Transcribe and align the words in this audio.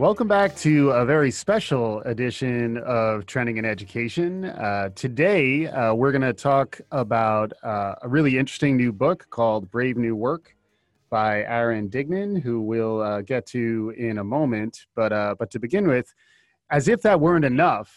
Welcome 0.00 0.28
back 0.28 0.56
to 0.56 0.92
a 0.92 1.04
very 1.04 1.30
special 1.30 2.00
edition 2.06 2.78
of 2.78 3.26
Trending 3.26 3.58
in 3.58 3.66
Education. 3.66 4.46
Uh, 4.46 4.88
today, 4.94 5.66
uh, 5.66 5.92
we're 5.92 6.10
going 6.10 6.22
to 6.22 6.32
talk 6.32 6.80
about 6.90 7.52
uh, 7.62 7.96
a 8.00 8.08
really 8.08 8.38
interesting 8.38 8.78
new 8.78 8.92
book 8.92 9.26
called 9.28 9.70
Brave 9.70 9.98
New 9.98 10.16
Work 10.16 10.56
by 11.10 11.42
Aaron 11.42 11.90
Dignan, 11.90 12.40
who 12.40 12.62
we'll 12.62 13.02
uh, 13.02 13.20
get 13.20 13.44
to 13.48 13.92
in 13.94 14.16
a 14.16 14.24
moment. 14.24 14.86
But, 14.94 15.12
uh, 15.12 15.34
but 15.38 15.50
to 15.50 15.58
begin 15.58 15.86
with, 15.86 16.14
as 16.70 16.88
if 16.88 17.02
that 17.02 17.20
weren't 17.20 17.44
enough, 17.44 17.94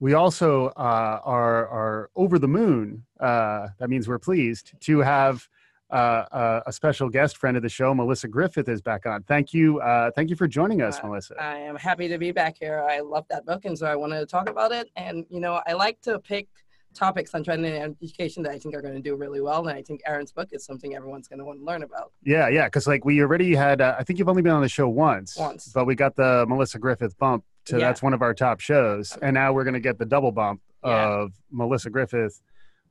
we 0.00 0.14
also 0.14 0.70
uh, 0.76 1.20
are, 1.22 1.68
are 1.68 2.10
over 2.16 2.40
the 2.40 2.48
moon. 2.48 3.04
that 3.20 3.86
means 3.86 4.08
we're 4.08 4.18
pleased 4.18 4.72
to 4.80 4.98
have 4.98 5.48
uh, 5.92 6.24
uh, 6.32 6.60
a 6.66 6.72
special 6.72 7.08
guest 7.10 7.36
friend 7.36 7.56
of 7.56 7.62
the 7.62 7.68
show, 7.68 7.94
Melissa 7.94 8.26
Griffith, 8.26 8.68
is 8.68 8.80
back 8.80 9.04
on. 9.06 9.22
Thank 9.24 9.52
you, 9.52 9.78
uh, 9.80 10.10
thank 10.12 10.30
you 10.30 10.36
for 10.36 10.48
joining 10.48 10.80
us, 10.82 10.98
Uh, 10.98 11.06
Melissa. 11.08 11.34
I 11.40 11.58
am 11.58 11.76
happy 11.76 12.08
to 12.08 12.18
be 12.18 12.32
back 12.32 12.56
here. 12.58 12.84
I 12.88 13.00
love 13.00 13.26
that 13.30 13.44
book, 13.44 13.64
and 13.66 13.78
so 13.78 13.86
I 13.86 13.94
wanted 13.96 14.20
to 14.20 14.26
talk 14.26 14.48
about 14.48 14.72
it. 14.72 14.90
And 14.96 15.26
you 15.30 15.40
know, 15.40 15.60
I 15.66 15.74
like 15.74 16.00
to 16.02 16.18
pick 16.18 16.48
topics 16.94 17.34
on 17.34 17.42
trending 17.42 17.74
in 17.74 17.96
education 18.02 18.42
that 18.42 18.52
I 18.52 18.58
think 18.58 18.74
are 18.74 18.82
going 18.82 18.94
to 18.94 19.00
do 19.00 19.16
really 19.16 19.40
well. 19.40 19.66
And 19.66 19.76
I 19.78 19.82
think 19.82 20.02
Aaron's 20.06 20.30
book 20.32 20.48
is 20.52 20.62
something 20.64 20.94
everyone's 20.94 21.26
going 21.26 21.38
to 21.38 21.44
want 21.44 21.58
to 21.60 21.64
learn 21.64 21.82
about. 21.82 22.12
yeah, 22.22 22.48
yeah, 22.48 22.66
because 22.66 22.86
like 22.86 23.04
we 23.04 23.20
already 23.22 23.54
had, 23.54 23.80
uh, 23.80 23.96
I 23.98 24.04
think 24.04 24.18
you've 24.18 24.28
only 24.28 24.42
been 24.42 24.52
on 24.52 24.60
the 24.62 24.68
show 24.68 24.88
once, 24.88 25.36
Once. 25.38 25.68
but 25.74 25.86
we 25.86 25.94
got 25.94 26.16
the 26.16 26.44
Melissa 26.48 26.78
Griffith 26.78 27.18
bump. 27.18 27.44
To, 27.66 27.78
Yeah. 27.78 27.86
That's 27.86 28.02
one 28.02 28.12
of 28.12 28.22
our 28.22 28.34
top 28.34 28.58
shows, 28.60 29.16
and 29.22 29.34
now 29.34 29.52
we're 29.52 29.62
going 29.64 29.74
to 29.74 29.80
get 29.80 29.96
the 29.96 30.04
double 30.04 30.32
bump 30.32 30.60
Yeah. 30.84 31.08
of 31.20 31.32
Melissa 31.52 31.90
Griffith 31.90 32.40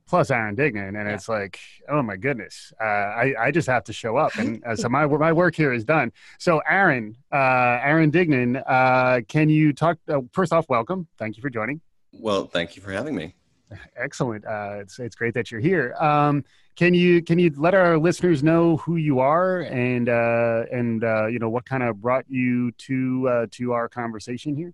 plus 0.06 0.30
Aaron 0.30 0.56
Dignan, 0.56 0.88
and 0.88 1.08
Yeah. 1.08 1.14
it's 1.14 1.28
like, 1.28 1.58
oh 1.88 2.02
my 2.02 2.16
goodness, 2.16 2.72
uh, 2.80 2.84
I 2.84 3.34
I 3.38 3.50
just 3.50 3.68
have 3.68 3.84
to 3.84 3.92
show 3.92 4.16
up, 4.16 4.34
and 4.36 4.62
uh, 4.64 4.76
so 4.76 4.88
my 4.88 5.06
my 5.06 5.32
work 5.32 5.54
here 5.54 5.72
is 5.72 5.84
done. 5.84 6.12
So 6.38 6.60
Aaron, 6.68 7.16
uh, 7.32 7.80
Aaron 7.82 8.10
Dignan, 8.10 8.62
uh, 8.66 9.20
can 9.28 9.48
you 9.48 9.72
talk? 9.72 9.98
Uh, 10.08 10.20
first 10.32 10.52
off, 10.52 10.68
welcome. 10.68 11.06
Thank 11.18 11.36
you 11.36 11.40
for 11.42 11.50
joining. 11.50 11.80
Well, 12.12 12.46
thank 12.46 12.76
you 12.76 12.82
for 12.82 12.92
having 12.92 13.14
me. 13.14 13.34
Excellent. 13.96 14.44
Uh, 14.44 14.78
it's 14.80 14.98
it's 14.98 15.16
great 15.16 15.34
that 15.34 15.50
you're 15.50 15.60
here. 15.60 15.94
Um, 15.98 16.44
can 16.76 16.94
you 16.94 17.22
can 17.22 17.38
you 17.38 17.52
let 17.56 17.74
our 17.74 17.98
listeners 17.98 18.42
know 18.42 18.78
who 18.78 18.96
you 18.96 19.20
are 19.20 19.60
and 19.60 20.08
uh, 20.08 20.64
and 20.70 21.04
uh, 21.04 21.26
you 21.26 21.38
know 21.38 21.48
what 21.50 21.64
kind 21.64 21.82
of 21.82 22.00
brought 22.00 22.24
you 22.28 22.72
to 22.72 23.28
uh, 23.28 23.46
to 23.52 23.72
our 23.72 23.88
conversation 23.88 24.56
here? 24.56 24.72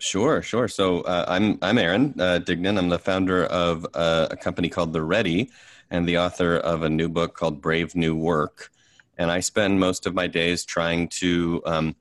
Sure, 0.00 0.40
sure. 0.40 0.66
So 0.66 1.02
uh, 1.02 1.26
I'm 1.28 1.58
I'm 1.60 1.76
Aaron 1.76 2.14
uh, 2.18 2.40
Dignan. 2.42 2.78
I'm 2.78 2.88
the 2.88 2.98
founder 2.98 3.44
of 3.44 3.86
uh, 3.94 4.28
a 4.30 4.36
company 4.36 4.70
called 4.70 4.94
The 4.94 5.02
Ready, 5.02 5.50
and 5.90 6.08
the 6.08 6.16
author 6.16 6.56
of 6.56 6.82
a 6.82 6.88
new 6.88 7.08
book 7.08 7.34
called 7.34 7.60
Brave 7.60 7.94
New 7.94 8.16
Work. 8.16 8.70
And 9.18 9.30
I 9.30 9.40
spend 9.40 9.78
most 9.78 10.06
of 10.06 10.14
my 10.14 10.26
days 10.26 10.64
trying 10.64 11.08
to 11.08 11.62
um, 11.66 11.96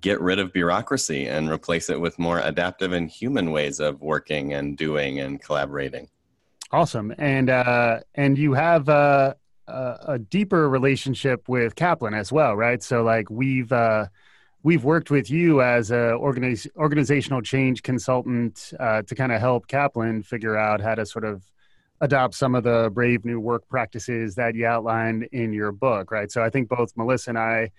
get 0.00 0.22
rid 0.22 0.38
of 0.38 0.54
bureaucracy 0.54 1.26
and 1.26 1.50
replace 1.50 1.90
it 1.90 2.00
with 2.00 2.18
more 2.18 2.38
adaptive 2.40 2.92
and 2.92 3.10
human 3.10 3.50
ways 3.50 3.78
of 3.78 4.00
working 4.00 4.54
and 4.54 4.78
doing 4.78 5.20
and 5.20 5.42
collaborating. 5.42 6.08
Awesome. 6.72 7.14
And 7.18 7.50
uh, 7.50 8.00
and 8.14 8.38
you 8.38 8.54
have 8.54 8.88
uh, 8.88 9.34
a, 9.68 9.96
a 10.08 10.18
deeper 10.18 10.70
relationship 10.70 11.46
with 11.46 11.74
Kaplan 11.74 12.14
as 12.14 12.32
well, 12.32 12.56
right? 12.56 12.82
So 12.82 13.02
like 13.02 13.28
we've 13.28 13.70
uh, 13.70 14.06
we've 14.64 14.82
worked 14.82 15.10
with 15.10 15.30
you 15.30 15.60
as 15.62 15.90
an 15.92 15.98
organiz- 16.18 16.66
organizational 16.76 17.42
change 17.42 17.82
consultant 17.82 18.72
uh, 18.80 19.02
to 19.02 19.14
kind 19.14 19.30
of 19.30 19.40
help 19.40 19.68
Kaplan 19.68 20.22
figure 20.22 20.56
out 20.56 20.80
how 20.80 20.94
to 20.96 21.06
sort 21.06 21.24
of 21.24 21.42
adopt 22.00 22.34
some 22.34 22.54
of 22.54 22.64
the 22.64 22.90
brave 22.92 23.24
new 23.24 23.38
work 23.38 23.68
practices 23.68 24.34
that 24.34 24.54
you 24.54 24.66
outlined 24.66 25.24
in 25.32 25.52
your 25.52 25.70
book, 25.70 26.10
right? 26.10 26.30
So 26.32 26.42
I 26.42 26.50
think 26.50 26.68
both 26.68 26.92
Melissa 26.96 27.30
and 27.30 27.38
I 27.38 27.70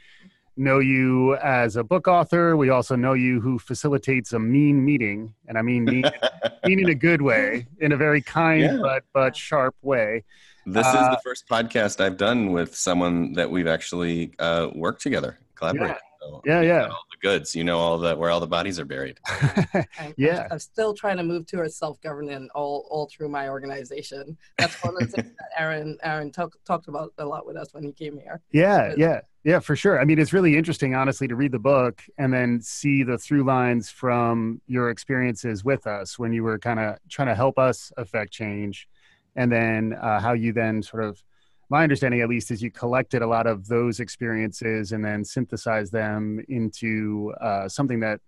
know 0.58 0.80
you 0.80 1.36
as 1.38 1.76
a 1.76 1.84
book 1.84 2.08
author. 2.08 2.56
We 2.56 2.70
also 2.70 2.96
know 2.96 3.14
you 3.14 3.42
who 3.42 3.60
facilitates 3.60 4.32
a 4.32 4.40
mean 4.40 4.86
meeting, 4.86 5.34
and 5.48 5.58
I 5.58 5.62
mean 5.64 5.84
mean, 5.86 6.06
mean 6.66 6.80
in 6.80 6.90
a 6.90 6.96
good 6.96 7.22
way, 7.22 7.68
in 7.82 7.92
a 7.92 7.98
very 7.98 8.22
kind 8.22 8.62
Yeah. 8.62 8.78
but 8.82 9.04
but 9.12 9.36
sharp 9.36 9.76
way. 9.82 10.24
This 10.66 10.88
is 10.88 10.96
Uh, 10.96 11.12
the 11.12 11.22
first 11.24 11.48
podcast 11.50 12.00
I've 12.00 12.18
done 12.18 12.52
with 12.52 12.74
someone 12.76 13.34
that 13.34 13.52
we've 13.52 13.68
actually 13.68 14.32
uh, 14.40 14.70
worked 14.74 15.02
together, 15.02 15.38
collaborated. 15.56 15.98
So 16.26 16.42
Yeah, 16.46 16.62
yeah. 16.62 16.86
all 16.88 17.06
the 17.12 17.18
goods. 17.22 17.56
You 17.56 17.64
know 17.64 17.78
all 17.80 17.98
the 17.98 18.16
where 18.16 18.30
all 18.32 18.40
the 18.40 18.48
bodies 18.48 18.80
are 18.80 18.86
buried. 18.86 19.20
Yeah. 20.18 20.44
I'm, 20.46 20.54
I'm 20.54 20.60
still 20.60 20.94
trying 20.94 21.18
to 21.18 21.24
move 21.24 21.46
towards 21.48 21.76
self-governance 21.78 22.50
all, 22.56 22.88
all 22.90 23.10
through 23.12 23.30
my 23.30 23.50
organization. 23.50 24.38
That's 24.58 24.82
one 24.84 24.96
of 24.96 25.12
the 25.12 25.22
things 25.22 25.34
that 25.38 25.50
Aaron 25.58 25.98
Aaron 26.04 26.32
talk, 26.32 26.56
talked 26.66 26.88
about 26.88 27.14
a 27.18 27.26
lot 27.26 27.46
with 27.46 27.58
us 27.58 27.74
when 27.74 27.84
he 27.84 27.92
came 27.92 28.18
here. 28.18 28.42
Yeah, 28.52 28.90
Good. 28.90 28.98
yeah, 29.00 29.20
yeah, 29.44 29.60
for 29.60 29.76
sure. 29.76 30.00
I 30.00 30.06
mean, 30.06 30.20
it's 30.20 30.34
really 30.34 30.58
interesting, 30.58 30.96
honestly, 30.96 31.28
to 31.28 31.36
read 31.36 31.52
the 31.52 31.60
book 31.60 32.02
and 32.18 32.34
then 32.34 32.62
see 32.62 33.04
the 33.04 33.18
through 33.18 33.44
lines 33.44 33.90
from 33.90 34.62
your 34.68 34.90
experiences 34.90 35.64
with 35.64 35.88
us 35.88 36.18
when 36.18 36.34
you 36.34 36.44
were 36.44 36.60
kind 36.60 36.80
of 36.80 36.98
trying 37.10 37.28
to 37.28 37.36
help 37.36 37.58
us 37.60 37.92
affect 37.98 38.32
change, 38.32 38.88
and 39.36 39.52
then 39.52 39.94
uh, 40.02 40.20
how 40.20 40.34
you 40.34 40.54
then 40.54 40.82
sort 40.82 41.04
of, 41.04 41.22
my 41.70 41.84
understanding 41.84 42.22
at 42.22 42.30
least, 42.30 42.52
is 42.52 42.62
you 42.62 42.72
collected 42.72 43.22
a 43.22 43.28
lot 43.28 43.48
of 43.48 43.68
those 43.68 44.00
experiences 44.00 44.92
and 44.92 45.04
then 45.04 45.24
synthesized 45.24 45.92
them 45.92 46.44
into 46.48 47.34
uh, 47.42 47.68
something 47.68 48.00
that 48.02 48.20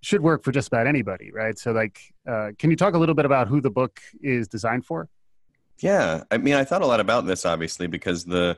should 0.00 0.20
work 0.20 0.44
for 0.44 0.52
just 0.52 0.68
about 0.68 0.86
anybody, 0.86 1.30
right? 1.32 1.58
So, 1.58 1.72
like, 1.72 1.98
uh, 2.28 2.50
can 2.58 2.70
you 2.70 2.76
talk 2.76 2.94
a 2.94 2.98
little 2.98 3.14
bit 3.14 3.24
about 3.24 3.48
who 3.48 3.60
the 3.60 3.70
book 3.70 4.00
is 4.22 4.48
designed 4.48 4.84
for? 4.84 5.08
Yeah, 5.80 6.24
I 6.30 6.38
mean, 6.38 6.54
I 6.54 6.64
thought 6.64 6.82
a 6.82 6.86
lot 6.86 7.00
about 7.00 7.26
this 7.26 7.44
obviously 7.44 7.86
because 7.86 8.24
the, 8.24 8.56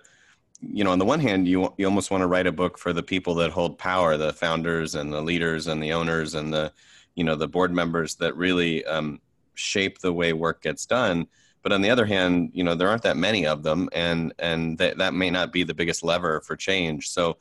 you 0.61 0.85
know, 0.85 0.91
on 0.91 0.99
the 0.99 1.05
one 1.05 1.21
hand, 1.21 1.47
you 1.47 1.73
you 1.79 1.87
almost 1.87 2.11
want 2.11 2.23
to 2.23 2.27
write 2.27 2.47
a 2.47 2.53
book 2.53 2.79
for 2.79 2.93
the 2.93 3.03
people 3.03 3.35
that 3.37 3.51
hold 3.51 3.79
power, 3.79 4.17
the 4.17 4.33
founders 4.33 4.95
and 4.95 5.13
the 5.13 5.21
leaders 5.21 5.67
and 5.67 5.83
the 5.83 5.93
owners 5.93 6.35
and 6.35 6.53
the, 6.53 6.73
you 7.15 7.25
know, 7.25 7.37
the 7.37 7.49
board 7.49 7.73
members 7.73 8.17
that 8.17 8.37
really 8.37 8.85
um, 8.85 9.21
shape 9.55 9.99
the 9.99 10.13
way 10.13 10.33
work 10.33 10.63
gets 10.63 10.85
done. 10.85 11.27
But 11.67 11.73
on 11.73 11.83
the 11.83 11.91
other 11.91 12.07
hand, 12.07 12.53
you 12.55 12.63
know, 12.63 12.77
there 12.77 12.87
aren't 12.87 13.03
that 13.03 13.17
many 13.17 13.45
of 13.45 13.65
them, 13.65 13.89
and 13.91 14.33
and 14.39 14.79
that 14.79 14.99
that 14.99 15.15
may 15.15 15.31
not 15.31 15.53
be 15.53 15.65
the 15.65 15.75
biggest 15.75 16.05
lever 16.05 16.41
for 16.43 16.55
change. 16.55 17.09
So, 17.09 17.39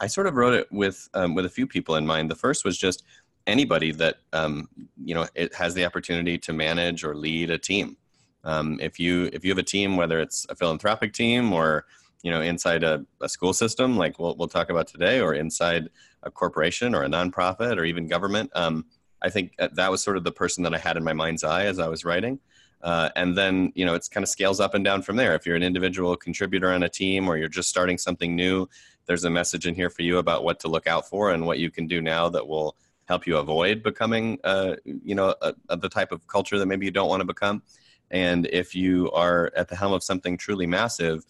I 0.00 0.06
sort 0.06 0.26
of 0.26 0.34
wrote 0.34 0.54
it 0.54 0.66
with 0.72 1.10
um, 1.12 1.34
with 1.34 1.44
a 1.44 1.50
few 1.50 1.66
people 1.66 1.96
in 1.96 2.06
mind. 2.06 2.30
The 2.30 2.36
first 2.36 2.64
was 2.64 2.78
just 2.78 3.04
anybody 3.46 3.92
that 3.92 4.16
um, 4.32 4.70
you 5.04 5.14
know 5.14 5.26
it 5.34 5.54
has 5.56 5.74
the 5.74 5.84
opportunity 5.84 6.38
to 6.38 6.54
manage 6.54 7.04
or 7.04 7.14
lead 7.14 7.50
a 7.50 7.58
team. 7.58 7.98
Um, 8.44 8.78
if 8.80 8.98
you 8.98 9.28
if 9.34 9.44
you 9.44 9.50
have 9.50 9.58
a 9.58 9.62
team, 9.62 9.98
whether 9.98 10.20
it's 10.20 10.46
a 10.48 10.54
philanthropic 10.54 11.12
team 11.12 11.52
or 11.52 11.84
you 12.22 12.30
know 12.30 12.40
inside 12.40 12.82
a, 12.82 13.04
a 13.20 13.28
school 13.28 13.52
system, 13.52 13.98
like 13.98 14.18
we'll 14.18 14.36
we'll 14.36 14.48
talk 14.48 14.70
about 14.70 14.86
today, 14.86 15.20
or 15.20 15.34
inside 15.34 15.90
a 16.22 16.30
corporation 16.30 16.94
or 16.94 17.02
a 17.02 17.08
nonprofit 17.08 17.76
or 17.76 17.84
even 17.84 18.08
government, 18.08 18.50
um, 18.54 18.86
I 19.20 19.28
think 19.28 19.52
that 19.58 19.90
was 19.90 20.02
sort 20.02 20.16
of 20.16 20.24
the 20.24 20.32
person 20.32 20.64
that 20.64 20.74
I 20.74 20.78
had 20.78 20.96
in 20.96 21.04
my 21.04 21.12
mind's 21.12 21.44
eye 21.44 21.66
as 21.66 21.78
I 21.78 21.88
was 21.88 22.06
writing. 22.06 22.40
Uh, 22.82 23.08
and 23.16 23.36
then 23.36 23.72
you 23.74 23.84
know 23.84 23.94
it's 23.94 24.08
kind 24.08 24.22
of 24.22 24.28
scales 24.28 24.60
up 24.60 24.74
and 24.74 24.84
down 24.84 25.02
from 25.02 25.16
there. 25.16 25.34
If 25.34 25.46
you're 25.46 25.56
an 25.56 25.62
individual 25.62 26.16
contributor 26.16 26.70
on 26.70 26.82
a 26.82 26.88
team 26.88 27.28
or 27.28 27.36
you're 27.36 27.48
just 27.48 27.68
starting 27.68 27.98
something 27.98 28.36
new, 28.36 28.68
there's 29.06 29.24
a 29.24 29.30
message 29.30 29.66
in 29.66 29.74
here 29.74 29.90
for 29.90 30.02
you 30.02 30.18
about 30.18 30.44
what 30.44 30.60
to 30.60 30.68
look 30.68 30.86
out 30.86 31.08
for 31.08 31.30
and 31.30 31.46
what 31.46 31.58
you 31.58 31.70
can 31.70 31.86
do 31.86 32.00
now 32.00 32.28
that 32.28 32.46
will 32.46 32.76
help 33.06 33.26
you 33.26 33.36
avoid 33.36 33.82
becoming, 33.82 34.38
uh, 34.44 34.74
you 34.84 35.14
know, 35.14 35.34
a, 35.40 35.54
a, 35.68 35.76
the 35.76 35.88
type 35.88 36.12
of 36.12 36.26
culture 36.26 36.58
that 36.58 36.66
maybe 36.66 36.84
you 36.84 36.90
don't 36.90 37.08
want 37.08 37.20
to 37.20 37.26
become. 37.26 37.62
And 38.10 38.46
if 38.46 38.74
you 38.74 39.10
are 39.12 39.52
at 39.56 39.68
the 39.68 39.76
helm 39.76 39.92
of 39.92 40.02
something 40.02 40.36
truly 40.36 40.66
massive, 40.66 41.24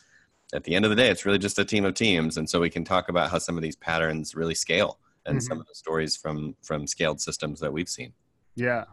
at 0.55 0.65
the 0.65 0.75
end 0.75 0.85
of 0.85 0.91
the 0.91 0.97
day, 0.97 1.09
it's 1.09 1.27
really 1.27 1.39
just 1.39 1.59
a 1.59 1.65
team 1.65 1.85
of 1.85 1.95
teams. 1.95 2.37
And 2.37 2.49
so 2.49 2.61
we 2.61 2.71
can 2.71 2.85
talk 2.85 3.09
about 3.09 3.31
how 3.31 3.39
some 3.39 3.57
of 3.57 3.63
these 3.63 3.77
patterns 3.77 4.35
really 4.35 4.55
scale 4.55 4.99
and 5.27 5.43
some 5.43 5.61
of 5.61 5.67
the 5.67 5.75
stories 5.75 6.17
from 6.17 6.55
from 6.63 6.87
scaled 6.87 7.21
systems 7.21 7.61
that 7.61 7.73
we've 7.73 7.89
seen. 7.89 8.13
Yeah. 8.55 8.85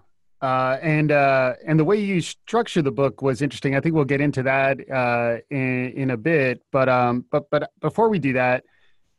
Uh, 0.43 0.77
and 0.81 1.09
uh, 1.09 1.53
and 1.65 1.79
the 1.79 1.85
way 1.85 1.97
you 1.97 2.19
structure 2.19 2.81
the 2.81 2.91
book 2.91 3.21
was 3.21 3.41
interesting. 3.41 3.77
I 3.77 3.79
think 3.79 3.95
we'll 3.95 4.03
get 4.03 4.19
into 4.19 4.43
that 4.43 4.77
uh, 4.91 5.37
in 5.49 5.91
in 5.91 6.09
a 6.11 6.17
bit. 6.17 6.61
But 6.69 6.89
um, 6.89 7.23
but 7.31 7.49
but 7.49 7.71
before 7.79 8.09
we 8.09 8.19
do 8.19 8.33
that, 8.33 8.65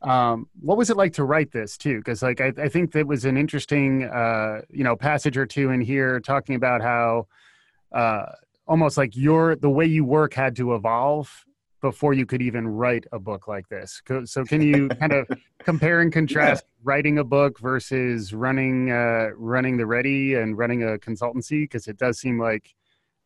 um, 0.03 0.47
what 0.61 0.77
was 0.77 0.91
it 0.91 0.97
like 0.97 1.13
to 1.13 1.23
write 1.23 1.51
this 1.51 1.77
too? 1.77 1.97
Because 1.97 2.21
like 2.21 2.41
I, 2.41 2.53
I 2.59 2.69
think 2.69 2.91
that 2.91 3.07
was 3.07 3.25
an 3.25 3.37
interesting 3.37 4.03
uh, 4.03 4.61
you 4.69 4.83
know 4.83 4.95
passage 4.95 5.35
or 5.35 5.47
two 5.47 5.71
in 5.71 5.81
here 5.81 6.19
talking 6.19 6.53
about 6.53 6.83
how 6.83 7.25
uh, 7.91 8.27
almost 8.67 8.95
like 8.95 9.15
your 9.15 9.55
the 9.55 9.69
way 9.69 9.87
you 9.87 10.05
work 10.05 10.35
had 10.35 10.55
to 10.57 10.75
evolve 10.75 11.43
before 11.85 12.13
you 12.13 12.25
could 12.25 12.41
even 12.41 12.67
write 12.67 13.05
a 13.11 13.19
book 13.19 13.47
like 13.47 13.69
this. 13.69 14.01
So 14.25 14.43
can 14.43 14.59
you 14.59 14.89
kind 14.99 15.13
of 15.13 15.27
compare 15.59 16.01
and 16.01 16.11
contrast 16.11 16.65
writing 16.83 17.19
a 17.19 17.23
book 17.23 17.59
versus 17.59 18.33
running 18.33 18.89
uh, 18.89 19.29
running 19.37 19.77
the 19.77 19.85
Ready 19.85 20.33
and 20.33 20.57
running 20.57 20.81
a 20.81 20.97
consultancy? 20.97 21.61
Because 21.61 21.87
it 21.87 21.97
does 21.97 22.17
seem 22.17 22.39
like 22.39 22.73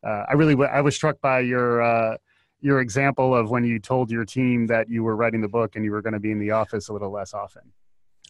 uh, 0.05 0.25
I 0.29 0.33
really 0.33 0.55
w- 0.55 0.69
I 0.69 0.81
was 0.81 0.93
struck 0.93 1.21
by 1.21 1.39
your 1.39 1.81
uh, 1.81 2.17
your 2.59 2.81
example 2.81 3.33
of 3.33 3.49
when 3.49 3.63
you 3.63 3.79
told 3.79 4.11
your 4.11 4.25
team 4.25 4.67
that 4.67 4.89
you 4.89 5.03
were 5.03 5.15
writing 5.15 5.39
the 5.39 5.47
book 5.47 5.77
and 5.77 5.85
you 5.85 5.91
were 5.91 6.01
going 6.01 6.17
to 6.19 6.19
be 6.19 6.31
in 6.31 6.39
the 6.39 6.51
office 6.51 6.89
a 6.89 6.93
little 6.93 7.11
less 7.11 7.33
often. 7.33 7.71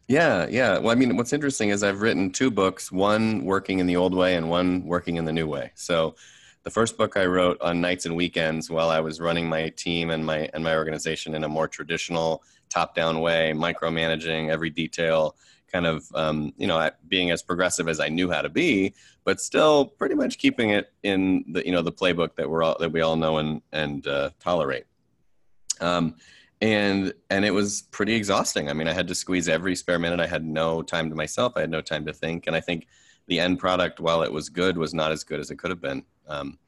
Yeah, 0.08 0.46
yeah. 0.48 0.78
Well, 0.78 0.92
I 0.92 0.96
mean, 0.96 1.18
what's 1.18 1.34
interesting 1.34 1.70
is 1.70 1.82
I've 1.82 2.02
written 2.04 2.32
two 2.32 2.52
books, 2.52 2.92
one 2.92 3.46
working 3.46 3.80
in 3.80 3.88
the 3.88 3.96
old 3.96 4.14
way 4.14 4.36
and 4.36 4.48
one 4.48 4.86
working 4.86 5.16
in 5.16 5.26
the 5.26 5.34
new 5.34 5.48
way. 5.48 5.72
So 5.74 6.16
the 6.64 6.70
first 6.70 6.98
book 6.98 7.16
I 7.18 7.26
wrote 7.26 7.62
on 7.62 7.82
nights 7.82 8.06
and 8.06 8.16
weekends 8.16 8.70
while 8.70 8.90
I 8.90 9.00
was 9.00 9.20
running 9.20 9.48
my 9.48 9.70
team 9.70 10.10
and 10.10 10.26
my 10.26 10.50
and 10.54 10.64
my 10.64 10.76
organization 10.76 11.36
in 11.36 11.44
a 11.44 11.50
more 11.50 11.68
traditional 11.68 12.44
top-down 12.70 13.22
way, 13.22 13.54
micromanaging 13.56 14.50
every 14.50 14.70
detail, 14.70 15.36
kind 15.72 15.86
of 15.86 16.06
um, 16.14 16.54
you 16.58 16.68
know 16.68 16.90
being 17.08 17.32
as 17.32 17.42
progressive 17.42 17.88
as 17.88 18.00
I 18.00 18.10
knew 18.10 18.30
how 18.30 18.42
to 18.42 18.50
be, 18.50 18.94
but 19.24 19.40
still 19.40 19.86
pretty 19.86 20.16
much 20.16 20.38
keeping 20.38 20.72
it 20.72 20.92
in 21.04 21.46
the 21.52 21.66
you 21.66 21.72
know 21.72 21.82
the 21.82 21.92
playbook 21.92 22.36
that 22.36 22.50
we're 22.50 22.64
all 22.64 22.78
that 22.80 22.92
we 22.92 23.02
all 23.02 23.16
know 23.16 23.38
and 23.38 23.62
and 23.72 24.06
uh, 24.08 24.32
tolerate. 24.40 24.86
Um, 25.80 26.16
and 26.62 27.14
and 27.30 27.46
it 27.46 27.52
was 27.52 27.84
pretty 27.84 28.16
exhausting. 28.16 28.70
I 28.70 28.74
mean, 28.74 28.88
I 28.88 28.94
had 28.94 29.08
to 29.08 29.16
squeeze 29.16 29.48
every 29.48 29.76
spare 29.76 30.00
minute. 30.00 30.20
I 30.20 30.28
had 30.28 30.46
no 30.46 30.82
time 30.82 31.10
to 31.10 31.16
myself. 31.16 31.54
I 31.56 31.62
had 31.62 31.72
no 31.72 31.82
time 31.82 32.06
to 32.06 32.14
think, 32.14 32.48
and 32.48 32.56
I 32.56 32.60
think 32.60 32.88
the 33.28 33.40
end 33.40 33.60
product, 33.60 34.00
while 34.00 34.24
it 34.24 34.34
was 34.34 34.50
good, 34.50 34.78
was 34.78 34.94
not 34.94 35.12
as 35.12 35.24
good 35.24 35.40
as 35.40 35.52
it 35.52 35.58
could 35.58 35.70
have 35.70 35.82
been. 35.82 36.04
Um, 36.30 36.60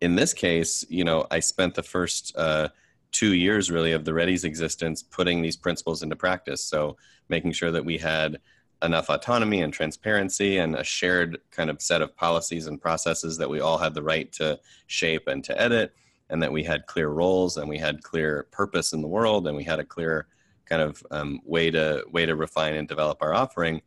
in 0.00 0.16
this 0.16 0.34
case, 0.34 0.84
you 0.88 1.04
know, 1.04 1.26
I 1.30 1.40
spent 1.40 1.74
the 1.74 1.82
first 1.82 2.36
uh, 2.36 2.68
two 3.12 3.34
years 3.34 3.70
really 3.70 3.92
of 3.92 4.04
the 4.04 4.12
Ready's 4.12 4.44
existence 4.44 5.02
putting 5.02 5.40
these 5.40 5.56
principles 5.56 6.02
into 6.02 6.16
practice. 6.16 6.62
So 6.62 6.96
making 7.28 7.52
sure 7.52 7.70
that 7.70 7.84
we 7.84 7.98
had 7.98 8.38
enough 8.82 9.08
autonomy 9.08 9.62
and 9.62 9.72
transparency 9.72 10.58
and 10.58 10.74
a 10.74 10.84
shared 10.84 11.38
kind 11.50 11.70
of 11.70 11.80
set 11.80 12.02
of 12.02 12.14
policies 12.14 12.66
and 12.66 12.80
processes 12.80 13.38
that 13.38 13.48
we 13.48 13.60
all 13.60 13.78
had 13.78 13.94
the 13.94 14.02
right 14.02 14.30
to 14.32 14.58
shape 14.86 15.28
and 15.28 15.42
to 15.44 15.58
edit 15.58 15.94
and 16.28 16.42
that 16.42 16.52
we 16.52 16.62
had 16.62 16.86
clear 16.86 17.08
roles 17.08 17.56
and 17.56 17.68
we 17.68 17.78
had 17.78 18.02
clear 18.02 18.46
purpose 18.50 18.92
in 18.92 19.00
the 19.00 19.08
world 19.08 19.46
and 19.46 19.56
we 19.56 19.64
had 19.64 19.80
a 19.80 19.84
clear 19.84 20.26
kind 20.66 20.82
of 20.82 21.02
um, 21.10 21.40
way 21.44 21.70
to 21.70 22.04
way 22.10 22.26
to 22.26 22.36
refine 22.36 22.74
and 22.74 22.88
develop 22.88 23.18
our 23.22 23.32
offering 23.32 23.80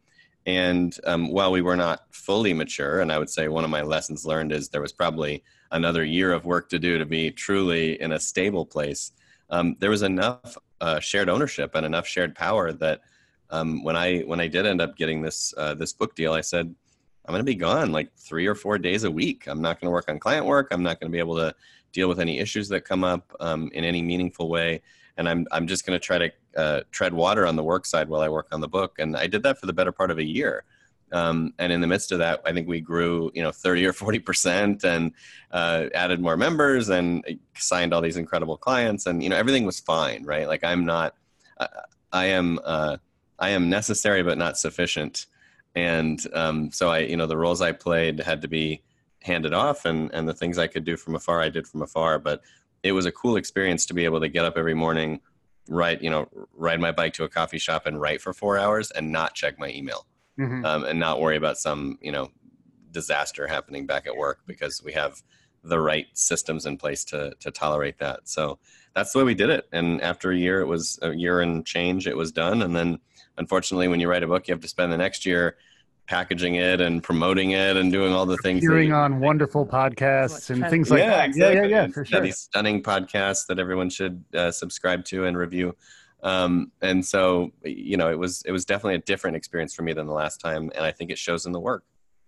and 0.45 0.97
um, 1.05 1.29
while 1.29 1.51
we 1.51 1.61
were 1.61 1.75
not 1.75 2.03
fully 2.11 2.53
mature 2.53 3.01
and 3.01 3.11
i 3.11 3.17
would 3.17 3.29
say 3.29 3.47
one 3.47 3.63
of 3.63 3.69
my 3.69 3.81
lessons 3.81 4.25
learned 4.25 4.51
is 4.51 4.69
there 4.69 4.81
was 4.81 4.93
probably 4.93 5.43
another 5.71 6.03
year 6.03 6.31
of 6.31 6.45
work 6.45 6.69
to 6.69 6.79
do 6.79 6.97
to 6.97 7.05
be 7.05 7.29
truly 7.31 8.01
in 8.01 8.13
a 8.13 8.19
stable 8.19 8.65
place 8.65 9.11
um, 9.49 9.75
there 9.79 9.89
was 9.89 10.03
enough 10.03 10.57
uh, 10.81 10.99
shared 10.99 11.29
ownership 11.29 11.71
and 11.75 11.85
enough 11.85 12.07
shared 12.07 12.35
power 12.35 12.71
that 12.71 13.01
um, 13.51 13.83
when 13.83 13.95
I 13.95 14.19
when 14.19 14.39
I 14.39 14.47
did 14.47 14.65
end 14.65 14.81
up 14.81 14.95
getting 14.95 15.21
this 15.21 15.53
uh, 15.57 15.73
this 15.73 15.93
book 15.93 16.15
deal, 16.15 16.33
I 16.33 16.41
said 16.41 16.73
I'm 17.29 17.33
going 17.33 17.41
to 17.41 17.51
be 17.51 17.53
gone 17.53 17.91
like 17.91 18.11
three 18.17 18.47
or 18.47 18.55
four 18.55 18.79
days 18.79 19.03
a 19.03 19.11
week. 19.11 19.45
I'm 19.45 19.61
not 19.61 19.79
going 19.79 19.85
to 19.85 19.91
work 19.91 20.09
on 20.09 20.17
client 20.17 20.47
work. 20.47 20.69
I'm 20.71 20.81
not 20.81 20.99
going 20.99 21.11
to 21.11 21.15
be 21.15 21.19
able 21.19 21.35
to 21.35 21.53
deal 21.91 22.09
with 22.09 22.19
any 22.19 22.39
issues 22.39 22.67
that 22.69 22.85
come 22.85 23.03
up 23.03 23.31
um, 23.39 23.69
in 23.71 23.83
any 23.83 24.01
meaningful 24.01 24.49
way. 24.49 24.81
And 25.15 25.29
I'm 25.29 25.45
I'm 25.51 25.67
just 25.67 25.85
going 25.85 25.93
to 25.93 26.03
try 26.03 26.17
to 26.17 26.31
uh, 26.57 26.81
tread 26.89 27.13
water 27.13 27.45
on 27.45 27.55
the 27.55 27.63
work 27.63 27.85
side 27.85 28.09
while 28.09 28.21
I 28.21 28.29
work 28.29 28.47
on 28.51 28.61
the 28.61 28.67
book. 28.67 28.97
And 28.97 29.15
I 29.15 29.27
did 29.27 29.43
that 29.43 29.59
for 29.59 29.67
the 29.67 29.73
better 29.73 29.91
part 29.91 30.09
of 30.09 30.17
a 30.17 30.23
year. 30.23 30.63
Um, 31.11 31.53
and 31.59 31.71
in 31.71 31.81
the 31.81 31.85
midst 31.85 32.11
of 32.11 32.17
that, 32.17 32.41
I 32.45 32.51
think 32.51 32.67
we 32.67 32.81
grew, 32.81 33.29
you 33.35 33.43
know, 33.43 33.51
30 33.51 33.85
or 33.85 33.93
40 33.93 34.17
percent, 34.17 34.83
and 34.83 35.11
uh, 35.51 35.85
added 35.93 36.19
more 36.19 36.35
members, 36.35 36.89
and 36.89 37.23
signed 37.53 37.93
all 37.93 38.01
these 38.01 38.17
incredible 38.17 38.57
clients, 38.57 39.05
and 39.05 39.21
you 39.21 39.29
know, 39.29 39.35
everything 39.35 39.67
was 39.67 39.79
fine, 39.79 40.23
right? 40.23 40.47
Like 40.47 40.63
I'm 40.63 40.83
not, 40.83 41.13
I, 41.59 41.67
I 42.11 42.25
am, 42.25 42.59
uh, 42.63 42.97
I 43.37 43.49
am 43.49 43.69
necessary 43.69 44.23
but 44.23 44.39
not 44.39 44.57
sufficient, 44.57 45.27
and 45.79 46.27
um, 46.33 46.71
so 46.71 46.89
I, 46.89 46.99
you 46.99 47.15
know, 47.15 47.25
the 47.25 47.37
roles 47.37 47.61
I 47.61 47.71
played 47.71 48.19
had 48.19 48.41
to 48.41 48.49
be 48.49 48.83
handed 49.21 49.53
off, 49.53 49.85
and 49.85 50.11
and 50.13 50.27
the 50.27 50.33
things 50.33 50.57
I 50.57 50.67
could 50.67 50.83
do 50.83 50.97
from 50.97 51.15
afar, 51.15 51.41
I 51.41 51.49
did 51.49 51.67
from 51.67 51.81
afar. 51.81 52.19
But 52.19 52.41
it 52.83 52.91
was 52.91 53.05
a 53.05 53.11
cool 53.11 53.37
experience 53.37 53.85
to 53.85 53.93
be 53.93 54.03
able 54.03 54.19
to 54.19 54.27
get 54.27 54.43
up 54.43 54.57
every 54.57 54.73
morning, 54.73 55.21
ride, 55.69 56.01
you 56.01 56.09
know, 56.09 56.27
ride 56.53 56.81
my 56.81 56.91
bike 56.91 57.13
to 57.13 57.23
a 57.23 57.29
coffee 57.29 57.59
shop 57.59 57.85
and 57.85 57.99
write 57.99 58.21
for 58.21 58.33
four 58.33 58.57
hours 58.57 58.91
and 58.91 59.09
not 59.11 59.35
check 59.35 59.57
my 59.57 59.69
email 59.69 60.05
mm-hmm. 60.37 60.65
um, 60.65 60.83
and 60.83 60.99
not 60.99 61.21
worry 61.21 61.37
about 61.37 61.57
some 61.57 61.97
you 62.01 62.11
know 62.11 62.29
disaster 62.91 63.47
happening 63.47 63.85
back 63.85 64.05
at 64.05 64.17
work 64.17 64.39
because 64.45 64.83
we 64.83 64.91
have 64.91 65.21
the 65.63 65.79
right 65.79 66.07
systems 66.13 66.65
in 66.65 66.77
place 66.77 67.05
to 67.05 67.33
to 67.39 67.51
tolerate 67.51 67.99
that. 67.99 68.27
So 68.27 68.59
that's 68.95 69.13
the 69.13 69.19
way 69.19 69.23
we 69.23 69.35
did 69.35 69.49
it. 69.49 69.65
And 69.71 70.01
after 70.01 70.31
a 70.31 70.37
year, 70.37 70.59
it 70.59 70.67
was 70.67 70.99
a 71.01 71.13
year 71.13 71.39
and 71.39 71.65
change. 71.65 72.05
It 72.05 72.17
was 72.17 72.33
done. 72.33 72.63
And 72.63 72.75
then, 72.75 72.99
unfortunately, 73.37 73.87
when 73.87 74.01
you 74.01 74.09
write 74.09 74.23
a 74.23 74.27
book, 74.27 74.47
you 74.47 74.53
have 74.53 74.61
to 74.61 74.67
spend 74.67 74.91
the 74.91 74.97
next 74.97 75.25
year 75.25 75.55
packaging 76.09 76.55
it 76.55 76.81
and 76.81 77.03
promoting 77.03 77.51
it 77.51 77.77
and 77.77 77.91
doing 77.91 78.11
all 78.11 78.25
the 78.25 78.37
things. 78.37 78.61
Hearing 78.61 78.91
on 78.91 79.19
wonderful 79.19 79.63
podcasts 79.63 80.49
and 80.49 80.67
things 80.67 80.89
like 80.89 81.01
yeah, 81.01 81.09
that. 81.11 81.25
Exactly. 81.29 81.55
Yeah, 81.55 81.63
yeah, 81.67 81.85
yeah, 81.85 81.87
for 81.87 82.03
sure. 82.03 82.17
Yeah, 82.17 82.23
these 82.23 82.39
stunning 82.39 82.81
podcasts 82.81 83.45
that 83.45 83.59
everyone 83.59 83.91
should 83.91 84.25
uh, 84.33 84.49
subscribe 84.49 85.05
to 85.05 85.25
and 85.25 85.37
review. 85.37 85.75
Um, 86.23 86.71
and 86.81 87.05
so, 87.05 87.51
you 87.63 87.95
know, 87.95 88.09
it 88.09 88.17
was 88.17 88.41
it 88.47 88.51
was 88.51 88.65
definitely 88.65 88.95
a 88.95 89.05
different 89.05 89.37
experience 89.37 89.75
for 89.75 89.83
me 89.83 89.93
than 89.93 90.07
the 90.07 90.13
last 90.13 90.41
time, 90.41 90.71
and 90.75 90.83
I 90.83 90.91
think 90.91 91.11
it 91.11 91.19
shows 91.19 91.45
in 91.45 91.51
the 91.51 91.59
work. 91.59 91.83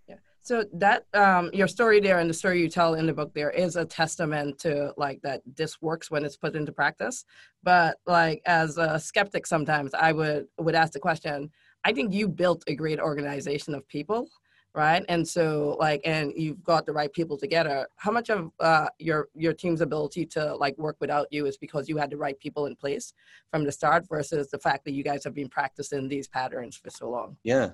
Yeah. 0.08 0.14
So 0.42 0.64
that 0.74 1.04
um, 1.12 1.50
your 1.52 1.66
story 1.66 1.98
there 1.98 2.20
and 2.20 2.30
the 2.30 2.34
story 2.34 2.60
you 2.60 2.68
tell 2.68 2.94
in 2.94 3.06
the 3.06 3.12
book 3.12 3.34
there 3.34 3.50
is 3.50 3.74
a 3.74 3.84
testament 3.84 4.60
to 4.60 4.94
like 4.96 5.20
that 5.22 5.42
this 5.56 5.82
works 5.82 6.08
when 6.08 6.24
it's 6.24 6.36
put 6.36 6.54
into 6.54 6.70
practice. 6.70 7.24
But 7.64 7.98
like 8.06 8.42
as 8.46 8.78
a 8.78 9.00
skeptic, 9.00 9.44
sometimes 9.44 9.92
I 9.92 10.12
would 10.12 10.46
would 10.58 10.76
ask 10.76 10.92
the 10.92 11.00
question. 11.00 11.50
I 11.84 11.92
think 11.92 12.12
you 12.12 12.28
built 12.28 12.64
a 12.66 12.74
great 12.74 13.00
organization 13.00 13.74
of 13.74 13.86
people 13.88 14.28
right? 14.74 15.04
And 15.08 15.26
so 15.26 15.76
like 15.78 16.00
and 16.04 16.32
you've 16.34 16.62
got 16.64 16.86
the 16.86 16.92
right 16.92 17.12
people 17.12 17.36
together. 17.36 17.86
How 17.96 18.10
much 18.10 18.30
of 18.30 18.50
uh, 18.60 18.88
your 18.98 19.28
your 19.34 19.52
team's 19.52 19.80
ability 19.80 20.26
to 20.26 20.54
like 20.56 20.76
work 20.78 20.96
without 21.00 21.26
you 21.30 21.46
is 21.46 21.56
because 21.56 21.88
you 21.88 21.96
had 21.96 22.10
the 22.10 22.16
right 22.16 22.38
people 22.38 22.66
in 22.66 22.76
place 22.76 23.12
from 23.50 23.64
the 23.64 23.72
start 23.72 24.08
versus 24.08 24.50
the 24.50 24.58
fact 24.58 24.84
that 24.84 24.92
you 24.92 25.04
guys 25.04 25.24
have 25.24 25.34
been 25.34 25.48
practicing 25.48 26.08
these 26.08 26.28
patterns 26.28 26.76
for 26.76 26.90
so 26.90 27.10
long? 27.10 27.36
Yeah. 27.42 27.70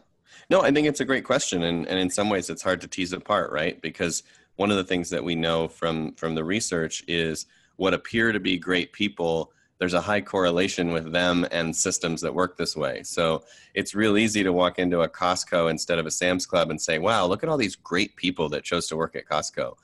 No 0.51 0.61
i 0.61 0.71
think 0.71 0.87
it's 0.87 1.01
a 1.01 1.07
great 1.07 1.25
question 1.25 1.63
and, 1.63 1.87
and 1.87 1.99
in 1.99 2.11
some 2.11 2.29
ways 2.29 2.51
it's 2.51 2.63
hard 2.63 2.81
to 2.83 2.89
tease 2.89 3.13
apart 3.13 3.51
right? 3.51 3.81
Because 3.81 4.23
one 4.57 4.71
of 4.71 4.77
the 4.77 4.85
things 4.85 5.09
that 5.11 5.23
we 5.23 5.35
know 5.35 5.69
from 5.69 6.15
from 6.15 6.35
the 6.35 6.45
research 6.45 7.03
is 7.07 7.47
what 7.77 7.95
appear 7.95 8.33
to 8.33 8.41
be 8.41 8.59
great 8.59 8.93
people 8.93 9.53
there's 9.79 9.95
a 9.95 10.01
high 10.01 10.21
correlation 10.21 10.93
with 10.93 11.13
them 11.13 11.47
and 11.51 11.75
systems 11.75 12.21
that 12.21 12.35
work 12.35 12.57
this 12.57 12.77
way. 12.77 13.03
So 13.05 13.45
it's 13.75 13.95
real 13.95 14.19
easy 14.19 14.43
to 14.43 14.53
walk 14.53 14.79
into 14.79 15.03
a 15.03 15.09
Costco 15.09 15.71
instead 15.71 15.99
of 15.99 16.07
a 16.07 16.11
Sam's 16.11 16.47
Club 16.47 16.71
and 16.71 16.81
say, 16.81 16.99
wow, 16.99 17.27
look 17.27 17.43
at 17.43 17.49
all 17.49 17.57
these 17.57 17.77
great 17.77 18.17
people 18.17 18.49
that 18.51 18.65
chose 18.65 18.89
to 18.89 18.97
work 18.97 19.15
at 19.15 19.27
Costco. 19.27 19.77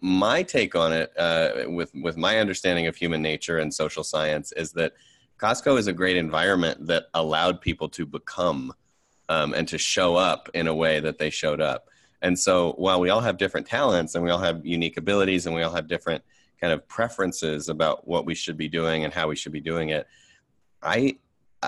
My 0.00 0.42
take 0.42 0.74
on 0.74 0.92
it, 0.92 1.12
uh, 1.16 1.64
with, 1.68 1.92
with 1.94 2.16
my 2.16 2.38
understanding 2.38 2.88
of 2.88 2.96
human 2.96 3.22
nature 3.22 3.58
and 3.58 3.72
social 3.72 4.02
science, 4.02 4.50
is 4.52 4.72
that 4.72 4.94
Costco 5.38 5.78
is 5.78 5.86
a 5.86 5.92
great 5.92 6.16
environment 6.16 6.86
that 6.88 7.04
allowed 7.14 7.60
people 7.60 7.88
to 7.90 8.04
become 8.04 8.72
um, 9.28 9.54
and 9.54 9.68
to 9.68 9.78
show 9.78 10.16
up 10.16 10.48
in 10.54 10.66
a 10.66 10.74
way 10.74 10.98
that 10.98 11.18
they 11.18 11.30
showed 11.30 11.60
up. 11.60 11.88
And 12.22 12.38
so 12.38 12.72
while 12.72 13.00
we 13.00 13.10
all 13.10 13.20
have 13.20 13.36
different 13.36 13.66
talents 13.66 14.14
and 14.14 14.24
we 14.24 14.30
all 14.30 14.38
have 14.38 14.64
unique 14.64 14.96
abilities 14.96 15.46
and 15.46 15.54
we 15.54 15.62
all 15.62 15.74
have 15.74 15.88
different 15.88 16.22
kind 16.62 16.72
of 16.72 16.86
preferences 16.88 17.68
about 17.68 18.08
what 18.08 18.24
we 18.24 18.34
should 18.34 18.56
be 18.56 18.68
doing 18.68 19.04
and 19.04 19.12
how 19.12 19.28
we 19.28 19.36
should 19.36 19.52
be 19.52 19.60
doing 19.60 19.90
it. 19.90 20.06
I 20.82 21.18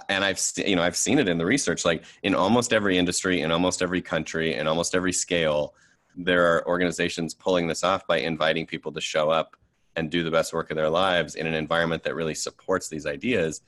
and 0.09 0.25
i've 0.25 0.40
you 0.57 0.75
know 0.75 0.83
i've 0.83 0.97
seen 0.97 1.21
it 1.21 1.28
in 1.28 1.38
the 1.38 1.47
research 1.47 1.85
like 1.85 2.02
in 2.25 2.35
almost 2.35 2.73
every 2.73 2.99
industry 2.99 3.42
in 3.42 3.52
almost 3.52 3.80
every 3.80 4.02
country 4.02 4.54
in 4.54 4.66
almost 4.66 4.92
every 4.92 5.12
scale 5.12 5.73
there 6.16 6.45
are 6.47 6.66
organizations 6.66 7.35
pulling 7.35 7.66
this 7.66 7.85
off 7.85 8.07
by 8.07 8.19
inviting 8.19 8.66
people 8.66 8.92
to 8.92 9.00
show 9.00 9.30
up 9.30 9.57
and 9.97 10.11
do 10.11 10.23
the 10.23 10.30
best 10.30 10.52
work 10.52 10.71
of 10.71 10.76
their 10.76 10.90
lives 10.90 11.35
in 11.35 11.47
an 11.47 11.54
environment 11.54 12.02
that 12.02 12.14
really 12.14 12.35
supports 12.35 12.88
these 12.88 13.07
ideas. 13.07 13.62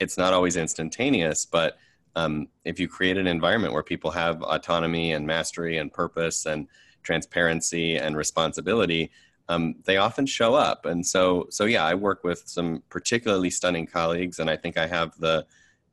It's 0.00 0.18
not 0.18 0.32
always 0.32 0.56
instantaneous 0.56 1.44
but 1.44 1.78
um, 2.14 2.48
if 2.64 2.78
you 2.78 2.88
create 2.88 3.16
an 3.16 3.26
environment 3.26 3.72
where 3.72 3.82
people 3.82 4.10
have 4.10 4.42
autonomy 4.42 5.12
and 5.12 5.26
mastery 5.26 5.78
and 5.78 5.92
purpose 5.92 6.44
and 6.44 6.68
transparency 7.02 7.96
and 7.96 8.16
responsibility 8.16 9.10
um, 9.52 9.74
they 9.84 9.98
often 9.98 10.26
show 10.26 10.54
up. 10.54 10.86
And 10.86 11.06
so, 11.06 11.46
so 11.50 11.64
yeah, 11.64 11.84
I 11.84 11.94
work 11.94 12.24
with 12.24 12.42
some 12.46 12.82
particularly 12.88 13.50
stunning 13.50 13.86
colleagues, 13.86 14.38
and 14.38 14.48
I 14.48 14.56
think 14.56 14.78
I 14.78 14.86
have 14.86 15.18
the 15.18 15.46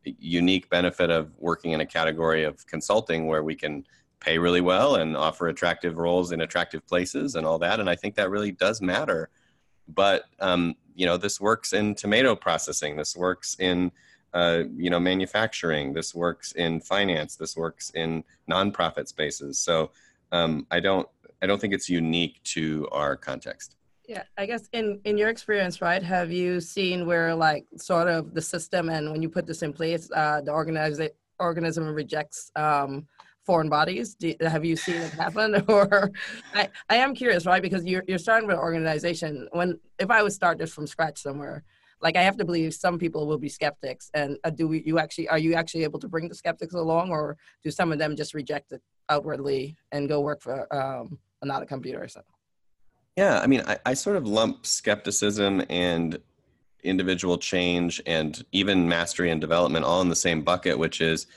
unique 0.04 0.70
benefit 0.70 1.10
of 1.10 1.32
working 1.38 1.74
in 1.74 1.82
a 1.82 1.86
category 1.86 2.44
of 2.46 2.66
consulting 2.68 3.28
where 3.28 3.44
we 3.44 3.56
can 3.56 3.86
pay 4.22 4.38
really 4.38 4.62
well 4.62 4.96
and 4.96 5.16
offer 5.16 5.48
attractive 5.48 5.98
roles 5.98 6.32
in 6.32 6.42
attractive 6.42 6.86
places 6.88 7.36
and 7.36 7.46
all 7.46 7.60
that. 7.60 7.80
And 7.80 7.90
I 7.90 7.96
think 7.96 8.16
that 8.16 8.30
really 8.30 8.52
does 8.52 8.82
matter. 8.82 9.30
But 9.88 10.24
um, 10.40 10.76
you 10.96 11.06
know, 11.06 11.18
this 11.18 11.42
works 11.42 11.74
in 11.74 11.96
tomato 11.96 12.36
processing. 12.36 12.96
This 12.96 13.16
works 13.16 13.58
in 13.60 13.92
uh, 14.34 14.64
you 14.76 14.90
know 14.90 15.00
manufacturing. 15.00 15.94
This 15.94 16.16
works 16.16 16.54
in 16.54 16.80
finance. 16.80 17.36
This 17.36 17.58
works 17.58 17.90
in 17.90 18.24
nonprofit 18.50 19.08
spaces. 19.08 19.60
So 19.60 19.92
um, 20.32 20.66
I 20.72 20.80
don't 20.80 21.10
I 21.42 21.48
don't 21.48 21.60
think 21.60 21.74
it's 21.74 21.90
unique 21.90 22.42
to 22.56 22.88
our 22.92 23.16
context. 23.16 23.76
Yeah, 24.08 24.24
I 24.38 24.48
guess 24.48 24.68
in 24.74 25.00
in 25.06 25.18
your 25.18 25.30
experience, 25.30 25.82
right? 25.82 26.02
Have 26.02 26.32
you 26.32 26.60
seen 26.60 27.06
where 27.06 27.36
like 27.36 27.68
sort 27.78 28.08
of 28.08 28.34
the 28.34 28.42
system 28.42 28.90
and 28.90 29.12
when 29.12 29.22
you 29.22 29.30
put 29.30 29.46
this 29.46 29.62
in 29.62 29.72
place, 29.72 30.10
uh, 30.16 30.42
the 30.42 30.52
organization 30.52 31.14
organism 31.40 31.88
rejects 31.94 32.52
um, 32.56 33.08
foreign 33.46 33.70
bodies? 33.70 34.16
Do, 34.16 34.34
have 34.42 34.66
you 34.66 34.76
seen 34.76 34.96
it 34.96 35.12
happen? 35.12 35.64
or 35.68 36.12
I, 36.54 36.70
I 36.90 36.96
am 36.96 37.14
curious, 37.14 37.46
right? 37.46 37.62
Because 37.62 37.86
you're 37.86 38.04
you're 38.08 38.18
starting 38.18 38.48
with 38.48 38.58
an 38.58 38.64
organization. 38.64 39.48
When 39.52 39.80
if 40.00 40.10
I 40.10 40.24
would 40.24 40.34
start 40.34 40.58
this 40.58 40.74
from 40.74 40.88
scratch 40.88 41.22
somewhere, 41.22 41.64
like 42.02 42.16
I 42.16 42.24
have 42.24 42.38
to 42.38 42.46
believe 42.46 42.74
some 42.74 42.98
people 42.98 43.28
will 43.28 43.38
be 43.38 43.50
skeptics. 43.50 44.10
And 44.14 44.38
uh, 44.44 44.50
do 44.50 44.68
we, 44.68 44.84
you 44.86 45.00
actually 45.00 45.30
are 45.30 45.38
you 45.38 45.54
actually 45.54 45.84
able 45.84 46.00
to 46.00 46.08
bring 46.08 46.30
the 46.30 46.36
skeptics 46.36 46.74
along, 46.74 47.12
or 47.12 47.38
do 47.64 47.72
some 47.72 47.92
of 47.92 48.00
them 48.00 48.16
just 48.16 48.34
reject 48.34 48.72
it 48.72 48.82
outwardly 49.10 49.76
and 49.92 50.08
go 50.10 50.22
work 50.22 50.42
for 50.42 50.72
um, 50.74 51.20
not 51.44 51.64
a 51.64 51.66
computer 51.66 52.08
something. 52.08 52.34
Yeah, 53.16 53.40
I 53.40 53.48
mean, 53.48 53.64
I, 53.68 53.78
I 53.86 53.94
sort 53.94 54.16
of 54.16 54.28
lump 54.28 54.66
skepticism 54.66 55.64
and 55.70 56.20
individual 56.84 57.38
change 57.38 58.02
and 58.06 58.44
even 58.52 58.88
mastery 58.88 59.32
and 59.32 59.42
development 59.42 59.86
all 59.86 60.02
in 60.02 60.10
the 60.10 60.16
same 60.16 60.42
bucket, 60.42 60.78
which 60.78 61.02
is 61.02 61.28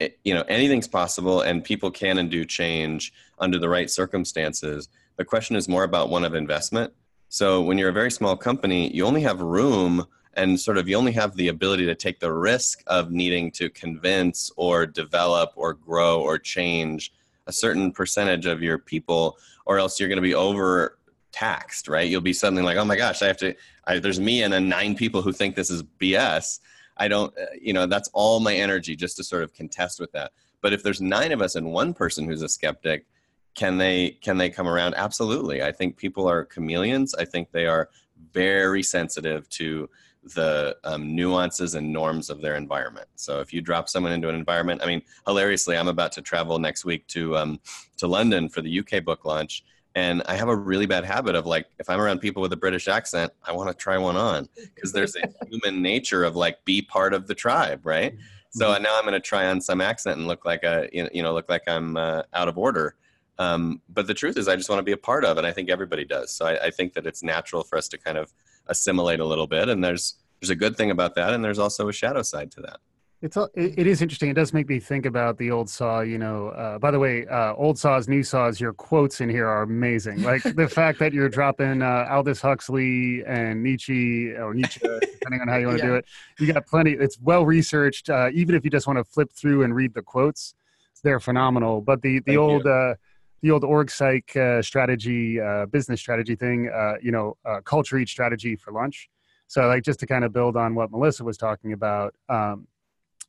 eh, 0.00 0.08
you 0.24 0.34
know 0.34 0.44
anything's 0.48 0.88
possible 0.88 1.42
and 1.42 1.64
people 1.64 1.90
can 1.90 2.18
and 2.18 2.30
do 2.30 2.44
change 2.44 3.12
under 3.38 3.58
the 3.58 3.68
right 3.68 3.90
circumstances 3.90 4.88
the 5.16 5.24
question 5.24 5.56
is 5.56 5.68
more 5.68 5.84
about 5.84 6.08
one 6.08 6.24
of 6.24 6.34
investment 6.34 6.92
so 7.28 7.60
when 7.60 7.76
you're 7.76 7.90
a 7.90 7.92
very 7.92 8.10
small 8.10 8.36
company 8.36 8.94
you 8.94 9.04
only 9.04 9.20
have 9.20 9.40
room 9.40 10.06
and 10.34 10.58
sort 10.58 10.78
of 10.78 10.88
you 10.88 10.96
only 10.96 11.12
have 11.12 11.34
the 11.36 11.48
ability 11.48 11.84
to 11.84 11.94
take 11.94 12.20
the 12.20 12.32
risk 12.32 12.82
of 12.86 13.10
needing 13.10 13.50
to 13.50 13.68
convince 13.70 14.50
or 14.56 14.86
develop 14.86 15.50
or 15.56 15.74
grow 15.74 16.20
or 16.20 16.38
change 16.38 17.12
a 17.48 17.52
certain 17.52 17.90
percentage 17.90 18.46
of 18.46 18.62
your 18.62 18.78
people 18.78 19.36
or 19.66 19.78
else 19.78 19.98
you're 19.98 20.08
going 20.08 20.16
to 20.16 20.22
be 20.22 20.34
over 20.34 20.98
taxed 21.32 21.88
right? 21.88 22.08
You'll 22.08 22.20
be 22.20 22.32
suddenly 22.32 22.62
like 22.62 22.76
oh 22.76 22.84
my 22.84 22.96
gosh 22.96 23.22
i 23.22 23.26
have 23.26 23.36
to 23.38 23.54
I, 23.84 23.98
there's 23.98 24.20
me 24.20 24.42
and 24.42 24.52
then 24.52 24.68
nine 24.68 24.94
people 24.94 25.22
who 25.22 25.32
think 25.32 25.56
this 25.56 25.70
is 25.70 25.82
bs 25.82 26.60
i 26.96 27.08
don't 27.08 27.36
uh, 27.36 27.46
you 27.60 27.72
know 27.72 27.86
that's 27.86 28.08
all 28.12 28.40
my 28.40 28.54
energy 28.54 28.94
just 28.94 29.16
to 29.16 29.24
sort 29.24 29.42
of 29.42 29.52
contest 29.52 29.98
with 29.98 30.12
that. 30.12 30.32
But 30.60 30.72
if 30.72 30.82
there's 30.82 31.00
nine 31.00 31.32
of 31.32 31.40
us 31.40 31.54
and 31.54 31.72
one 31.72 31.94
person 31.94 32.26
who's 32.26 32.42
a 32.42 32.48
skeptic 32.48 33.06
can 33.54 33.76
they 33.76 34.10
can 34.22 34.38
they 34.38 34.50
come 34.50 34.68
around? 34.68 34.94
Absolutely. 34.94 35.62
I 35.62 35.72
think 35.72 35.96
people 35.96 36.28
are 36.28 36.44
chameleons. 36.44 37.14
I 37.14 37.24
think 37.24 37.50
they 37.50 37.66
are 37.66 37.88
very 38.32 38.84
sensitive 38.84 39.48
to 39.50 39.88
the 40.34 40.76
um, 40.84 41.14
nuances 41.14 41.74
and 41.74 41.92
norms 41.92 42.30
of 42.30 42.40
their 42.40 42.56
environment. 42.56 43.08
So 43.16 43.40
if 43.40 43.52
you 43.52 43.60
drop 43.60 43.88
someone 43.88 44.12
into 44.12 44.28
an 44.28 44.34
environment, 44.34 44.82
I 44.82 44.86
mean, 44.86 45.02
hilariously, 45.26 45.76
I'm 45.76 45.88
about 45.88 46.12
to 46.12 46.22
travel 46.22 46.58
next 46.58 46.84
week 46.84 47.06
to 47.08 47.36
um, 47.36 47.60
to 47.96 48.06
London 48.06 48.48
for 48.48 48.62
the 48.62 48.80
UK 48.80 49.04
book 49.04 49.24
launch, 49.24 49.64
and 49.94 50.22
I 50.26 50.36
have 50.36 50.48
a 50.48 50.56
really 50.56 50.86
bad 50.86 51.04
habit 51.04 51.34
of 51.34 51.46
like, 51.46 51.66
if 51.78 51.90
I'm 51.90 52.00
around 52.00 52.20
people 52.20 52.40
with 52.40 52.52
a 52.52 52.56
British 52.56 52.86
accent, 52.86 53.32
I 53.42 53.52
want 53.52 53.68
to 53.68 53.74
try 53.74 53.98
one 53.98 54.16
on 54.16 54.48
because 54.74 54.92
there's 54.92 55.16
a 55.16 55.22
human 55.50 55.82
nature 55.82 56.24
of 56.24 56.36
like 56.36 56.64
be 56.64 56.82
part 56.82 57.14
of 57.14 57.26
the 57.26 57.34
tribe, 57.34 57.84
right? 57.84 58.16
So 58.50 58.68
mm-hmm. 58.68 58.82
now 58.82 58.96
I'm 58.96 59.02
going 59.02 59.14
to 59.14 59.20
try 59.20 59.48
on 59.48 59.60
some 59.60 59.80
accent 59.80 60.18
and 60.18 60.26
look 60.28 60.44
like 60.44 60.62
a 60.62 60.88
you 60.92 61.22
know 61.22 61.34
look 61.34 61.48
like 61.48 61.62
I'm 61.66 61.96
uh, 61.96 62.22
out 62.32 62.48
of 62.48 62.56
order. 62.58 62.94
Um, 63.40 63.80
but 63.88 64.06
the 64.06 64.14
truth 64.14 64.36
is, 64.36 64.48
I 64.48 64.56
just 64.56 64.68
want 64.68 64.80
to 64.80 64.84
be 64.84 64.92
a 64.92 64.96
part 64.96 65.24
of, 65.24 65.38
and 65.38 65.46
I 65.46 65.52
think 65.52 65.70
everybody 65.70 66.04
does. 66.04 66.32
So 66.32 66.46
I, 66.46 66.66
I 66.66 66.70
think 66.70 66.92
that 66.94 67.06
it's 67.06 67.22
natural 67.22 67.62
for 67.62 67.78
us 67.78 67.86
to 67.88 67.98
kind 67.98 68.18
of 68.18 68.32
assimilate 68.68 69.20
a 69.20 69.24
little 69.24 69.46
bit 69.46 69.68
and 69.68 69.82
there's 69.82 70.14
there's 70.40 70.50
a 70.50 70.56
good 70.56 70.76
thing 70.76 70.90
about 70.90 71.14
that 71.16 71.32
and 71.32 71.44
there's 71.44 71.58
also 71.58 71.88
a 71.88 71.92
shadow 71.92 72.22
side 72.22 72.50
to 72.52 72.60
that. 72.60 72.78
It's 73.20 73.36
all 73.36 73.48
it 73.54 73.86
is 73.86 74.00
interesting. 74.00 74.30
It 74.30 74.34
does 74.34 74.52
make 74.52 74.68
me 74.68 74.78
think 74.78 75.04
about 75.04 75.38
the 75.38 75.50
old 75.50 75.68
saw 75.68 76.00
you 76.00 76.18
know 76.18 76.48
uh, 76.48 76.78
by 76.78 76.92
the 76.92 76.98
way 76.98 77.26
uh, 77.26 77.54
old 77.54 77.78
saws 77.78 78.06
new 78.06 78.22
saws 78.22 78.60
your 78.60 78.72
quotes 78.72 79.20
in 79.20 79.28
here 79.28 79.48
are 79.48 79.62
amazing. 79.62 80.22
Like 80.22 80.42
the 80.42 80.68
fact 80.80 81.00
that 81.00 81.12
you're 81.12 81.28
dropping 81.28 81.82
uh, 81.82 82.06
aldous 82.10 82.40
huxley 82.40 83.24
and 83.26 83.62
nietzsche 83.62 84.30
or 84.32 84.54
nietzsche 84.54 84.80
depending 85.00 85.40
on 85.40 85.48
how 85.48 85.56
you 85.56 85.66
want 85.66 85.78
to 85.78 85.84
yeah. 85.84 85.90
do 85.90 85.96
it 85.96 86.04
you 86.38 86.52
got 86.52 86.66
plenty 86.66 86.92
it's 86.92 87.18
well 87.20 87.44
researched 87.44 88.08
uh, 88.08 88.30
even 88.32 88.54
if 88.54 88.64
you 88.64 88.70
just 88.70 88.86
want 88.86 88.98
to 88.98 89.04
flip 89.04 89.32
through 89.32 89.64
and 89.64 89.74
read 89.74 89.92
the 89.94 90.02
quotes 90.02 90.54
they're 91.02 91.20
phenomenal. 91.20 91.80
But 91.80 92.02
the 92.02 92.20
the 92.20 92.32
Thank 92.32 92.38
old 92.38 92.66
uh, 92.66 92.94
the 93.42 93.50
old 93.50 93.64
org 93.64 93.90
psych 93.90 94.34
uh, 94.36 94.60
strategy, 94.62 95.40
uh, 95.40 95.66
business 95.66 96.00
strategy 96.00 96.34
thing, 96.34 96.70
uh, 96.74 96.94
you 97.02 97.12
know, 97.12 97.36
uh, 97.44 97.60
culture 97.60 97.98
eat 97.98 98.08
strategy 98.08 98.56
for 98.56 98.72
lunch. 98.72 99.08
So, 99.46 99.66
like, 99.66 99.82
just 99.82 100.00
to 100.00 100.06
kind 100.06 100.24
of 100.24 100.32
build 100.32 100.56
on 100.56 100.74
what 100.74 100.90
Melissa 100.90 101.24
was 101.24 101.36
talking 101.36 101.72
about, 101.72 102.14
um, 102.28 102.66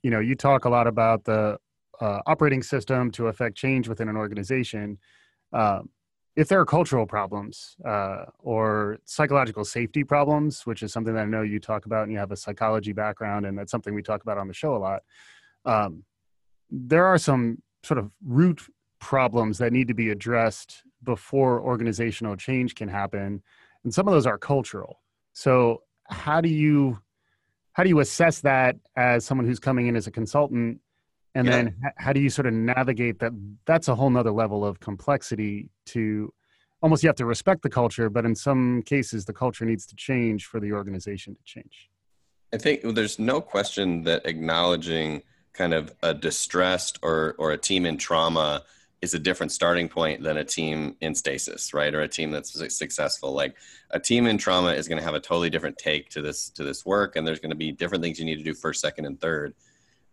you 0.04 0.12
know, 0.12 0.20
you 0.20 0.36
talk 0.36 0.66
a 0.66 0.70
lot 0.70 0.88
about 0.88 1.24
the 1.24 1.58
uh, 2.02 2.20
operating 2.26 2.64
system 2.64 3.12
to 3.12 3.28
affect 3.28 3.56
change 3.56 3.88
within 3.88 4.10
an 4.10 4.18
organization. 4.18 4.98
Um, 5.54 5.90
if 6.36 6.48
there 6.48 6.60
are 6.60 6.66
cultural 6.66 7.06
problems 7.06 7.76
uh, 7.86 8.26
or 8.40 8.98
psychological 9.06 9.66
safety 9.66 10.04
problems, 10.04 10.66
which 10.66 10.84
is 10.84 10.94
something 10.94 11.14
that 11.14 11.22
I 11.22 11.26
know 11.26 11.42
you 11.42 11.60
talk 11.60 11.86
about 11.86 12.04
and 12.04 12.12
you 12.12 12.18
have 12.18 12.32
a 12.32 12.38
psychology 12.38 12.94
background, 12.94 13.46
and 13.46 13.58
that's 13.58 13.72
something 13.72 13.94
we 13.94 14.04
talk 14.04 14.22
about 14.22 14.38
on 14.38 14.48
the 14.48 14.54
show 14.54 14.76
a 14.76 14.78
lot, 14.78 15.04
um, 15.66 16.04
there 16.70 17.06
are 17.06 17.18
some 17.18 17.62
sort 17.84 17.98
of 17.98 18.12
root 18.26 18.62
problems 19.00 19.58
that 19.58 19.74
need 19.74 19.88
to 19.88 19.94
be 19.94 20.10
addressed 20.10 20.84
before 21.04 21.62
organizational 21.62 22.36
change 22.36 22.76
can 22.76 22.90
happen. 22.90 23.42
And 23.84 23.94
some 23.94 24.08
of 24.08 24.14
those 24.14 24.26
are 24.26 24.38
cultural. 24.38 25.00
So 25.34 25.84
how 26.10 26.42
do 26.42 26.50
you 26.50 27.00
how 27.74 27.84
do 27.84 27.90
you 27.90 28.00
assess 28.00 28.42
that 28.42 28.76
as 28.98 29.26
someone 29.26 29.48
who's 29.48 29.60
coming 29.60 29.88
in 29.88 29.96
as 29.96 30.08
a 30.08 30.12
consultant? 30.12 30.82
And 31.36 31.48
yeah. 31.48 31.52
then 31.54 31.76
how 31.98 32.12
do 32.12 32.20
you 32.20 32.30
sort 32.30 32.48
of 32.48 32.54
navigate 32.54 33.20
that? 33.20 33.32
That's 33.66 33.88
a 33.88 33.96
whole 33.96 34.10
nother 34.10 34.32
level 34.32 34.66
of 34.66 34.80
complexity 34.80 35.70
to 35.88 36.34
almost 36.82 37.04
you 37.04 37.08
have 37.08 37.16
to 37.18 37.26
respect 37.26 37.62
the 37.62 37.70
culture 37.70 38.10
but 38.10 38.26
in 38.26 38.34
some 38.34 38.82
cases 38.84 39.26
the 39.26 39.34
culture 39.34 39.66
needs 39.66 39.86
to 39.86 39.96
change 39.96 40.46
for 40.46 40.60
the 40.60 40.74
organization 40.74 41.36
to 41.36 41.44
change. 41.44 41.90
I 42.52 42.58
think 42.58 42.82
there's 42.96 43.20
no 43.20 43.42
question 43.42 44.04
that 44.04 44.26
acknowledging 44.26 45.22
kind 45.54 45.74
of 45.74 45.94
a 46.04 46.14
distressed 46.14 47.00
or 47.02 47.36
or 47.38 47.52
a 47.52 47.58
team 47.58 47.86
in 47.86 47.98
trauma 47.98 48.64
is 49.02 49.14
a 49.14 49.20
different 49.20 49.52
starting 49.52 49.88
point 49.88 50.22
than 50.24 50.38
a 50.38 50.44
team 50.44 50.96
in 51.00 51.16
stasis, 51.16 51.74
right? 51.74 51.94
Or 51.94 52.02
a 52.02 52.08
team 52.08 52.32
that's 52.32 52.54
successful. 52.76 53.34
Like 53.34 53.56
a 53.92 54.00
team 54.00 54.28
in 54.28 54.38
trauma 54.38 54.74
is 54.74 54.88
going 54.88 54.98
to 54.98 55.04
have 55.04 55.14
a 55.14 55.20
totally 55.20 55.50
different 55.50 55.78
take 55.78 56.10
to 56.10 56.22
this 56.22 56.50
to 56.52 56.64
this 56.64 56.86
work, 56.86 57.16
and 57.16 57.26
there's 57.26 57.40
going 57.40 57.52
to 57.52 57.56
be 57.56 57.72
different 57.72 58.04
things 58.04 58.20
you 58.20 58.26
need 58.26 58.38
to 58.38 58.44
do 58.44 58.54
first, 58.54 58.82
second, 58.82 59.06
and 59.06 59.20
third. 59.20 59.54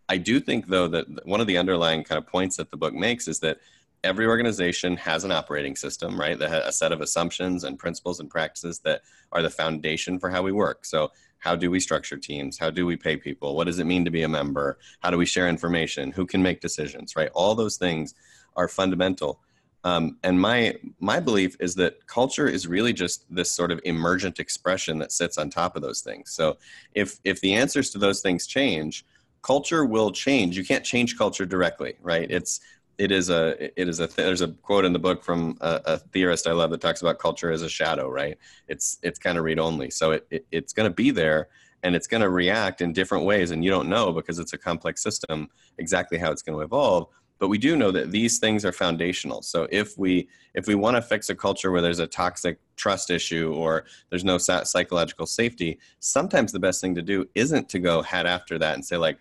I 0.08 0.18
do 0.18 0.38
think 0.38 0.68
though 0.68 0.88
that 0.88 1.26
one 1.26 1.40
of 1.40 1.48
the 1.48 1.58
underlying 1.58 2.04
kind 2.04 2.18
of 2.18 2.26
points 2.26 2.56
that 2.56 2.70
the 2.70 2.76
book 2.76 2.94
makes 2.94 3.26
is 3.26 3.40
that 3.40 3.58
every 4.04 4.26
organization 4.26 4.96
has 4.98 5.24
an 5.24 5.32
operating 5.32 5.74
system, 5.74 6.18
right? 6.18 6.38
That 6.38 6.66
a 6.66 6.72
set 6.72 6.92
of 6.92 7.00
assumptions 7.00 7.64
and 7.64 7.78
principles 7.78 8.20
and 8.20 8.30
practices 8.30 8.78
that 8.80 9.02
are 9.32 9.42
the 9.42 9.50
foundation 9.50 10.20
for 10.20 10.30
how 10.30 10.42
we 10.42 10.52
work. 10.52 10.84
So 10.84 11.10
how 11.38 11.56
do 11.56 11.70
we 11.70 11.80
structure 11.80 12.16
teams? 12.16 12.58
How 12.58 12.70
do 12.70 12.86
we 12.86 12.96
pay 12.96 13.16
people? 13.16 13.56
What 13.56 13.66
does 13.66 13.80
it 13.80 13.84
mean 13.84 14.04
to 14.04 14.10
be 14.10 14.22
a 14.22 14.28
member? 14.28 14.78
How 15.00 15.10
do 15.10 15.18
we 15.18 15.26
share 15.26 15.48
information? 15.48 16.12
Who 16.12 16.24
can 16.24 16.42
make 16.42 16.60
decisions, 16.60 17.16
right? 17.16 17.30
All 17.34 17.54
those 17.54 17.76
things 17.76 18.14
are 18.56 18.68
fundamental. 18.68 19.40
Um, 19.84 20.18
and 20.24 20.40
my 20.40 20.74
my 20.98 21.20
belief 21.20 21.56
is 21.60 21.76
that 21.76 22.06
culture 22.08 22.48
is 22.48 22.66
really 22.66 22.92
just 22.92 23.24
this 23.32 23.52
sort 23.52 23.70
of 23.70 23.80
emergent 23.84 24.40
expression 24.40 24.98
that 24.98 25.12
sits 25.12 25.38
on 25.38 25.48
top 25.48 25.76
of 25.76 25.82
those 25.82 26.00
things. 26.00 26.32
So 26.32 26.56
if 26.94 27.20
if 27.22 27.40
the 27.40 27.54
answers 27.54 27.90
to 27.90 27.98
those 27.98 28.20
things 28.20 28.48
change, 28.48 29.04
culture 29.42 29.84
will 29.84 30.10
change. 30.10 30.56
You 30.56 30.64
can't 30.64 30.84
change 30.84 31.16
culture 31.16 31.46
directly, 31.46 31.94
right? 32.02 32.28
It's 32.28 32.60
it 32.98 33.12
is 33.12 33.30
a 33.30 33.70
it 33.80 33.88
is 33.88 34.00
a 34.00 34.08
there's 34.08 34.40
a 34.40 34.48
quote 34.48 34.84
in 34.84 34.92
the 34.92 34.98
book 34.98 35.22
from 35.22 35.56
a, 35.60 35.80
a, 35.84 35.98
theorist 35.98 36.46
I 36.46 36.52
love 36.52 36.70
that 36.70 36.80
talks 36.80 37.02
about 37.02 37.18
culture 37.18 37.52
as 37.52 37.62
a 37.62 37.68
shadow, 37.68 38.08
right? 38.08 38.38
It's 38.68 38.98
it's 39.02 39.18
kind 39.18 39.38
of 39.38 39.44
read 39.44 39.58
only, 39.58 39.90
so 39.90 40.12
it, 40.12 40.26
it 40.30 40.46
it's 40.50 40.72
going 40.72 40.88
to 40.90 40.94
be 40.94 41.10
there 41.10 41.48
and 41.82 41.94
it's 41.94 42.06
going 42.06 42.22
to 42.22 42.30
react 42.30 42.80
in 42.80 42.92
different 42.92 43.24
ways, 43.24 43.50
and 43.50 43.64
you 43.64 43.70
don't 43.70 43.88
know 43.88 44.12
because 44.12 44.38
it's 44.38 44.54
a 44.54 44.58
complex 44.58 45.02
system 45.02 45.48
exactly 45.78 46.18
how 46.18 46.32
it's 46.32 46.42
going 46.42 46.58
to 46.58 46.64
evolve 46.64 47.08
but 47.38 47.48
we 47.48 47.58
do 47.58 47.76
know 47.76 47.90
that 47.90 48.10
these 48.10 48.38
things 48.38 48.64
are 48.64 48.72
foundational. 48.72 49.42
So 49.42 49.68
if 49.70 49.96
we 49.98 50.28
if 50.54 50.66
we 50.66 50.74
want 50.74 50.96
to 50.96 51.02
fix 51.02 51.28
a 51.28 51.34
culture 51.34 51.70
where 51.70 51.82
there's 51.82 51.98
a 51.98 52.06
toxic 52.06 52.58
trust 52.76 53.10
issue 53.10 53.52
or 53.54 53.84
there's 54.10 54.24
no 54.24 54.38
psychological 54.38 55.26
safety 55.26 55.78
sometimes 56.00 56.52
the 56.52 56.58
best 56.58 56.80
thing 56.80 56.94
to 56.94 57.02
do 57.02 57.26
isn't 57.34 57.68
to 57.68 57.78
go 57.78 58.02
head 58.02 58.26
after 58.26 58.58
that 58.58 58.74
and 58.74 58.84
say 58.84 58.96
like 58.96 59.18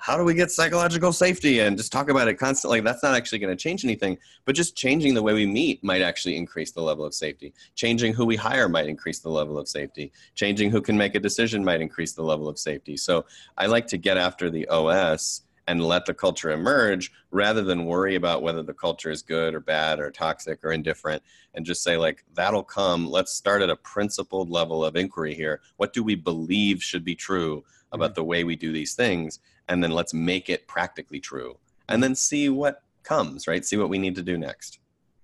how 0.00 0.16
do 0.16 0.22
we 0.22 0.32
get 0.32 0.52
psychological 0.52 1.12
safety? 1.12 1.58
and 1.58 1.76
just 1.76 1.90
talk 1.90 2.08
about 2.08 2.28
it 2.28 2.34
constantly. 2.34 2.78
That's 2.80 3.02
not 3.02 3.16
actually 3.16 3.40
going 3.40 3.56
to 3.56 3.60
change 3.60 3.84
anything 3.84 4.16
but 4.44 4.54
just 4.54 4.76
changing 4.76 5.14
the 5.14 5.22
way 5.22 5.34
we 5.34 5.44
meet 5.44 5.82
might 5.82 6.02
actually 6.02 6.36
increase 6.36 6.70
the 6.70 6.80
level 6.80 7.04
of 7.04 7.14
safety. 7.14 7.52
Changing 7.74 8.12
who 8.12 8.24
we 8.24 8.36
hire 8.36 8.68
might 8.68 8.88
increase 8.88 9.18
the 9.18 9.28
level 9.28 9.58
of 9.58 9.68
safety. 9.68 10.12
Changing 10.36 10.70
who 10.70 10.80
can 10.80 10.96
make 10.96 11.16
a 11.16 11.20
decision 11.20 11.64
might 11.64 11.80
increase 11.80 12.12
the 12.12 12.22
level 12.22 12.48
of 12.48 12.58
safety. 12.58 12.96
So 12.96 13.26
i 13.56 13.66
like 13.66 13.88
to 13.88 13.98
get 13.98 14.16
after 14.16 14.50
the 14.50 14.68
os 14.68 15.42
and 15.68 15.84
let 15.84 16.06
the 16.06 16.14
culture 16.14 16.50
emerge 16.50 17.12
rather 17.30 17.62
than 17.62 17.84
worry 17.84 18.14
about 18.14 18.42
whether 18.42 18.62
the 18.62 18.72
culture 18.72 19.10
is 19.10 19.20
good 19.20 19.54
or 19.54 19.60
bad 19.60 20.00
or 20.00 20.10
toxic 20.10 20.64
or 20.64 20.72
indifferent 20.72 21.22
and 21.52 21.66
just 21.66 21.82
say 21.82 21.98
like 21.98 22.24
that'll 22.34 22.64
come. 22.64 23.06
Let's 23.06 23.32
start 23.32 23.60
at 23.60 23.68
a 23.68 23.76
principled 23.76 24.48
level 24.48 24.82
of 24.82 24.96
inquiry 24.96 25.34
here. 25.34 25.60
What 25.76 25.92
do 25.92 26.02
we 26.02 26.14
believe 26.14 26.82
should 26.82 27.04
be 27.04 27.14
true 27.14 27.62
about 27.92 28.10
mm-hmm. 28.10 28.14
the 28.14 28.24
way 28.24 28.44
we 28.44 28.56
do 28.56 28.72
these 28.72 28.94
things? 28.94 29.40
And 29.68 29.84
then 29.84 29.90
let's 29.90 30.14
make 30.14 30.48
it 30.48 30.66
practically 30.66 31.20
true 31.20 31.58
and 31.86 32.02
then 32.02 32.14
see 32.14 32.48
what 32.48 32.82
comes 33.02 33.46
right? 33.46 33.64
See 33.64 33.76
what 33.76 33.90
we 33.90 33.98
need 33.98 34.14
to 34.16 34.22
do 34.22 34.38
next. 34.38 34.80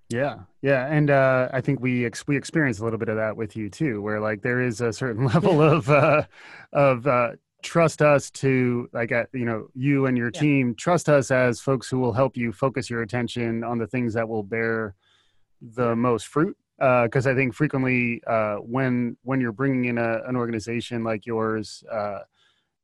Yeah, 0.09 0.41
yeah, 0.61 0.85
and 0.85 1.09
uh, 1.09 1.49
I 1.51 1.61
think 1.61 1.79
we 1.79 2.05
ex- 2.05 2.27
we 2.27 2.37
experienced 2.37 2.79
a 2.79 2.83
little 2.83 2.99
bit 2.99 3.09
of 3.09 3.15
that 3.15 3.35
with 3.35 3.55
you 3.55 3.71
too, 3.71 4.03
where 4.03 4.19
like 4.19 4.43
there 4.43 4.61
is 4.61 4.79
a 4.79 4.93
certain 4.93 5.25
level 5.33 5.63
of 5.63 5.89
uh, 5.89 6.23
of 6.73 7.07
uh, 7.07 7.31
trust 7.65 8.01
us 8.01 8.29
to 8.29 8.87
like 8.93 9.11
uh, 9.11 9.25
you 9.33 9.43
know 9.43 9.67
you 9.73 10.05
and 10.05 10.17
your 10.17 10.31
yeah. 10.33 10.39
team 10.39 10.75
trust 10.75 11.09
us 11.09 11.31
as 11.31 11.59
folks 11.59 11.89
who 11.89 11.99
will 11.99 12.13
help 12.13 12.37
you 12.37 12.51
focus 12.51 12.89
your 12.89 13.01
attention 13.01 13.63
on 13.63 13.77
the 13.79 13.87
things 13.87 14.13
that 14.13 14.29
will 14.29 14.43
bear 14.43 14.95
the 15.61 15.95
most 15.95 16.27
fruit. 16.27 16.55
Because 16.77 17.25
uh, 17.25 17.31
i 17.31 17.35
think 17.35 17.53
frequently 17.53 18.21
uh, 18.27 18.57
when 18.57 19.17
when 19.23 19.39
you're 19.39 19.53
bringing 19.53 19.85
in 19.85 19.97
a, 19.97 20.21
an 20.27 20.35
organization 20.35 21.03
like 21.03 21.25
yours 21.25 21.83
uh, 21.91 22.19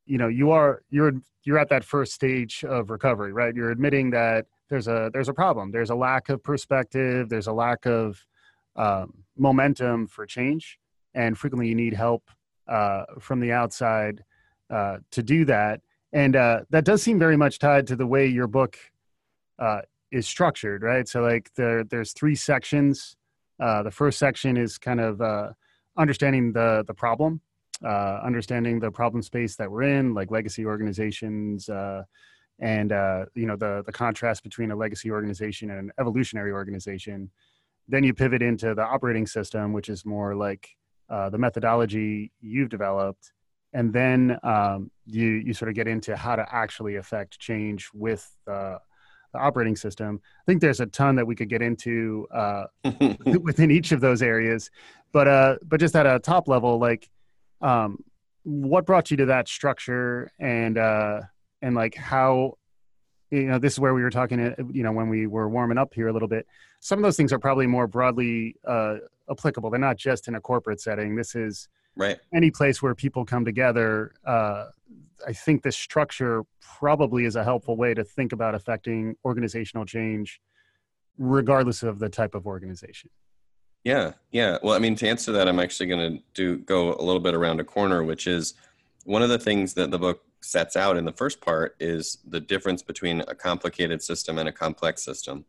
you 0.06 0.18
know 0.18 0.30
you 0.30 0.52
are 0.52 0.82
you're 0.90 1.14
you're 1.44 1.60
at 1.60 1.70
that 1.70 1.84
first 1.84 2.14
stage 2.14 2.64
of 2.64 2.90
recovery 2.90 3.34
right? 3.34 3.56
You're 3.56 3.72
admitting 3.72 4.10
that 4.12 4.46
there's 4.70 4.88
a 4.88 5.12
there's 5.14 5.30
a 5.30 5.34
problem. 5.34 5.72
There's 5.72 5.90
a 5.90 5.96
lack 5.96 6.30
of 6.30 6.42
perspective. 6.42 7.30
There's 7.30 7.48
a 7.48 7.54
lack 7.54 7.86
of 7.86 8.26
um, 8.76 9.14
momentum 9.38 10.08
for 10.08 10.26
change. 10.26 10.80
And 11.14 11.38
frequently 11.38 11.68
you 11.68 11.76
need 11.76 11.94
help 11.94 12.32
uh, 12.68 13.04
from 13.20 13.42
the 13.42 13.52
outside 13.52 14.24
uh, 14.72 14.98
to 15.12 15.22
do 15.22 15.46
that. 15.46 15.82
and 16.14 16.36
uh, 16.36 16.62
that 16.70 16.86
does 16.86 17.02
seem 17.02 17.20
very 17.20 17.38
much 17.38 17.60
tied 17.60 17.88
to 17.88 17.96
the 17.96 18.08
way 18.08 18.28
your 18.28 18.48
book 18.48 18.78
uh, 19.60 19.82
is 20.12 20.28
structured, 20.28 20.82
right? 20.82 21.08
So 21.08 21.22
like 21.22 21.52
there 21.56 21.84
there's 21.84 22.14
three 22.14 22.36
sections. 22.36 23.16
Uh, 23.60 23.84
the 23.84 23.92
first 23.92 24.18
section 24.18 24.58
is 24.58 24.78
kind 24.78 25.00
of 25.00 25.22
uh, 25.22 25.50
understanding 25.98 26.52
the 26.52 26.84
the 26.88 26.94
problem, 26.94 27.42
uh, 27.86 28.20
understanding 28.24 28.80
the 28.80 28.92
problem 28.92 29.22
space 29.22 29.56
that 29.58 29.70
we're 29.70 29.84
in, 29.84 30.14
like 30.14 30.32
legacy 30.32 30.66
organizations, 30.66 31.70
and 32.60 32.92
you 33.36 33.46
know 33.46 33.56
the 33.56 33.84
the 33.86 33.92
contrast 33.92 34.44
between 34.44 34.72
a 34.72 34.76
legacy 34.76 35.12
organization 35.12 35.70
and 35.70 35.80
an 35.80 35.92
evolutionary 36.00 36.52
organization. 36.52 37.30
Then 37.88 38.04
you 38.04 38.14
pivot 38.14 38.42
into 38.42 38.74
the 38.74 38.84
operating 38.84 39.28
system, 39.28 39.74
which 39.74 39.90
is 39.90 40.06
more 40.06 40.36
like 40.36 40.70
the 41.10 41.38
methodology 41.38 42.32
you've 42.40 42.70
developed, 42.70 43.32
and 43.74 43.94
then 43.94 44.38
um, 44.44 44.92
you 45.06 45.28
you 45.28 45.54
sort 45.54 45.70
of 45.70 45.76
get 45.76 45.88
into 45.88 46.16
how 46.16 46.36
to 46.36 46.46
actually 46.52 46.96
affect 46.96 47.40
change 47.40 47.90
with 47.94 48.30
uh, 48.48 48.78
the 49.34 49.40
operating 49.40 49.76
system. 49.76 50.22
I 50.24 50.44
think 50.46 50.62
there's 50.62 50.80
a 50.80 50.86
ton 50.86 51.16
that 51.16 51.26
we 51.26 51.36
could 51.36 51.50
get 51.50 51.62
into 51.62 52.28
uh, 52.34 52.66
within 53.42 53.72
each 53.72 53.92
of 53.92 54.02
those 54.02 54.22
areas, 54.22 54.70
but 55.12 55.28
uh, 55.28 55.56
but 55.64 55.80
just 55.80 55.96
at 55.96 56.06
a 56.06 56.20
top 56.20 56.48
level, 56.48 56.80
like 56.80 57.10
um, 57.62 58.04
what 58.44 58.86
brought 58.86 59.12
you 59.12 59.18
to 59.18 59.26
that 59.28 59.48
structure, 59.48 60.32
and 60.40 60.78
uh, 60.78 61.22
and 61.62 61.76
like 61.76 61.96
how 61.96 62.58
you 63.30 63.44
know 63.44 63.60
this 63.60 63.74
is 63.74 63.80
where 63.80 63.94
we 63.94 64.02
were 64.02 64.10
talking 64.10 64.40
uh, 64.40 64.56
you 64.72 64.84
know 64.84 64.92
when 64.92 65.10
we 65.10 65.28
were 65.28 65.50
warming 65.50 65.78
up 65.78 65.94
here 65.94 66.08
a 66.08 66.14
little 66.14 66.28
bit. 66.28 66.46
Some 66.80 67.00
of 67.00 67.04
those 67.04 67.18
things 67.18 67.32
are 67.32 67.40
probably 67.40 67.68
more 67.68 67.88
broadly 67.88 68.56
uh, 68.68 68.98
applicable. 69.30 69.70
They're 69.70 69.80
not 69.80 69.98
just 69.98 70.28
in 70.28 70.36
a 70.36 70.42
corporate 70.42 70.82
setting. 70.82 71.16
This 71.16 71.36
is 71.36 71.70
right 71.96 72.20
any 72.34 72.52
place 72.52 72.82
where 72.82 72.96
people 72.96 73.26
come 73.26 73.44
together 73.44 74.14
uh, 74.26 74.66
I 75.28 75.34
think 75.34 75.64
this 75.64 75.78
structure 75.78 76.44
probably 76.62 77.26
is 77.26 77.36
a 77.36 77.44
helpful 77.44 77.78
way 77.78 77.94
to 77.94 78.04
think 78.04 78.32
about 78.32 78.56
affecting 78.56 79.16
organizational 79.26 79.86
change, 79.86 80.42
regardless 81.18 81.84
of 81.84 82.00
the 82.00 82.10
type 82.10 82.36
of 82.36 82.46
organization. 82.46 83.10
Yeah, 83.84 84.14
yeah. 84.32 84.58
Well, 84.62 84.76
I 84.76 84.80
mean, 84.80 84.96
to 84.96 85.08
answer 85.08 85.32
that, 85.32 85.48
I'm 85.48 85.60
actually 85.60 85.88
going 85.88 86.18
to 86.18 86.24
do 86.34 86.58
go 86.58 86.94
a 86.94 87.02
little 87.04 87.20
bit 87.20 87.34
around 87.34 87.60
a 87.60 87.64
corner, 87.64 88.04
which 88.04 88.28
is 88.28 88.54
one 89.06 89.24
of 89.24 89.30
the 89.30 89.40
things 89.40 89.74
that 89.74 89.92
the 89.92 89.98
book 89.98 90.24
sets 90.42 90.76
out 90.76 90.98
in 90.98 91.06
the 91.06 91.12
first 91.12 91.42
part 91.42 91.76
is 91.80 92.18
the 92.28 92.40
difference 92.40 92.82
between 92.82 93.22
a 93.22 93.36
complicated 93.36 94.02
system 94.02 94.38
and 94.38 94.48
a 94.48 94.52
complex 94.52 95.04
system. 95.04 95.46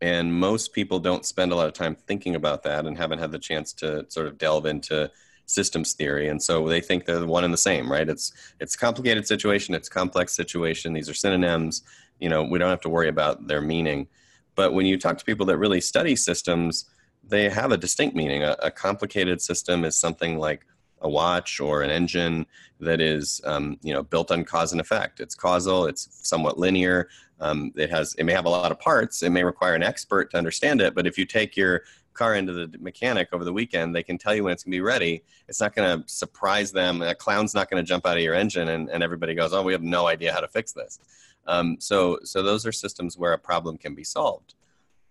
And 0.00 0.34
most 0.34 0.72
people 0.72 0.98
don't 0.98 1.24
spend 1.24 1.52
a 1.52 1.56
lot 1.56 1.68
of 1.68 1.72
time 1.72 1.94
thinking 1.94 2.34
about 2.34 2.64
that 2.64 2.86
and 2.86 2.98
haven't 2.98 3.20
had 3.20 3.30
the 3.30 3.38
chance 3.38 3.72
to 3.74 4.04
sort 4.08 4.26
of 4.26 4.36
delve 4.36 4.66
into 4.66 5.10
systems 5.46 5.92
theory 5.92 6.28
and 6.28 6.42
so 6.42 6.66
they 6.68 6.80
think 6.80 7.04
they're 7.04 7.24
one 7.26 7.44
and 7.44 7.52
the 7.52 7.58
same 7.58 7.90
right? 7.90 8.08
It's 8.08 8.32
it's 8.60 8.76
complicated 8.76 9.26
situation 9.26 9.74
it's 9.74 9.88
complex 9.88 10.32
situation 10.32 10.92
these 10.92 11.08
are 11.08 11.14
synonyms 11.14 11.82
you 12.20 12.28
know 12.28 12.42
we 12.42 12.58
don't 12.58 12.70
have 12.70 12.80
to 12.82 12.88
worry 12.88 13.08
about 13.08 13.46
their 13.46 13.60
meaning. 13.60 14.08
But 14.56 14.72
when 14.72 14.86
you 14.86 14.96
talk 14.98 15.18
to 15.18 15.24
people 15.24 15.46
that 15.46 15.58
really 15.58 15.80
study 15.80 16.16
systems 16.16 16.86
they 17.26 17.48
have 17.48 17.72
a 17.72 17.76
distinct 17.76 18.14
meaning. 18.14 18.42
A, 18.42 18.56
a 18.62 18.70
complicated 18.70 19.40
system 19.40 19.84
is 19.84 19.96
something 19.96 20.38
like 20.38 20.66
a 21.00 21.08
watch 21.08 21.60
or 21.60 21.82
an 21.82 21.90
engine 21.90 22.46
that 22.80 23.00
is 23.00 23.40
um, 23.44 23.78
you 23.82 23.92
know 23.92 24.02
built 24.02 24.30
on 24.30 24.44
cause 24.44 24.72
and 24.72 24.80
effect. 24.80 25.20
It's 25.20 25.34
causal 25.34 25.86
it's 25.86 26.08
somewhat 26.22 26.58
linear 26.58 27.08
um, 27.40 27.72
it 27.76 27.90
has 27.90 28.14
it 28.14 28.24
may 28.24 28.32
have 28.32 28.46
a 28.46 28.50
lot 28.50 28.72
of 28.72 28.78
parts 28.78 29.22
it 29.22 29.30
may 29.30 29.44
require 29.44 29.74
an 29.74 29.82
expert 29.82 30.30
to 30.30 30.38
understand 30.38 30.80
it 30.80 30.94
but 30.94 31.06
if 31.06 31.18
you 31.18 31.26
take 31.26 31.56
your 31.56 31.82
car 32.14 32.34
into 32.34 32.52
the 32.52 32.78
mechanic 32.78 33.28
over 33.32 33.44
the 33.44 33.52
weekend, 33.52 33.94
they 33.94 34.02
can 34.02 34.18
tell 34.18 34.34
you 34.34 34.44
when 34.44 34.52
it's 34.52 34.64
going 34.64 34.72
to 34.72 34.76
be 34.76 34.80
ready. 34.80 35.22
It's 35.48 35.60
not 35.60 35.74
going 35.74 36.02
to 36.02 36.08
surprise 36.08 36.72
them. 36.72 37.02
A 37.02 37.14
clown's 37.14 37.54
not 37.54 37.68
going 37.70 37.82
to 37.82 37.86
jump 37.86 38.06
out 38.06 38.16
of 38.16 38.22
your 38.22 38.34
engine 38.34 38.68
and, 38.68 38.88
and 38.88 39.02
everybody 39.02 39.34
goes, 39.34 39.52
oh, 39.52 39.62
we 39.62 39.72
have 39.72 39.82
no 39.82 40.06
idea 40.06 40.32
how 40.32 40.40
to 40.40 40.48
fix 40.48 40.72
this. 40.72 40.98
Um, 41.46 41.76
so, 41.78 42.18
so 42.24 42.42
those 42.42 42.64
are 42.66 42.72
systems 42.72 43.18
where 43.18 43.34
a 43.34 43.38
problem 43.38 43.76
can 43.76 43.94
be 43.94 44.04
solved. 44.04 44.54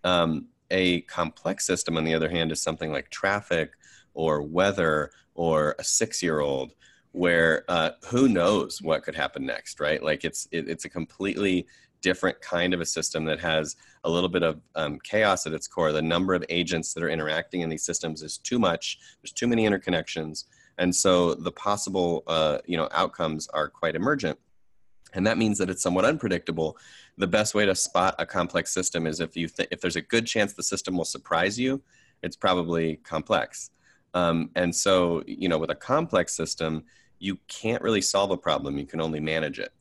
Um, 0.04 0.48
a 0.72 1.02
complex 1.02 1.66
system, 1.66 1.98
on 1.98 2.04
the 2.04 2.16
other 2.16 2.30
hand, 2.30 2.52
is 2.52 2.62
something 2.62 2.92
like 2.92 3.10
traffic 3.10 3.74
or 4.14 4.42
weather 4.42 5.12
or 5.36 5.76
a 5.78 5.84
six-year-old 5.84 6.74
where 7.12 7.64
uh, 7.68 7.92
who 8.08 8.28
knows 8.28 8.82
what 8.82 9.04
could 9.04 9.16
happen 9.16 9.46
next, 9.46 9.80
right? 9.80 10.02
Like 10.02 10.26
it's 10.26 10.48
it, 10.52 10.68
it's 10.68 10.86
a 10.86 10.90
completely 10.90 11.68
different 12.04 12.40
kind 12.42 12.74
of 12.74 12.82
a 12.82 12.86
system 12.86 13.26
that 13.26 13.40
has 13.40 13.76
a 14.04 14.10
little 14.10 14.30
bit 14.30 14.44
of 14.44 14.62
um, 14.76 15.00
chaos 15.04 15.48
at 15.48 15.54
its 15.54 15.68
core. 15.68 15.92
The 15.92 16.02
number 16.02 16.36
of 16.36 16.46
agents 16.50 16.94
that 16.94 17.02
are 17.02 17.10
interacting 17.10 17.62
in 17.62 17.70
these 17.70 17.86
systems 17.86 18.22
is 18.22 18.38
too 18.38 18.60
much. 18.60 19.00
There's 19.22 19.32
too 19.32 19.48
many 19.48 19.68
interconnections, 19.68 20.44
and 20.78 20.96
so 20.96 21.34
the 21.34 21.52
possible 21.52 22.24
uh, 22.28 22.60
you 22.66 22.78
know 22.78 22.88
outcomes 22.92 23.48
are 23.48 23.70
quite 23.70 23.96
emergent. 23.96 24.38
And 25.16 25.28
that 25.28 25.38
means 25.38 25.60
that 25.60 25.70
it's 25.70 25.84
somewhat 25.84 26.06
unpredictable. 26.06 26.76
The 27.18 27.28
best 27.28 27.54
way 27.54 27.66
to 27.68 27.76
spot 27.76 28.16
a 28.18 28.26
complex 28.26 28.74
system 28.74 29.06
is 29.08 29.20
if 29.20 29.36
you 29.38 29.48
th- 29.48 29.70
if 29.72 29.80
there's 29.82 29.96
a 29.96 30.02
good 30.02 30.28
chance 30.28 30.54
the 30.54 30.64
system 30.64 30.98
will 30.98 31.06
surprise 31.06 31.58
you, 31.58 31.82
it's 32.22 32.36
probably 32.36 32.98
complex. 32.98 33.72
Um, 34.14 34.52
and 34.56 34.76
so 34.76 35.24
you 35.26 35.50
know 35.50 35.58
with 35.58 35.72
a 35.72 35.76
complex 35.76 36.36
system, 36.36 36.84
you 37.20 37.40
can't 37.48 37.82
really 37.82 38.02
solve 38.02 38.32
a 38.32 38.38
problem. 38.38 38.78
You 38.78 38.86
can 38.86 39.00
only 39.00 39.22
manage 39.22 39.60
it. 39.60 39.72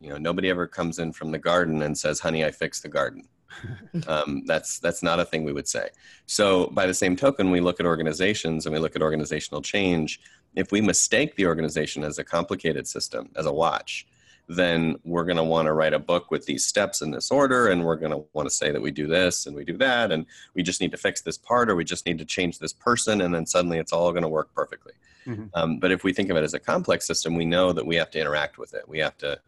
You 0.00 0.10
know, 0.10 0.18
nobody 0.18 0.48
ever 0.48 0.66
comes 0.66 0.98
in 0.98 1.12
from 1.12 1.30
the 1.30 1.38
garden 1.38 1.82
and 1.82 1.96
says, 1.96 2.20
"Honey, 2.20 2.44
I 2.44 2.50
fixed 2.50 2.82
the 2.82 2.88
garden." 2.88 3.28
um, 4.06 4.42
that's 4.46 4.78
that's 4.78 5.02
not 5.02 5.20
a 5.20 5.24
thing 5.24 5.44
we 5.44 5.52
would 5.52 5.68
say. 5.68 5.88
So, 6.26 6.68
by 6.68 6.86
the 6.86 6.94
same 6.94 7.16
token, 7.16 7.50
we 7.50 7.60
look 7.60 7.80
at 7.80 7.86
organizations 7.86 8.66
and 8.66 8.72
we 8.72 8.80
look 8.80 8.96
at 8.96 9.02
organizational 9.02 9.62
change. 9.62 10.20
If 10.56 10.72
we 10.72 10.80
mistake 10.80 11.36
the 11.36 11.46
organization 11.46 12.02
as 12.02 12.18
a 12.18 12.24
complicated 12.24 12.86
system, 12.86 13.30
as 13.36 13.46
a 13.46 13.52
watch, 13.52 14.06
then 14.48 14.96
we're 15.04 15.24
going 15.24 15.36
to 15.36 15.44
want 15.44 15.66
to 15.66 15.72
write 15.72 15.92
a 15.92 15.98
book 15.98 16.30
with 16.32 16.44
these 16.44 16.64
steps 16.64 17.02
in 17.02 17.12
this 17.12 17.30
order, 17.30 17.68
and 17.68 17.84
we're 17.84 17.96
going 17.96 18.10
to 18.10 18.24
want 18.32 18.48
to 18.48 18.54
say 18.54 18.72
that 18.72 18.82
we 18.82 18.90
do 18.90 19.06
this 19.06 19.46
and 19.46 19.54
we 19.54 19.64
do 19.64 19.76
that, 19.76 20.10
and 20.10 20.26
we 20.54 20.62
just 20.62 20.80
need 20.80 20.90
to 20.90 20.96
fix 20.96 21.20
this 21.20 21.38
part, 21.38 21.70
or 21.70 21.76
we 21.76 21.84
just 21.84 22.04
need 22.04 22.18
to 22.18 22.24
change 22.24 22.58
this 22.58 22.72
person, 22.72 23.20
and 23.20 23.32
then 23.32 23.46
suddenly 23.46 23.78
it's 23.78 23.92
all 23.92 24.10
going 24.10 24.24
to 24.24 24.28
work 24.28 24.52
perfectly. 24.52 24.92
Mm-hmm. 25.26 25.44
Um, 25.54 25.78
but 25.78 25.92
if 25.92 26.02
we 26.02 26.12
think 26.12 26.30
of 26.30 26.36
it 26.36 26.42
as 26.42 26.54
a 26.54 26.58
complex 26.58 27.06
system, 27.06 27.36
we 27.36 27.44
know 27.44 27.72
that 27.72 27.86
we 27.86 27.94
have 27.96 28.10
to 28.10 28.20
interact 28.20 28.58
with 28.58 28.74
it. 28.74 28.88
We 28.88 28.98
have 28.98 29.16
to 29.18 29.38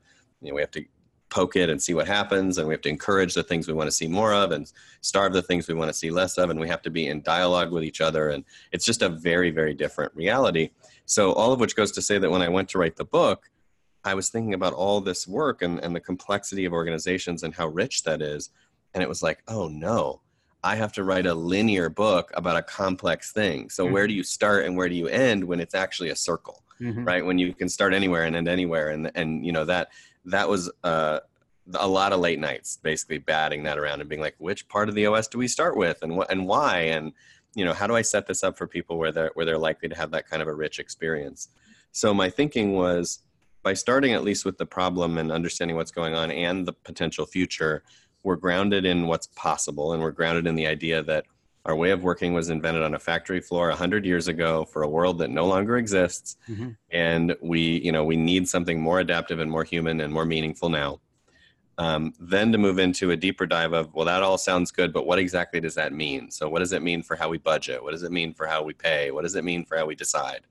you 0.43 0.51
know, 0.51 0.55
we 0.55 0.61
have 0.61 0.71
to 0.73 0.85
poke 1.33 1.57
it 1.57 1.71
and 1.71 1.83
see 1.83 1.95
what 1.95 2.07
happens 2.07 2.59
and 2.59 2.69
we 2.69 2.75
have 2.75 2.83
to 2.83 2.91
encourage 2.91 3.33
the 3.33 3.43
things 3.43 3.67
we 3.67 3.73
want 3.73 3.89
to 3.89 3.97
see 3.97 4.07
more 4.07 4.35
of 4.35 4.53
and 4.53 4.71
starve 5.01 5.33
the 5.33 5.41
things 5.41 5.67
we 5.67 5.73
want 5.73 5.89
to 5.89 5.97
see 5.97 6.11
less 6.11 6.37
of 6.37 6.51
and 6.51 6.61
we 6.61 6.69
have 6.69 6.83
to 6.83 6.91
be 6.91 7.09
in 7.09 7.23
dialogue 7.23 7.73
with 7.73 7.83
each 7.83 8.03
other 8.03 8.29
and 8.29 8.45
it's 8.71 8.85
just 8.85 9.01
a 9.01 9.09
very 9.09 9.51
very 9.51 9.73
different 9.73 10.15
reality 10.15 10.69
so 11.07 11.33
all 11.33 11.51
of 11.51 11.59
which 11.59 11.75
goes 11.75 11.91
to 11.91 12.03
say 12.03 12.19
that 12.19 12.31
when 12.31 12.43
i 12.43 12.49
went 12.51 12.69
to 12.69 12.77
write 12.77 12.97
the 12.97 13.05
book 13.05 13.49
i 14.05 14.13
was 14.13 14.29
thinking 14.29 14.53
about 14.53 14.75
all 14.75 15.01
this 15.01 15.27
work 15.27 15.63
and, 15.63 15.83
and 15.83 15.97
the 15.97 16.01
complexity 16.01 16.67
of 16.67 16.75
organizations 16.75 17.43
and 17.43 17.55
how 17.55 17.67
rich 17.67 18.03
that 18.03 18.21
is 18.21 18.51
and 18.93 19.03
it 19.03 19.09
was 19.09 19.23
like 19.23 19.43
oh 19.49 19.69
no 19.69 20.21
i 20.63 20.77
have 20.77 20.93
to 20.93 21.03
write 21.03 21.25
a 21.25 21.35
linear 21.35 21.89
book 21.89 22.31
about 22.35 22.59
a 22.59 22.63
complex 22.63 23.33
thing 23.33 23.71
so 23.71 23.85
mm-hmm. 23.85 23.95
where 23.95 24.07
do 24.07 24.13
you 24.13 24.23
start 24.23 24.67
and 24.67 24.77
where 24.77 24.89
do 24.89 24.95
you 24.95 25.09
end 25.09 25.43
when 25.43 25.61
it's 25.61 25.75
actually 25.75 26.11
a 26.11 26.17
circle 26.17 26.63
mm-hmm. 26.79 27.05
right 27.05 27.25
when 27.25 27.39
you 27.39 27.55
can 27.55 27.71
start 27.71 27.95
anywhere 27.95 28.25
and 28.25 28.37
end 28.37 28.49
anywhere 28.49 28.91
and 28.91 29.11
and 29.15 29.47
you 29.47 29.53
know 29.53 29.65
that 29.65 29.89
that 30.27 30.49
was 30.49 30.71
uh, 30.85 31.21
a 31.75 31.89
lot 31.89 32.13
of 32.13 32.21
late 32.21 32.39
nights, 32.39 32.79
basically 32.83 33.19
batting 33.19 33.63
that 33.65 33.79
around 33.79 34.01
and 34.01 34.09
being 34.09 34.21
like, 34.21 34.35
which 34.39 34.69
part 34.69 34.89
of 34.89 34.95
the 34.95 35.07
OS 35.07 35.29
do 35.29 35.39
we 35.39 35.49
start 35.49 35.77
with, 35.77 36.03
and 36.03 36.17
what 36.17 36.31
and 36.31 36.47
why, 36.47 36.81
and 36.81 37.13
you 37.55 37.65
know, 37.65 37.73
how 37.73 37.87
do 37.87 37.95
I 37.95 38.03
set 38.03 38.27
this 38.27 38.43
up 38.43 38.57
for 38.57 38.67
people 38.67 38.99
where 38.99 39.13
they're 39.13 39.31
where 39.35 39.47
they're 39.47 39.59
likely 39.59 39.89
to 39.89 39.97
have 39.97 40.11
that 40.13 40.29
kind 40.29 40.43
of 40.43 40.49
a 40.49 40.55
rich 40.55 40.79
experience? 40.79 41.49
So 41.93 42.15
my 42.15 42.31
thinking 42.31 42.73
was 42.73 43.21
by 43.63 43.75
starting 43.75 44.13
at 44.13 44.25
least 44.25 44.45
with 44.45 44.59
the 44.59 44.67
problem 44.67 45.19
and 45.19 45.31
understanding 45.31 45.77
what's 45.77 45.93
going 45.93 46.15
on 46.15 46.31
and 46.31 46.67
the 46.67 46.73
potential 46.73 47.27
future, 47.27 47.85
we're 48.23 48.37
grounded 48.37 48.85
in 48.85 49.07
what's 49.07 49.29
possible 49.29 49.93
and 49.93 50.03
we're 50.03 50.11
grounded 50.11 50.47
in 50.47 50.57
the 50.57 50.67
idea 50.67 51.03
that 51.03 51.27
our 51.65 51.77
way 51.77 51.91
of 51.91 52.03
working 52.03 52.35
was 52.35 52.51
invented 52.51 52.83
on 52.83 52.95
a 52.95 52.99
factory 52.99 53.41
floor 53.41 53.69
100 53.69 54.05
years 54.05 54.29
ago 54.29 54.65
for 54.65 54.83
a 54.83 54.89
world 54.89 55.19
that 55.19 55.31
no 55.31 55.47
longer 55.47 55.77
exists. 55.77 56.37
Mm-hmm. 56.49 56.71
and 56.91 57.37
we 57.41 57.61
you 57.81 57.93
know 57.93 58.05
we 58.05 58.17
need 58.17 58.49
something 58.49 58.81
more 58.81 59.01
adaptive 59.01 59.39
and 59.39 59.51
more 59.51 59.65
human 59.65 60.01
and 60.01 60.13
more 60.13 60.25
meaningful 60.25 60.69
now. 60.69 61.01
Um, 61.79 62.13
then 62.21 62.53
to 62.53 62.59
move 62.59 62.79
into 62.79 63.13
a 63.13 63.17
deeper 63.17 63.47
dive 63.47 63.73
of 63.73 63.95
well 63.95 64.07
that 64.07 64.23
all 64.23 64.39
sounds 64.39 64.71
good 64.71 64.93
but 64.93 65.07
what 65.07 65.19
exactly 65.19 65.61
does 65.61 65.75
that 65.77 65.93
mean? 65.93 66.31
So 66.31 66.49
what 66.49 66.59
does 66.59 66.73
it 66.73 66.83
mean 66.83 67.03
for 67.03 67.17
how 67.17 67.29
we 67.29 67.39
budget? 67.39 67.83
What 67.83 67.93
does 67.93 68.03
it 68.03 68.13
mean 68.13 68.35
for 68.35 68.47
how 68.47 68.63
we 68.63 68.75
pay? 68.75 69.11
What 69.11 69.23
does 69.23 69.37
it 69.37 69.45
mean 69.45 69.65
for 69.65 69.77
how 69.77 69.87
we 69.87 69.95
decide? 69.95 70.43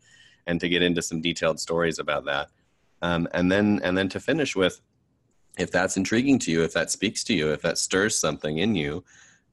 And 0.47 0.59
to 0.59 0.69
get 0.69 0.81
into 0.81 1.01
some 1.01 1.21
detailed 1.21 1.59
stories 1.59 1.99
about 1.99 2.25
that. 2.25 2.49
Um, 3.03 3.27
and 3.33 3.51
then 3.51 3.79
and 3.83 3.97
then 3.97 4.09
to 4.09 4.19
finish 4.19 4.55
with 4.55 4.81
if 5.57 5.71
that's 5.71 5.97
intriguing 5.97 6.39
to 6.39 6.51
you 6.51 6.63
if 6.63 6.73
that 6.73 6.89
speaks 6.89 7.23
to 7.25 7.33
you 7.33 7.51
if 7.51 7.61
that 7.61 7.77
stirs 7.77 8.17
something 8.17 8.59
in 8.59 8.75
you 8.75 9.03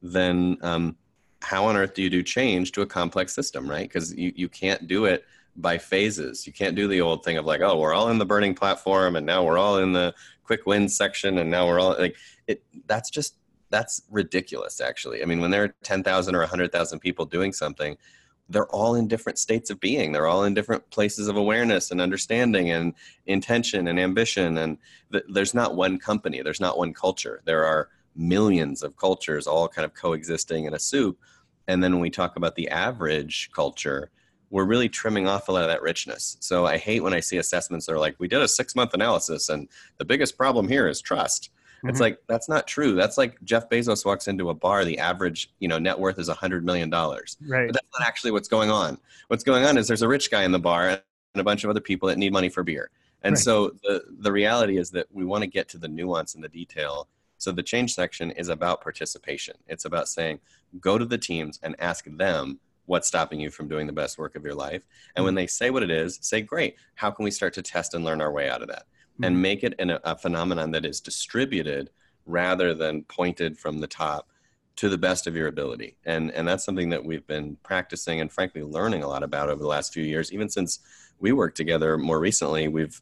then 0.00 0.56
um, 0.62 0.96
how 1.40 1.64
on 1.66 1.76
earth 1.76 1.94
do 1.94 2.02
you 2.02 2.10
do 2.10 2.22
change 2.22 2.72
to 2.72 2.82
a 2.82 2.86
complex 2.86 3.34
system, 3.34 3.70
right? 3.70 3.88
Because 3.88 4.14
you, 4.14 4.32
you 4.34 4.48
can't 4.48 4.86
do 4.86 5.04
it 5.04 5.24
by 5.56 5.78
phases. 5.78 6.46
You 6.46 6.52
can't 6.52 6.76
do 6.76 6.88
the 6.88 7.00
old 7.00 7.24
thing 7.24 7.36
of 7.36 7.44
like, 7.44 7.60
oh, 7.60 7.78
we're 7.78 7.94
all 7.94 8.08
in 8.10 8.18
the 8.18 8.26
burning 8.26 8.54
platform 8.54 9.16
and 9.16 9.26
now 9.26 9.44
we're 9.44 9.58
all 9.58 9.78
in 9.78 9.92
the 9.92 10.14
quick 10.44 10.66
wins 10.66 10.96
section 10.96 11.38
and 11.38 11.50
now 11.50 11.66
we're 11.66 11.78
all 11.78 11.94
like 11.98 12.16
it 12.46 12.62
that's 12.86 13.10
just 13.10 13.34
that's 13.70 14.02
ridiculous 14.10 14.80
actually. 14.80 15.22
I 15.22 15.26
mean, 15.26 15.40
when 15.40 15.50
there 15.50 15.64
are 15.64 15.74
10,000 15.82 16.34
or 16.34 16.40
100,000 16.40 16.98
people 17.00 17.26
doing 17.26 17.52
something, 17.52 17.98
they're 18.48 18.68
all 18.68 18.94
in 18.94 19.06
different 19.06 19.38
states 19.38 19.70
of 19.70 19.78
being 19.80 20.12
they're 20.12 20.26
all 20.26 20.44
in 20.44 20.54
different 20.54 20.88
places 20.90 21.28
of 21.28 21.36
awareness 21.36 21.90
and 21.90 22.00
understanding 22.00 22.70
and 22.70 22.94
intention 23.26 23.88
and 23.88 24.00
ambition 24.00 24.58
and 24.58 24.78
th- 25.12 25.24
there's 25.28 25.54
not 25.54 25.76
one 25.76 25.98
company 25.98 26.40
there's 26.42 26.60
not 26.60 26.78
one 26.78 26.94
culture 26.94 27.42
there 27.44 27.64
are 27.64 27.90
millions 28.18 28.82
of 28.82 28.96
cultures 28.96 29.46
all 29.46 29.68
kind 29.68 29.84
of 29.84 29.94
coexisting 29.94 30.64
in 30.64 30.74
a 30.74 30.78
soup 30.78 31.18
and 31.66 31.82
then 31.82 31.92
when 31.92 32.00
we 32.00 32.10
talk 32.10 32.36
about 32.36 32.54
the 32.54 32.68
average 32.68 33.50
culture 33.54 34.10
we're 34.50 34.64
really 34.64 34.88
trimming 34.88 35.28
off 35.28 35.48
a 35.48 35.52
lot 35.52 35.62
of 35.62 35.68
that 35.68 35.82
richness 35.82 36.36
so 36.40 36.66
i 36.66 36.76
hate 36.76 37.02
when 37.02 37.14
i 37.14 37.20
see 37.20 37.38
assessments 37.38 37.86
that 37.86 37.92
are 37.92 37.98
like 37.98 38.16
we 38.18 38.28
did 38.28 38.42
a 38.42 38.48
six 38.48 38.74
month 38.74 38.92
analysis 38.92 39.48
and 39.48 39.68
the 39.98 40.04
biggest 40.04 40.36
problem 40.36 40.68
here 40.68 40.88
is 40.88 41.00
trust 41.00 41.50
Mm-hmm. 41.78 41.90
It's 41.90 42.00
like 42.00 42.18
that's 42.26 42.48
not 42.48 42.66
true. 42.66 42.94
That's 42.94 43.16
like 43.16 43.40
Jeff 43.44 43.68
Bezos 43.68 44.04
walks 44.04 44.26
into 44.26 44.50
a 44.50 44.54
bar. 44.54 44.84
The 44.84 44.98
average, 44.98 45.52
you 45.60 45.68
know, 45.68 45.78
net 45.78 45.96
worth 45.96 46.18
is 46.18 46.28
a 46.28 46.34
hundred 46.34 46.64
million 46.64 46.90
dollars. 46.90 47.36
Right. 47.46 47.68
But 47.68 47.74
that's 47.74 47.88
not 47.96 48.06
actually 48.06 48.32
what's 48.32 48.48
going 48.48 48.70
on. 48.70 48.98
What's 49.28 49.44
going 49.44 49.64
on 49.64 49.78
is 49.78 49.86
there's 49.86 50.02
a 50.02 50.08
rich 50.08 50.28
guy 50.28 50.42
in 50.42 50.50
the 50.50 50.58
bar 50.58 50.88
and 50.88 51.00
a 51.36 51.44
bunch 51.44 51.62
of 51.62 51.70
other 51.70 51.80
people 51.80 52.08
that 52.08 52.18
need 52.18 52.32
money 52.32 52.48
for 52.48 52.64
beer. 52.64 52.90
And 53.22 53.34
right. 53.34 53.38
so 53.38 53.70
the 53.84 54.02
the 54.18 54.32
reality 54.32 54.76
is 54.76 54.90
that 54.90 55.06
we 55.12 55.24
want 55.24 55.42
to 55.42 55.46
get 55.46 55.68
to 55.70 55.78
the 55.78 55.88
nuance 55.88 56.34
and 56.34 56.42
the 56.42 56.48
detail. 56.48 57.06
So 57.38 57.52
the 57.52 57.62
change 57.62 57.94
section 57.94 58.30
is 58.32 58.48
about 58.48 58.82
participation. 58.82 59.56
It's 59.66 59.84
about 59.84 60.08
saying, 60.08 60.40
go 60.80 60.98
to 60.98 61.04
the 61.04 61.18
teams 61.18 61.58
and 61.62 61.74
ask 61.78 62.04
them 62.04 62.60
what's 62.86 63.08
stopping 63.08 63.40
you 63.40 63.50
from 63.50 63.68
doing 63.68 63.86
the 63.86 63.92
best 63.92 64.18
work 64.18 64.34
of 64.34 64.44
your 64.44 64.54
life. 64.54 64.82
And 65.14 65.24
when 65.24 65.32
mm-hmm. 65.32 65.38
they 65.38 65.46
say 65.46 65.70
what 65.70 65.82
it 65.82 65.90
is, 65.90 66.18
say, 66.22 66.40
great. 66.40 66.76
How 66.94 67.10
can 67.10 67.24
we 67.24 67.30
start 67.30 67.54
to 67.54 67.62
test 67.62 67.94
and 67.94 68.04
learn 68.04 68.20
our 68.20 68.32
way 68.32 68.48
out 68.48 68.62
of 68.62 68.68
that? 68.68 68.86
and 69.22 69.34
mm-hmm. 69.34 69.42
make 69.42 69.64
it 69.64 69.74
an, 69.78 69.98
a 70.04 70.16
phenomenon 70.16 70.70
that 70.72 70.84
is 70.84 71.00
distributed 71.00 71.90
rather 72.26 72.74
than 72.74 73.02
pointed 73.04 73.58
from 73.58 73.80
the 73.80 73.86
top 73.86 74.30
to 74.76 74.88
the 74.88 74.98
best 74.98 75.26
of 75.26 75.34
your 75.34 75.48
ability. 75.48 75.96
And, 76.04 76.30
and 76.32 76.46
that's 76.46 76.64
something 76.64 76.90
that 76.90 77.04
we've 77.04 77.26
been 77.26 77.56
practicing 77.64 78.20
and 78.20 78.30
frankly 78.30 78.62
learning 78.62 79.02
a 79.02 79.08
lot 79.08 79.24
about 79.24 79.48
over 79.48 79.60
the 79.60 79.68
last 79.68 79.92
few 79.92 80.04
years. 80.04 80.32
Even 80.32 80.48
since 80.48 80.80
we 81.18 81.32
worked 81.32 81.56
together 81.56 81.98
more 81.98 82.20
recently, 82.20 82.68
we've 82.68 83.00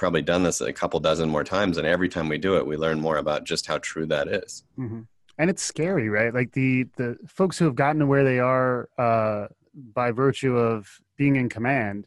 probably 0.00 0.22
done 0.22 0.42
this 0.42 0.60
a 0.60 0.72
couple 0.72 0.98
dozen 0.98 1.28
more 1.28 1.44
times. 1.44 1.76
And 1.76 1.86
every 1.86 2.08
time 2.08 2.28
we 2.28 2.38
do 2.38 2.56
it, 2.56 2.66
we 2.66 2.76
learn 2.76 3.00
more 3.00 3.18
about 3.18 3.44
just 3.44 3.66
how 3.66 3.78
true 3.78 4.06
that 4.06 4.26
is. 4.26 4.64
Mm-hmm. 4.78 5.02
And 5.38 5.50
it's 5.50 5.62
scary, 5.62 6.08
right? 6.08 6.34
Like 6.34 6.52
the, 6.52 6.86
the 6.96 7.16
folks 7.28 7.58
who 7.58 7.66
have 7.66 7.76
gotten 7.76 8.00
to 8.00 8.06
where 8.06 8.24
they 8.24 8.40
are 8.40 8.88
uh, 8.98 9.46
by 9.74 10.10
virtue 10.10 10.56
of 10.56 11.00
being 11.16 11.36
in 11.36 11.48
command. 11.48 12.06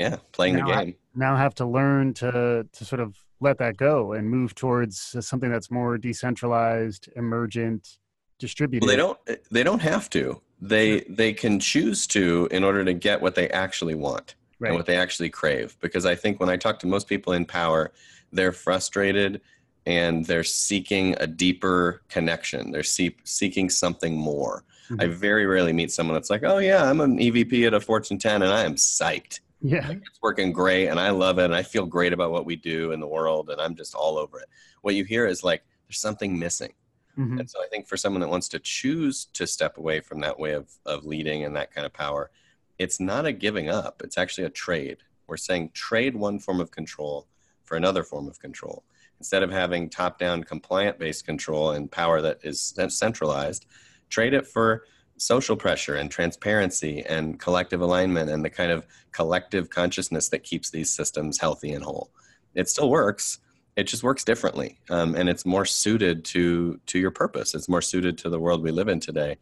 Yeah, 0.00 0.16
playing 0.32 0.56
the 0.56 0.62
game 0.62 0.96
now 1.14 1.36
have 1.36 1.54
to 1.56 1.66
learn 1.66 2.14
to 2.14 2.66
to 2.72 2.84
sort 2.84 3.00
of 3.00 3.16
let 3.40 3.58
that 3.58 3.76
go 3.76 4.12
and 4.12 4.28
move 4.28 4.54
towards 4.54 5.16
something 5.20 5.50
that's 5.50 5.70
more 5.70 5.98
decentralized, 5.98 7.08
emergent, 7.16 7.98
distributed. 8.38 8.86
Well, 8.86 8.90
they 8.90 8.96
don't. 8.96 9.50
They 9.50 9.62
don't 9.62 9.82
have 9.82 10.10
to. 10.10 10.40
They 10.60 11.00
they 11.08 11.32
can 11.32 11.60
choose 11.60 12.06
to 12.08 12.48
in 12.50 12.64
order 12.64 12.84
to 12.84 12.92
get 12.92 13.20
what 13.20 13.34
they 13.34 13.48
actually 13.50 13.94
want 13.94 14.34
right. 14.58 14.68
and 14.68 14.76
what 14.76 14.86
they 14.86 14.96
actually 14.96 15.30
crave. 15.30 15.76
Because 15.80 16.06
I 16.06 16.14
think 16.14 16.40
when 16.40 16.48
I 16.48 16.56
talk 16.56 16.78
to 16.80 16.86
most 16.86 17.08
people 17.08 17.32
in 17.32 17.44
power, 17.44 17.92
they're 18.32 18.52
frustrated 18.52 19.40
and 19.86 20.24
they're 20.24 20.44
seeking 20.44 21.14
a 21.20 21.26
deeper 21.26 22.02
connection. 22.08 22.70
They're 22.70 22.82
see- 22.82 23.16
seeking 23.24 23.68
something 23.68 24.16
more. 24.16 24.64
Mm-hmm. 24.90 25.00
I 25.00 25.06
very 25.06 25.46
rarely 25.46 25.72
meet 25.72 25.90
someone 25.92 26.14
that's 26.14 26.30
like, 26.30 26.42
"Oh 26.44 26.58
yeah, 26.58 26.88
I'm 26.88 27.00
an 27.00 27.18
EVP 27.18 27.66
at 27.66 27.74
a 27.74 27.80
Fortune 27.80 28.18
10 28.18 28.42
and 28.42 28.52
I 28.52 28.64
am 28.64 28.74
psyched." 28.74 29.40
Yeah. 29.62 29.90
It's 29.90 30.20
working 30.22 30.52
great 30.52 30.88
and 30.88 31.00
I 31.00 31.08
love 31.08 31.38
it 31.38 31.46
and 31.46 31.54
I 31.54 31.62
feel 31.62 31.86
great 31.86 32.12
about 32.12 32.30
what 32.30 32.44
we 32.44 32.54
do 32.54 32.92
in 32.92 33.00
the 33.00 33.06
world 33.06 33.48
and 33.48 33.60
I'm 33.60 33.74
just 33.74 33.94
all 33.94 34.18
over 34.18 34.40
it. 34.40 34.48
What 34.82 34.94
you 34.94 35.04
hear 35.04 35.24
is 35.24 35.42
like 35.42 35.62
there's 35.88 35.98
something 35.98 36.38
missing. 36.38 36.74
Mm-hmm. 37.18 37.40
And 37.40 37.50
so 37.50 37.62
I 37.62 37.68
think 37.68 37.86
for 37.86 37.96
someone 37.96 38.20
that 38.20 38.28
wants 38.28 38.48
to 38.48 38.58
choose 38.58 39.26
to 39.32 39.46
step 39.46 39.78
away 39.78 40.00
from 40.00 40.20
that 40.20 40.38
way 40.38 40.52
of, 40.52 40.68
of 40.84 41.06
leading 41.06 41.44
and 41.44 41.56
that 41.56 41.72
kind 41.72 41.86
of 41.86 41.94
power, 41.94 42.30
it's 42.78 43.00
not 43.00 43.26
a 43.26 43.32
giving 43.32 43.68
up. 43.68 44.02
It's 44.04 44.18
actually 44.18 44.44
a 44.44 44.50
trade. 44.50 44.98
We're 45.26 45.36
saying 45.36 45.70
trade 45.74 46.16
one 46.16 46.38
form 46.38 46.60
of 46.60 46.70
control 46.70 47.26
for 47.62 47.76
another 47.76 48.02
form 48.02 48.28
of 48.28 48.38
control. 48.38 48.84
Instead 49.18 49.42
of 49.42 49.50
having 49.50 49.88
top 49.88 50.18
down 50.18 50.44
compliant 50.44 50.98
based 50.98 51.24
control 51.24 51.70
and 51.70 51.90
power 51.90 52.20
that 52.20 52.38
is 52.42 52.74
centralized, 52.88 53.66
trade 54.10 54.34
it 54.34 54.46
for 54.46 54.84
social 55.16 55.56
pressure 55.56 55.94
and 55.94 56.10
transparency 56.10 57.04
and 57.06 57.38
collective 57.38 57.80
alignment 57.80 58.30
and 58.30 58.44
the 58.44 58.50
kind 58.50 58.72
of 58.72 58.86
collective 59.12 59.70
consciousness 59.70 60.28
that 60.28 60.42
keeps 60.42 60.70
these 60.70 60.90
systems 60.90 61.38
healthy 61.38 61.72
and 61.72 61.84
whole. 61.84 62.10
It 62.54 62.68
still 62.68 62.90
works. 62.90 63.38
It 63.76 63.84
just 63.84 64.02
works 64.02 64.24
differently, 64.24 64.78
um, 64.90 65.14
and 65.16 65.28
it's 65.28 65.44
more 65.44 65.64
suited 65.64 66.24
to 66.26 66.80
to 66.86 66.98
your 66.98 67.10
purpose. 67.10 67.54
It's 67.54 67.68
more 67.68 67.82
suited 67.82 68.16
to 68.18 68.28
the 68.28 68.38
world 68.38 68.62
we 68.62 68.70
live 68.70 68.88
in 68.88 69.00
today, 69.00 69.36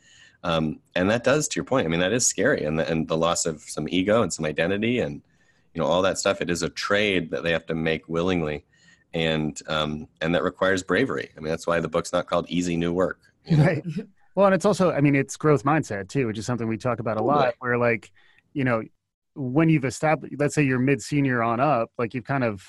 um, 0.45 0.81
and 0.95 1.11
that 1.11 1.25
does, 1.25 1.49
to 1.49 1.57
your 1.57 1.65
point. 1.65 1.87
I 1.87 1.89
mean, 1.89 2.01
that 2.01 2.13
is 2.13 2.27
scary, 2.27 2.65
and 2.65 2.79
the, 2.79 2.91
and 2.91 3.07
the 3.07 3.17
loss 3.17 3.47
of 3.47 3.63
some 3.63 3.89
ego 3.89 4.23
and 4.23 4.33
some 4.33 4.45
identity, 4.45 4.99
and 4.99 5.23
you 5.75 5.81
know 5.81 5.87
all 5.87 6.03
that 6.03 6.19
stuff. 6.19 6.41
It 6.41 6.51
is 6.51 6.63
a 6.63 6.69
trade 6.69 7.31
that 7.31 7.43
they 7.43 7.53
have 7.53 7.67
to 7.67 7.75
make 7.75 8.09
willingly, 8.09 8.65
and 9.15 9.59
um, 9.69 10.09
and 10.21 10.35
that 10.35 10.43
requires 10.43 10.83
bravery. 10.83 11.31
I 11.37 11.41
mean, 11.41 11.51
that's 11.51 11.67
why 11.67 11.81
the 11.81 11.89
book's 11.89 12.13
not 12.13 12.27
called 12.27 12.47
"Easy 12.49 12.77
New 12.77 12.93
Work." 12.93 13.21
You 13.47 13.57
know? 13.57 13.65
Right. 13.65 13.85
Well, 14.35 14.47
and 14.47 14.55
it's 14.55 14.65
also, 14.65 14.91
I 14.91 15.01
mean, 15.01 15.15
it's 15.15 15.37
growth 15.37 15.63
mindset 15.63 16.09
too, 16.09 16.27
which 16.27 16.39
is 16.39 16.47
something 16.47 16.67
we 16.67 16.79
talk 16.79 17.01
about 17.01 17.19
a 17.19 17.23
lot. 17.23 17.55
Where 17.59 17.77
like, 17.77 18.11
you 18.55 18.65
know, 18.65 18.83
when 19.35 19.69
you've 19.69 19.85
established, 19.85 20.35
let's 20.39 20.55
say 20.55 20.63
you're 20.63 20.79
mid 20.79 21.03
senior 21.03 21.43
on 21.43 21.61
up, 21.61 21.91
like 21.99 22.15
you've 22.15 22.25
kind 22.25 22.45
of, 22.45 22.65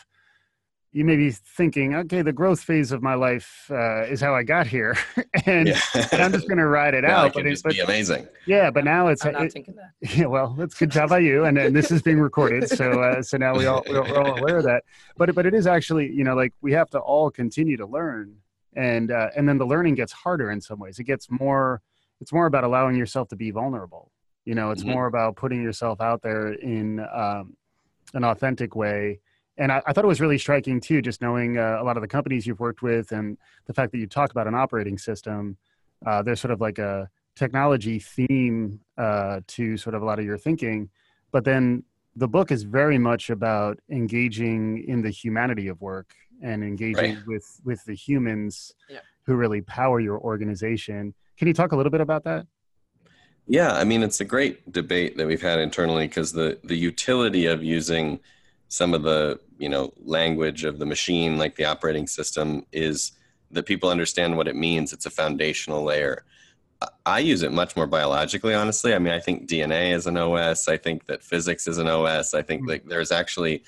you 0.93 1.03
may 1.03 1.17
be 1.17 1.31
thinking, 1.31 1.95
okay, 1.95 2.21
the 2.21 2.31
growth 2.31 2.61
phase 2.61 2.91
of 2.91 3.01
my 3.01 3.15
life 3.15 3.67
uh, 3.69 4.03
is 4.03 4.21
how 4.21 4.33
I 4.35 4.43
got 4.43 4.67
here, 4.67 4.95
and, 5.45 5.67
yeah. 5.67 5.79
and, 6.11 6.21
I'm 6.21 6.31
just 6.31 6.47
going 6.47 6.59
to 6.59 6.67
ride 6.67 6.93
it 6.93 7.03
out. 7.05 7.33
But 7.33 7.45
it's 7.45 7.61
be 7.61 7.79
amazing. 7.79 8.27
Yeah, 8.45 8.71
but 8.71 8.85
now 8.85 9.07
it's. 9.07 9.25
I'm 9.25 9.33
not 9.33 9.43
it, 9.43 9.53
thinking 9.53 9.75
that. 9.75 9.91
Yeah, 10.17 10.27
well, 10.27 10.55
that's 10.57 10.75
good 10.75 10.91
job 10.91 11.09
by 11.09 11.19
you, 11.19 11.45
and, 11.45 11.57
and 11.57 11.75
this 11.75 11.91
is 11.91 12.01
being 12.01 12.19
recorded, 12.19 12.69
so 12.69 13.01
uh, 13.01 13.21
so 13.21 13.37
now 13.37 13.55
we 13.55 13.65
all 13.65 13.83
we're 13.89 14.17
all 14.17 14.37
aware 14.37 14.57
of 14.57 14.63
that. 14.63 14.83
But 15.17 15.33
but 15.35 15.45
it 15.45 15.53
is 15.53 15.67
actually, 15.67 16.11
you 16.11 16.23
know, 16.23 16.35
like 16.35 16.53
we 16.61 16.71
have 16.73 16.89
to 16.91 16.99
all 16.99 17.31
continue 17.31 17.75
to 17.77 17.85
learn 17.85 18.37
and 18.75 19.11
uh, 19.11 19.29
and 19.35 19.47
then 19.47 19.57
the 19.57 19.65
learning 19.65 19.95
gets 19.95 20.11
harder 20.11 20.51
in 20.51 20.61
some 20.61 20.79
ways 20.79 20.99
it 20.99 21.03
gets 21.03 21.29
more 21.29 21.81
it's 22.19 22.33
more 22.33 22.45
about 22.45 22.63
allowing 22.63 22.95
yourself 22.95 23.27
to 23.27 23.35
be 23.35 23.51
vulnerable 23.51 24.11
you 24.45 24.55
know 24.55 24.71
it's 24.71 24.83
mm-hmm. 24.83 24.91
more 24.91 25.07
about 25.07 25.35
putting 25.35 25.61
yourself 25.61 26.01
out 26.01 26.21
there 26.21 26.53
in 26.53 26.99
um, 27.13 27.55
an 28.13 28.23
authentic 28.23 28.75
way 28.75 29.19
and 29.57 29.71
I, 29.71 29.81
I, 29.85 29.93
thought 29.93 30.03
it 30.03 30.07
was 30.07 30.21
really 30.21 30.37
striking 30.37 30.79
too 30.79 31.01
just 31.01 31.21
knowing 31.21 31.57
uh, 31.57 31.77
a 31.79 31.83
lot 31.83 31.97
of 31.97 32.01
the 32.01 32.07
companies 32.07 32.47
you've 32.47 32.59
worked 32.59 32.81
with 32.81 33.11
and 33.11 33.37
the 33.65 33.73
fact 33.73 33.91
that 33.91 33.99
you 33.99 34.07
talk 34.07 34.31
about 34.31 34.47
an 34.47 34.55
operating 34.55 34.97
system 34.97 35.57
uh, 36.05 36.21
there's 36.21 36.41
sort 36.41 36.51
of 36.51 36.61
like 36.61 36.79
a 36.79 37.09
technology 37.35 37.99
theme 37.99 38.79
uh, 38.97 39.39
to 39.47 39.77
sort 39.77 39.95
of 39.95 40.01
a 40.01 40.05
lot 40.05 40.19
of 40.19 40.25
your 40.25 40.37
thinking 40.37 40.89
but 41.31 41.43
then 41.43 41.83
the 42.15 42.27
book 42.27 42.51
is 42.51 42.63
very 42.63 42.97
much 42.97 43.29
about 43.29 43.79
engaging 43.89 44.83
in 44.87 45.01
the 45.01 45.09
humanity 45.09 45.67
of 45.67 45.81
work 45.81 46.13
and 46.41 46.63
engaging 46.63 47.15
right. 47.15 47.27
with 47.27 47.61
with 47.63 47.83
the 47.85 47.95
humans 47.95 48.73
yeah. 48.89 48.99
who 49.23 49.35
really 49.35 49.61
power 49.61 49.99
your 49.99 50.19
organization. 50.19 51.13
Can 51.37 51.47
you 51.47 51.53
talk 51.53 51.71
a 51.71 51.75
little 51.75 51.91
bit 51.91 52.01
about 52.01 52.23
that? 52.25 52.45
Yeah, 53.47 53.73
I 53.73 53.83
mean 53.83 54.03
it's 54.03 54.21
a 54.21 54.25
great 54.25 54.71
debate 54.71 55.17
that 55.17 55.27
we've 55.27 55.41
had 55.41 55.59
internally 55.59 56.07
because 56.07 56.31
the 56.31 56.59
the 56.63 56.77
utility 56.77 57.45
of 57.45 57.63
using 57.63 58.19
some 58.73 58.95
of 58.95 59.03
the 59.03 59.39
you 59.59 59.69
know 59.69 59.93
language 60.03 60.63
of 60.63 60.79
the 60.79 60.85
machine 60.85 61.37
like 61.37 61.55
the 61.55 61.63
operating 61.63 62.07
system 62.07 62.65
is 62.71 63.11
that 63.51 63.67
people 63.67 63.87
understand 63.87 64.35
what 64.35 64.47
it 64.47 64.55
means. 64.55 64.91
It's 64.91 65.05
a 65.05 65.11
foundational 65.11 65.83
layer. 65.83 66.25
I 67.05 67.19
use 67.19 67.43
it 67.43 67.51
much 67.51 67.75
more 67.75 67.85
biologically, 67.85 68.55
honestly. 68.55 68.95
I 68.95 68.99
mean, 68.99 69.13
I 69.13 69.19
think 69.19 69.47
DNA 69.47 69.93
is 69.93 70.07
an 70.07 70.17
OS. 70.17 70.67
I 70.67 70.77
think 70.77 71.05
that 71.05 71.23
physics 71.23 71.67
is 71.67 71.77
an 71.77 71.87
OS. 71.87 72.33
I 72.33 72.41
think 72.41 72.61
mm-hmm. 72.61 72.69
that 72.71 72.89
there's 72.89 73.11
actually 73.11 73.63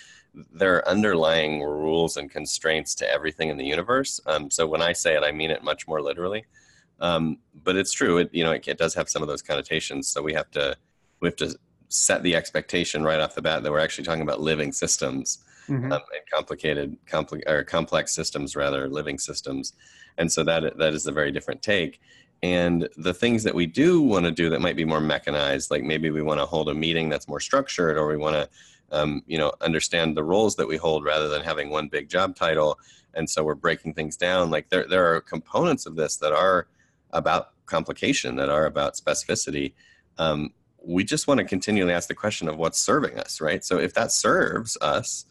there 0.52 0.76
are 0.76 0.90
underlying 0.90 1.62
rules 1.62 2.18
and 2.18 2.30
constraints 2.30 2.96
to 2.96 3.10
everything 3.10 3.50
in 3.50 3.58
the 3.58 3.64
universe. 3.64 4.20
Um, 4.26 4.50
so 4.50 4.66
when 4.66 4.82
I 4.82 4.92
say 4.92 5.16
it, 5.16 5.24
I 5.24 5.32
mean 5.32 5.52
it 5.52 5.64
much 5.64 5.88
more 5.88 6.02
literally. 6.02 6.46
Um, 7.00 7.38
but 7.64 7.76
it's 7.76 7.94
true. 7.94 8.18
It 8.18 8.34
you 8.34 8.44
know 8.44 8.54
it, 8.54 8.68
it, 8.68 8.80
does 8.80 8.96
have 8.96 9.08
some 9.08 9.22
of 9.22 9.28
those 9.28 9.44
connotations. 9.44 10.08
So 10.08 10.24
we 10.24 10.34
have 10.34 10.50
to 10.52 10.76
we 11.20 11.28
have 11.28 11.36
to 11.36 11.56
set 11.90 12.24
the 12.24 12.36
expectation 12.36 13.04
right 13.04 13.20
off 13.20 13.36
the 13.36 13.42
bat 13.42 13.64
that 13.64 13.72
we're 13.72 13.80
actually 13.80 14.04
talking 14.04 14.22
about 14.22 14.42
living 14.42 14.72
systems 14.72 15.40
mm-hmm. 15.68 15.92
um, 15.92 16.02
and 16.14 16.22
complicated 16.32 16.98
compli- 17.06 17.48
or 17.48 17.64
complex 17.64 18.14
systems 18.14 18.56
rather 18.56 18.90
living 18.90 19.18
systems. 19.18 19.74
And 20.18 20.32
so 20.32 20.44
that 20.44 20.78
that 20.78 20.94
is 20.94 21.08
a 21.08 21.12
very 21.12 21.32
different 21.32 21.62
take. 21.62 22.02
And 22.44 22.90
the 22.98 23.14
things 23.14 23.44
that 23.44 23.56
we 23.56 23.66
do 23.66 24.02
want 24.02 24.26
to 24.26 24.32
do 24.32 24.50
that 24.50 24.62
might 24.62 24.76
be 24.76 24.86
more 24.86 25.02
mechanized, 25.02 25.72
like 25.72 25.84
maybe 25.84 26.10
we 26.10 26.22
want 26.22 26.40
to 26.40 26.46
hold 26.46 26.70
a 26.70 26.74
meeting 26.74 27.10
that's 27.10 27.28
more 27.28 27.40
structured, 27.40 27.98
or 27.98 28.08
we 28.08 28.18
want 28.18 28.36
to 28.36 28.50
um, 28.92 29.24
you 29.28 29.38
know 29.38 29.52
understand 29.62 30.16
the 30.16 30.24
roles 30.24 30.56
that 30.56 30.68
we 30.68 30.78
hold 30.78 31.04
rather 31.04 31.28
than 31.28 31.42
having 31.42 31.70
one 31.70 31.88
big 31.88 32.10
job 32.10 32.36
title 32.36 32.80
and 33.14 33.30
so 33.30 33.44
we're 33.44 33.56
breaking 33.56 33.94
things 33.94 34.16
down 34.16 34.50
like 34.50 34.70
there, 34.70 34.88
there 34.88 35.14
are 35.14 35.22
components 35.22 35.86
of 35.86 35.96
this 35.96 36.18
that 36.18 36.34
are 36.34 36.68
about 37.12 37.52
complication 37.66 38.36
that 38.36 38.50
are 38.50 38.66
about 38.66 38.94
specificity 38.94 39.74
um, 40.18 40.54
we 40.86 41.04
just 41.04 41.28
want 41.28 41.40
to 41.40 41.44
continually 41.44 41.94
ask 41.94 42.08
the 42.08 42.16
question 42.16 42.48
of 42.48 42.58
what's 42.58 42.80
serving 42.80 43.18
us 43.20 43.42
right? 43.42 43.64
So 43.64 43.78
if 43.78 43.94
that 43.94 44.12
serves 44.12 44.78
us 44.82 45.26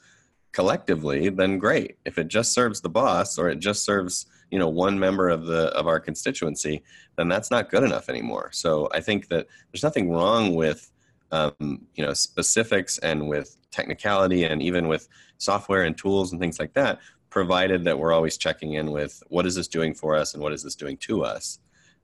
collectively 0.53 1.29
then 1.29 1.59
great. 1.59 1.99
If 2.05 2.19
it 2.19 2.29
just 2.29 2.53
serves 2.53 2.81
the 2.81 2.89
boss 2.89 3.39
or 3.39 3.49
it 3.49 3.59
just 3.59 3.85
serves 3.85 4.27
you 4.51 4.59
know 4.59 4.69
one 4.69 4.99
member 4.99 5.29
of 5.29 5.47
the 5.47 5.69
of 5.69 5.87
our 5.87 6.01
constituency 6.01 6.83
then 7.17 7.29
that's 7.29 7.51
not 7.51 7.71
good 7.71 7.83
enough 7.83 8.09
anymore. 8.09 8.51
So 8.53 8.89
i 8.93 9.01
think 9.01 9.29
that 9.29 9.47
there's 9.71 9.83
nothing 9.83 10.11
wrong 10.11 10.55
with 10.55 10.91
um, 11.33 11.87
you 11.95 12.05
know 12.05 12.13
specifics 12.13 12.99
and 12.99 13.29
with 13.29 13.57
technicality 13.71 14.45
and 14.45 14.63
even 14.63 14.87
with 14.87 15.09
software 15.39 15.83
and 15.83 15.99
tools 15.99 16.31
and 16.31 16.41
things 16.41 16.61
like 16.61 16.75
that 16.75 17.01
provided 17.29 17.85
that 17.85 17.99
we're 17.99 18.13
always 18.13 18.37
checking 18.37 18.75
in 18.75 18.93
with 18.93 19.21
what 19.29 19.45
is 19.45 19.57
this 19.57 19.67
doing 19.67 19.93
for 19.93 20.15
us 20.15 20.35
and 20.35 20.43
what 20.43 20.53
is 20.53 20.63
this 20.63 20.77
doing 20.77 20.97
to 20.97 21.25
us 21.25 21.59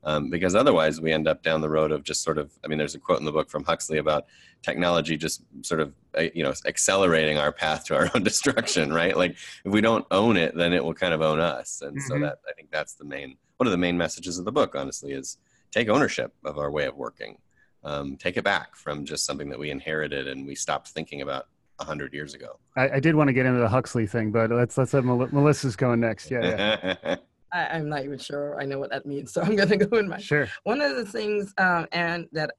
um, 0.05 0.31
because 0.31 0.55
otherwise 0.55 1.01
we 1.01 1.13
end 1.13 1.29
up 1.29 1.43
down 1.43 1.61
the 1.61 1.69
road 1.69 1.93
of 1.93 2.03
just 2.03 2.23
sort 2.23 2.39
of 2.39 2.53
i 2.65 2.69
mean 2.69 2.79
there's 2.79 2.95
a 2.95 2.99
quote 2.99 3.19
in 3.19 3.25
the 3.25 3.33
book 3.33 3.51
from 3.51 3.65
huxley 3.65 3.99
about 3.99 4.27
technology 4.63 5.17
just 5.17 5.43
sort 5.63 5.81
of 5.81 5.95
uh, 6.19 6.25
you 6.35 6.43
know 6.43 6.53
accelerating 6.67 7.39
our 7.39 7.53
path 7.53 7.85
to 7.85 7.95
our 7.95 8.11
own 8.15 8.23
destruction 8.23 8.93
right? 8.93 9.17
Like 9.17 9.33
if 9.65 9.73
we 9.73 9.81
don't 9.81 10.07
own 10.11 10.37
it 10.37 10.55
then 10.57 10.73
it 10.73 10.85
will 10.85 10.95
kind 10.95 11.15
of 11.15 11.23
own 11.23 11.41
us. 11.41 11.83
And 11.83 11.97
mm-hmm. 11.97 12.07
so 12.07 12.19
that 12.21 12.39
i 12.49 12.53
think 12.53 12.71
that's 12.71 12.95
the 12.95 13.05
main 13.05 13.37
one 13.57 13.67
of 13.67 13.73
the 13.73 13.79
main 13.79 13.97
messages 13.97 14.39
of 14.39 14.45
the 14.45 14.53
book 14.53 14.75
honestly 14.75 15.13
is 15.13 15.39
take 15.71 15.89
ownership 15.89 16.33
of 16.45 16.59
our 16.59 16.71
way 16.71 16.87
of 16.87 16.97
working. 16.97 17.39
Um, 17.83 18.17
take 18.17 18.37
it 18.37 18.45
back 18.45 18.77
from 18.77 19.07
just 19.07 19.25
something 19.25 19.49
that 19.49 19.59
we 19.59 19.71
inherited 19.71 20.29
and 20.29 20.47
we 20.47 20.55
stopped 20.55 20.89
thinking 20.89 21.23
about 21.23 21.47
a 21.79 21.85
hundred 21.85 22.13
years 22.13 22.35
ago. 22.35 22.59
I, 22.77 22.91
I, 22.91 23.01
did 23.01 23.15
want 23.15 23.29
to 23.29 23.33
get 23.33 23.47
into 23.47 23.61
the 23.61 23.69
huxley 23.69 24.07
thing 24.07 24.31
but 24.33 24.51
let's 24.51 24.77
let's 24.77 24.93
have 24.93 25.05
melissa's 25.05 25.77
going 25.77 26.01
next. 26.01 26.31
Yeah, 26.31 26.97
yeah. 27.05 27.17
I, 27.53 27.79
am 27.79 27.89
not 27.89 28.05
even 28.05 28.19
sure 28.19 28.61
I 28.61 28.65
know 28.65 28.79
what 28.79 28.91
that 28.91 29.07
means, 29.07 29.33
so 29.35 29.43
I'm 29.43 29.57
gonna 29.57 29.77
go 29.77 29.99
in 29.99 30.09
my. 30.09 30.19
Sure. 30.19 30.49
One 30.65 30.81
of 30.81 30.97
the 30.97 31.05
things, 31.05 31.53
um, 31.59 31.87
and 31.93 32.27
that 32.33 32.53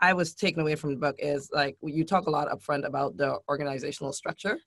I 0.00 0.12
was 0.12 0.34
taken 0.34 0.62
away 0.62 0.74
from 0.76 0.90
the 0.90 1.00
book 1.00 1.16
is 1.18 1.50
like 1.52 1.76
you 1.82 2.04
talk 2.04 2.26
a 2.26 2.30
lot 2.30 2.48
upfront 2.48 2.86
about 2.86 3.16
the 3.16 3.38
organizational 3.48 4.12
structure, 4.12 4.58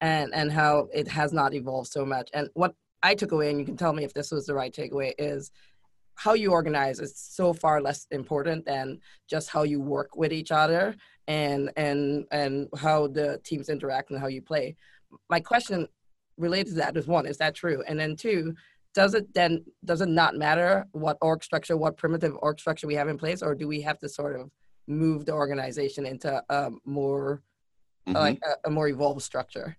and 0.00 0.34
and 0.34 0.50
how 0.50 0.88
it 0.92 1.08
has 1.08 1.32
not 1.32 1.54
evolved 1.54 1.88
so 1.88 2.04
much. 2.04 2.30
And 2.34 2.48
what 2.54 2.74
I 3.02 3.14
took 3.14 3.32
away, 3.32 3.50
and 3.50 3.58
you 3.58 3.66
can 3.66 3.76
tell 3.76 3.92
me 3.92 4.04
if 4.04 4.14
this 4.14 4.30
was 4.30 4.46
the 4.46 4.54
right 4.54 4.72
takeaway, 4.72 5.12
is 5.18 5.50
how 6.16 6.32
you 6.32 6.50
organize 6.50 6.98
is 6.98 7.14
so 7.16 7.52
far 7.52 7.80
less 7.80 8.06
important 8.10 8.64
than 8.64 8.98
just 9.28 9.50
how 9.50 9.62
you 9.62 9.80
work 9.80 10.16
with 10.16 10.32
each 10.32 10.50
other 10.50 10.96
and 11.28 11.70
and 11.76 12.24
and 12.30 12.68
how 12.78 13.06
the 13.06 13.38
teams 13.44 13.68
interact 13.68 14.10
and 14.10 14.18
how 14.18 14.26
you 14.26 14.42
play. 14.42 14.74
My 15.28 15.40
question 15.40 15.86
related 16.38 16.70
to 16.70 16.74
that 16.76 16.96
is 16.96 17.06
one, 17.06 17.26
is 17.26 17.38
that 17.38 17.54
true? 17.54 17.82
And 17.86 17.98
then 17.98 18.16
two, 18.16 18.54
does 18.96 19.12
it 19.12 19.32
then 19.34 19.62
does 19.84 20.00
it 20.00 20.08
not 20.08 20.34
matter 20.36 20.86
what 20.92 21.18
org 21.20 21.44
structure 21.44 21.76
what 21.76 21.98
primitive 21.98 22.34
org 22.40 22.58
structure 22.58 22.86
we 22.86 22.94
have 22.94 23.08
in 23.08 23.18
place 23.18 23.42
or 23.42 23.54
do 23.54 23.68
we 23.68 23.82
have 23.82 23.98
to 23.98 24.08
sort 24.08 24.40
of 24.40 24.50
move 24.88 25.26
the 25.26 25.32
organization 25.32 26.06
into 26.06 26.42
a 26.48 26.70
more 26.86 27.42
mm-hmm. 28.08 28.16
like 28.16 28.40
a, 28.42 28.68
a, 28.68 28.70
more 28.70 28.88
evolved 28.88 29.20
structure? 29.20 29.76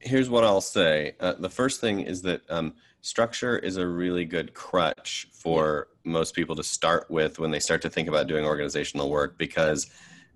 Here's 0.00 0.28
what 0.28 0.44
i'll 0.44 0.60
say. 0.60 1.16
Uh, 1.18 1.32
the 1.38 1.48
first 1.48 1.80
thing 1.80 2.00
is 2.00 2.20
that 2.22 2.42
um, 2.50 2.74
structure 3.00 3.58
is 3.58 3.78
a 3.78 3.86
really 3.86 4.26
good 4.26 4.52
crutch 4.52 5.28
for 5.32 5.88
most 6.04 6.34
people 6.34 6.54
to 6.56 6.62
start 6.62 7.10
with 7.10 7.38
when 7.38 7.50
they 7.50 7.60
start 7.60 7.80
to 7.82 7.90
think 7.90 8.06
about 8.08 8.26
doing 8.26 8.44
organizational 8.44 9.08
work 9.08 9.38
because 9.38 9.90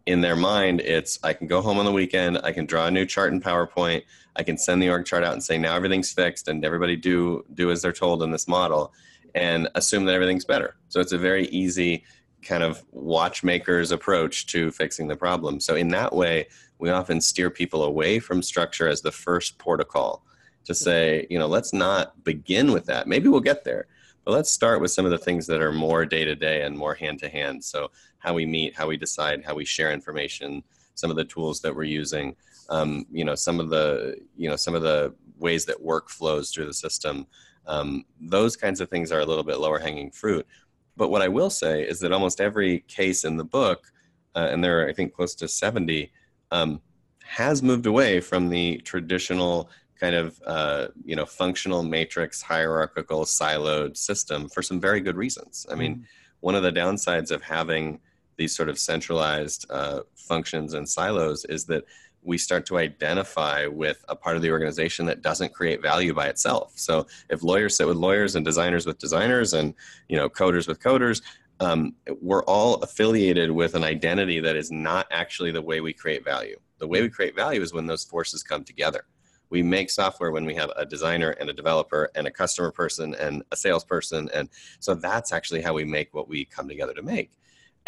in 0.09 0.23
their 0.23 0.37
mind 0.37 0.81
it's 0.81 1.18
i 1.23 1.33
can 1.33 1.47
go 1.47 1.61
home 1.61 1.79
on 1.79 1.85
the 1.85 1.92
weekend 1.92 2.38
i 2.42 2.51
can 2.51 2.64
draw 2.64 2.87
a 2.87 2.90
new 2.90 3.05
chart 3.05 3.31
in 3.33 3.40
powerpoint 3.40 4.03
i 4.37 4.42
can 4.42 4.57
send 4.57 4.83
the 4.83 4.88
org 4.88 5.05
chart 5.05 5.23
out 5.23 5.35
and 5.35 5.44
say 5.44 5.59
now 5.59 5.77
everything's 5.77 6.11
fixed 6.11 6.49
and 6.49 6.64
everybody 6.64 6.97
do 6.97 7.44
do 7.53 7.71
as 7.71 7.83
they're 7.83 7.92
told 7.92 8.23
in 8.23 8.31
this 8.31 8.49
model 8.49 8.92
and 9.35 9.68
assume 9.75 10.05
that 10.05 10.14
everything's 10.14 10.44
better. 10.44 10.77
So 10.88 11.01
it's 11.01 11.12
a 11.12 11.18
very 11.18 11.47
easy 11.49 12.05
kind 12.42 12.62
of 12.62 12.83
watchmaker's 12.92 13.90
approach 13.90 14.47
to 14.47 14.71
fixing 14.71 15.09
the 15.09 15.16
problem. 15.16 15.61
So 15.61 15.75
in 15.75 15.88
that 15.88 16.14
way 16.14 16.49
we 16.79 16.90
often 16.90 17.21
steer 17.21 17.51
people 17.51 17.83
away 17.83 18.21
from 18.21 18.42
structure 18.42 18.88
as 18.88 19.03
the 19.03 19.12
first 19.12 19.59
protocol 19.59 20.25
to 20.64 20.75
say 20.75 21.27
you 21.31 21.38
know 21.38 21.47
let's 21.47 21.73
not 21.73 22.25
begin 22.25 22.73
with 22.73 22.87
that. 22.87 23.07
Maybe 23.07 23.29
we'll 23.29 23.40
get 23.40 23.64
there 23.64 23.87
but 24.25 24.33
let's 24.33 24.51
start 24.51 24.83
with 24.83 24.90
some 24.90 25.07
of 25.07 25.11
the 25.11 25.16
things 25.16 25.47
that 25.47 25.62
are 25.62 25.73
more 25.73 26.05
day 26.05 26.23
to 26.23 26.35
day 26.35 26.61
and 26.62 26.77
more 26.77 26.94
hand 26.94 27.18
to 27.21 27.31
hand. 27.31 27.64
So 27.64 27.90
how 28.18 28.35
we 28.35 28.46
meet, 28.46 28.76
how 28.76 28.87
we 28.87 28.96
decide, 28.96 29.44
how 29.44 29.54
we 29.54 29.64
share 29.64 29.92
information, 29.92 30.62
some 30.94 31.11
of 31.11 31.16
the 31.16 31.24
tools 31.24 31.61
that 31.61 31.74
we're 31.74 31.85
using, 31.85 32.35
um, 32.68 33.07
you 33.11 33.24
know, 33.24 33.35
some 33.35 33.61
of 33.61 33.70
the 33.70 34.16
you 34.37 34.48
know 34.48 34.57
some 34.57 34.74
of 34.74 34.83
the 34.83 35.14
ways 35.38 35.64
that 35.66 35.81
work 35.81 36.09
flows 36.09 36.50
through 36.50 36.66
the 36.66 36.74
system. 36.74 37.26
Um, 37.66 38.04
those 38.20 38.57
kinds 38.57 38.81
of 38.81 38.88
things 38.88 39.12
are 39.12 39.20
a 39.20 39.26
little 39.26 39.44
bit 39.44 39.59
lower 39.59 39.78
hanging 39.78 40.11
fruit. 40.11 40.46
But 40.96 41.11
what 41.11 41.22
I 41.22 41.28
will 41.28 41.50
say 41.50 41.83
is 41.83 42.00
that 42.00 42.12
almost 42.12 42.40
every 42.40 42.81
case 42.88 43.24
in 43.24 43.37
the 43.37 43.44
book, 43.44 43.92
uh, 44.35 44.48
and 44.50 44.64
there 44.64 44.83
are 44.83 44.88
I 44.88 44.92
think 44.92 45.14
close 45.14 45.35
to 45.37 45.48
seventy, 45.48 46.12
um, 46.50 46.81
has 47.24 47.62
moved 47.62 47.87
away 47.87 48.20
from 48.20 48.48
the 48.48 48.78
traditional 48.78 49.70
kind 50.00 50.14
of 50.14 50.40
uh, 50.46 50.88
you 51.04 51.16
know 51.16 51.26
functional 51.26 51.83
matrix 51.83 52.40
hierarchical 52.42 53.24
siloed 53.24 53.96
system 53.96 54.48
for 54.48 54.62
some 54.62 54.81
very 54.81 55.00
good 55.00 55.16
reasons 55.16 55.66
i 55.70 55.74
mean 55.74 55.94
mm-hmm. 55.96 56.02
one 56.40 56.54
of 56.54 56.62
the 56.62 56.72
downsides 56.72 57.31
of 57.31 57.42
having 57.42 57.98
these 58.38 58.57
sort 58.57 58.70
of 58.70 58.79
centralized 58.79 59.66
uh, 59.68 60.01
functions 60.16 60.72
and 60.72 60.88
silos 60.88 61.44
is 61.44 61.66
that 61.66 61.85
we 62.22 62.38
start 62.38 62.66
to 62.66 62.79
identify 62.79 63.66
with 63.66 64.05
a 64.09 64.16
part 64.16 64.37
of 64.37 64.42
the 64.42 64.51
organization 64.51 65.07
that 65.07 65.22
doesn't 65.22 65.53
create 65.53 65.83
value 65.83 66.14
by 66.14 66.29
itself. 66.29 66.72
So 66.77 67.07
if 67.31 67.42
lawyers 67.42 67.77
sit 67.77 67.87
with 67.87 67.96
lawyers 67.96 68.35
and 68.35 68.44
designers 68.44 68.87
with 68.87 68.98
designers 68.98 69.53
and 69.53 69.74
you 70.09 70.16
know 70.16 70.29
coders 70.29 70.66
with 70.66 70.81
coders 70.81 71.20
um, 71.61 71.94
we're 72.20 72.44
all 72.44 72.74
affiliated 72.77 73.51
with 73.51 73.74
an 73.74 73.83
identity 73.83 74.38
that 74.40 74.55
is 74.55 74.70
not 74.70 75.07
actually 75.11 75.51
the 75.51 75.62
way 75.62 75.81
we 75.81 75.92
create 75.92 76.24
value. 76.24 76.57
The 76.79 76.87
way 76.87 77.03
we 77.03 77.09
create 77.09 77.35
value 77.35 77.61
is 77.61 77.72
when 77.72 77.87
those 77.87 78.05
forces 78.05 78.44
come 78.44 78.62
together. 78.62 79.05
We 79.51 79.62
make 79.64 79.90
software 79.90 80.31
when 80.31 80.44
we 80.44 80.55
have 80.55 80.70
a 80.77 80.87
designer 80.87 81.31
and 81.31 81.51
a 81.51 81.53
developer 81.53 82.11
and 82.14 82.29
a 82.29 82.31
customer 82.31 82.70
person 82.70 83.14
and 83.16 83.42
a 83.51 83.57
salesperson 83.57 84.29
and 84.33 84.48
so 84.79 84.94
that's 84.94 85.33
actually 85.33 85.62
how 85.62 85.72
we 85.72 85.85
make 85.85 86.14
what 86.14 86.29
we 86.29 86.44
come 86.44 86.68
together 86.68 86.94
to 86.94 87.03
make 87.03 87.33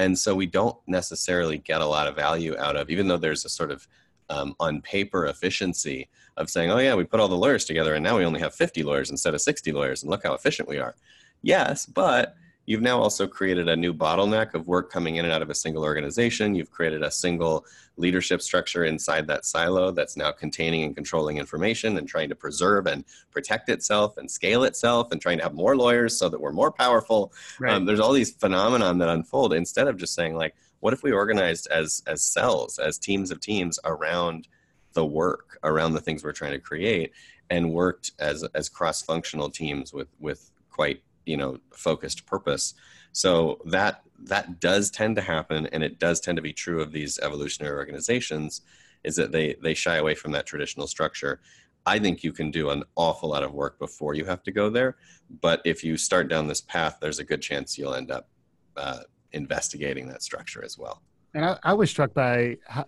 and 0.01 0.19
so 0.19 0.35
we 0.35 0.47
don't 0.47 0.77
necessarily 0.87 1.59
get 1.59 1.83
a 1.83 1.87
lot 1.87 2.07
of 2.07 2.17
value 2.17 2.57
out 2.59 2.75
of 2.75 2.89
even 2.91 3.07
though 3.07 3.19
there's 3.19 3.45
a 3.45 3.49
sort 3.49 3.71
of 3.71 3.87
um, 4.31 4.55
on 4.59 4.81
paper 4.81 5.27
efficiency 5.27 6.09
of 6.37 6.49
saying 6.49 6.71
oh 6.71 6.79
yeah 6.79 6.95
we 6.95 7.05
put 7.05 7.21
all 7.21 7.29
the 7.29 7.37
lawyers 7.37 7.67
together 7.67 7.95
and 7.95 8.03
now 8.03 8.17
we 8.17 8.25
only 8.25 8.41
have 8.41 8.55
50 8.55 8.83
lawyers 8.83 9.11
instead 9.11 9.35
of 9.35 9.41
60 9.41 9.73
lawyers 9.73 10.03
and 10.03 10.11
look 10.11 10.23
how 10.25 10.33
efficient 10.35 10.69
we 10.69 10.79
are. 10.79 10.95
Yes 11.43 11.85
but 11.85 12.35
You've 12.71 12.83
now 12.83 13.01
also 13.01 13.27
created 13.27 13.69
a 13.69 13.75
new 13.75 13.93
bottleneck 13.93 14.55
of 14.55 14.69
work 14.69 14.93
coming 14.93 15.17
in 15.17 15.25
and 15.25 15.35
out 15.35 15.43
of 15.43 15.51
a 15.51 15.57
single 15.57 15.83
organization. 15.83 16.55
You've 16.55 16.71
created 16.71 17.03
a 17.03 17.11
single 17.11 17.67
leadership 17.97 18.41
structure 18.41 18.85
inside 18.85 19.27
that 19.27 19.45
silo 19.45 19.91
that's 19.91 20.17
now 20.17 20.31
containing 20.31 20.85
and 20.85 20.95
controlling 20.95 21.39
information 21.39 21.99
and 21.99 22.07
trying 22.07 22.29
to 22.29 22.37
preserve 22.37 22.87
and 22.87 23.05
protect 23.33 23.71
itself 23.71 24.19
and 24.19 24.31
scale 24.31 24.63
itself 24.63 25.11
and 25.11 25.21
trying 25.21 25.39
to 25.39 25.43
have 25.43 25.53
more 25.53 25.77
lawyers 25.77 26.17
so 26.17 26.29
that 26.29 26.41
we're 26.41 26.53
more 26.53 26.71
powerful. 26.71 27.33
Right. 27.59 27.73
Um, 27.73 27.87
there's 27.87 27.99
all 27.99 28.13
these 28.13 28.31
phenomenon 28.31 28.99
that 28.99 29.09
unfold 29.09 29.53
instead 29.53 29.89
of 29.89 29.97
just 29.97 30.15
saying 30.15 30.37
like, 30.37 30.55
what 30.79 30.93
if 30.93 31.03
we 31.03 31.11
organized 31.11 31.67
as 31.73 32.05
as 32.07 32.23
cells, 32.23 32.79
as 32.79 32.99
teams 32.99 33.33
of 33.33 33.41
teams 33.41 33.81
around 33.85 34.47
the 34.93 35.05
work, 35.05 35.59
around 35.65 35.95
the 35.95 36.01
things 36.01 36.23
we're 36.23 36.31
trying 36.31 36.53
to 36.53 36.61
create, 36.61 37.11
and 37.51 37.73
worked 37.73 38.13
as 38.21 38.45
as 38.55 38.69
cross 38.69 39.03
functional 39.03 39.51
teams 39.51 39.93
with 39.93 40.07
with 40.21 40.53
quite 40.71 41.03
you 41.31 41.37
know 41.37 41.59
focused 41.73 42.27
purpose 42.27 42.75
so 43.13 43.59
that 43.65 44.03
that 44.25 44.61
does 44.61 44.91
tend 44.91 45.17
to 45.17 45.23
happen 45.23 45.67
and 45.69 45.83
it 45.83 45.99
does 45.99 46.21
tend 46.21 46.37
to 46.37 46.43
be 46.43 46.53
true 46.53 46.81
of 46.83 46.93
these 46.93 47.19
evolutionary 47.21 47.77
organizations 47.77 48.63
is 49.05 49.17
that 49.17 49.33
they 49.33 49.55
they 49.63 49.75
shy 49.75 49.97
away 49.97 50.15
from 50.15 50.33
that 50.33 50.47
traditional 50.47 50.87
structure 50.87 51.41
i 51.87 51.99
think 51.99 52.25
you 52.25 52.33
can 52.33 52.51
do 52.51 52.71
an 52.71 52.83
awful 52.97 53.29
lot 53.29 53.43
of 53.43 53.55
work 53.55 53.79
before 53.79 54.15
you 54.15 54.25
have 54.25 54.43
to 54.43 54.53
go 54.53 54.69
there 54.69 54.97
but 55.41 55.63
if 55.65 55.85
you 55.85 55.97
start 55.97 56.29
down 56.29 56.47
this 56.47 56.61
path 56.61 56.99
there's 57.01 57.21
a 57.21 57.25
good 57.25 57.41
chance 57.41 57.79
you'll 57.79 57.95
end 57.95 58.11
up 58.11 58.29
uh, 58.77 59.01
investigating 59.33 60.09
that 60.09 60.23
structure 60.23 60.65
as 60.65 60.77
well 60.77 61.03
and 61.35 61.45
I, 61.45 61.59
I 61.63 61.75
was 61.75 61.91
struck 61.91 62.13
by 62.13 62.57
how, 62.67 62.87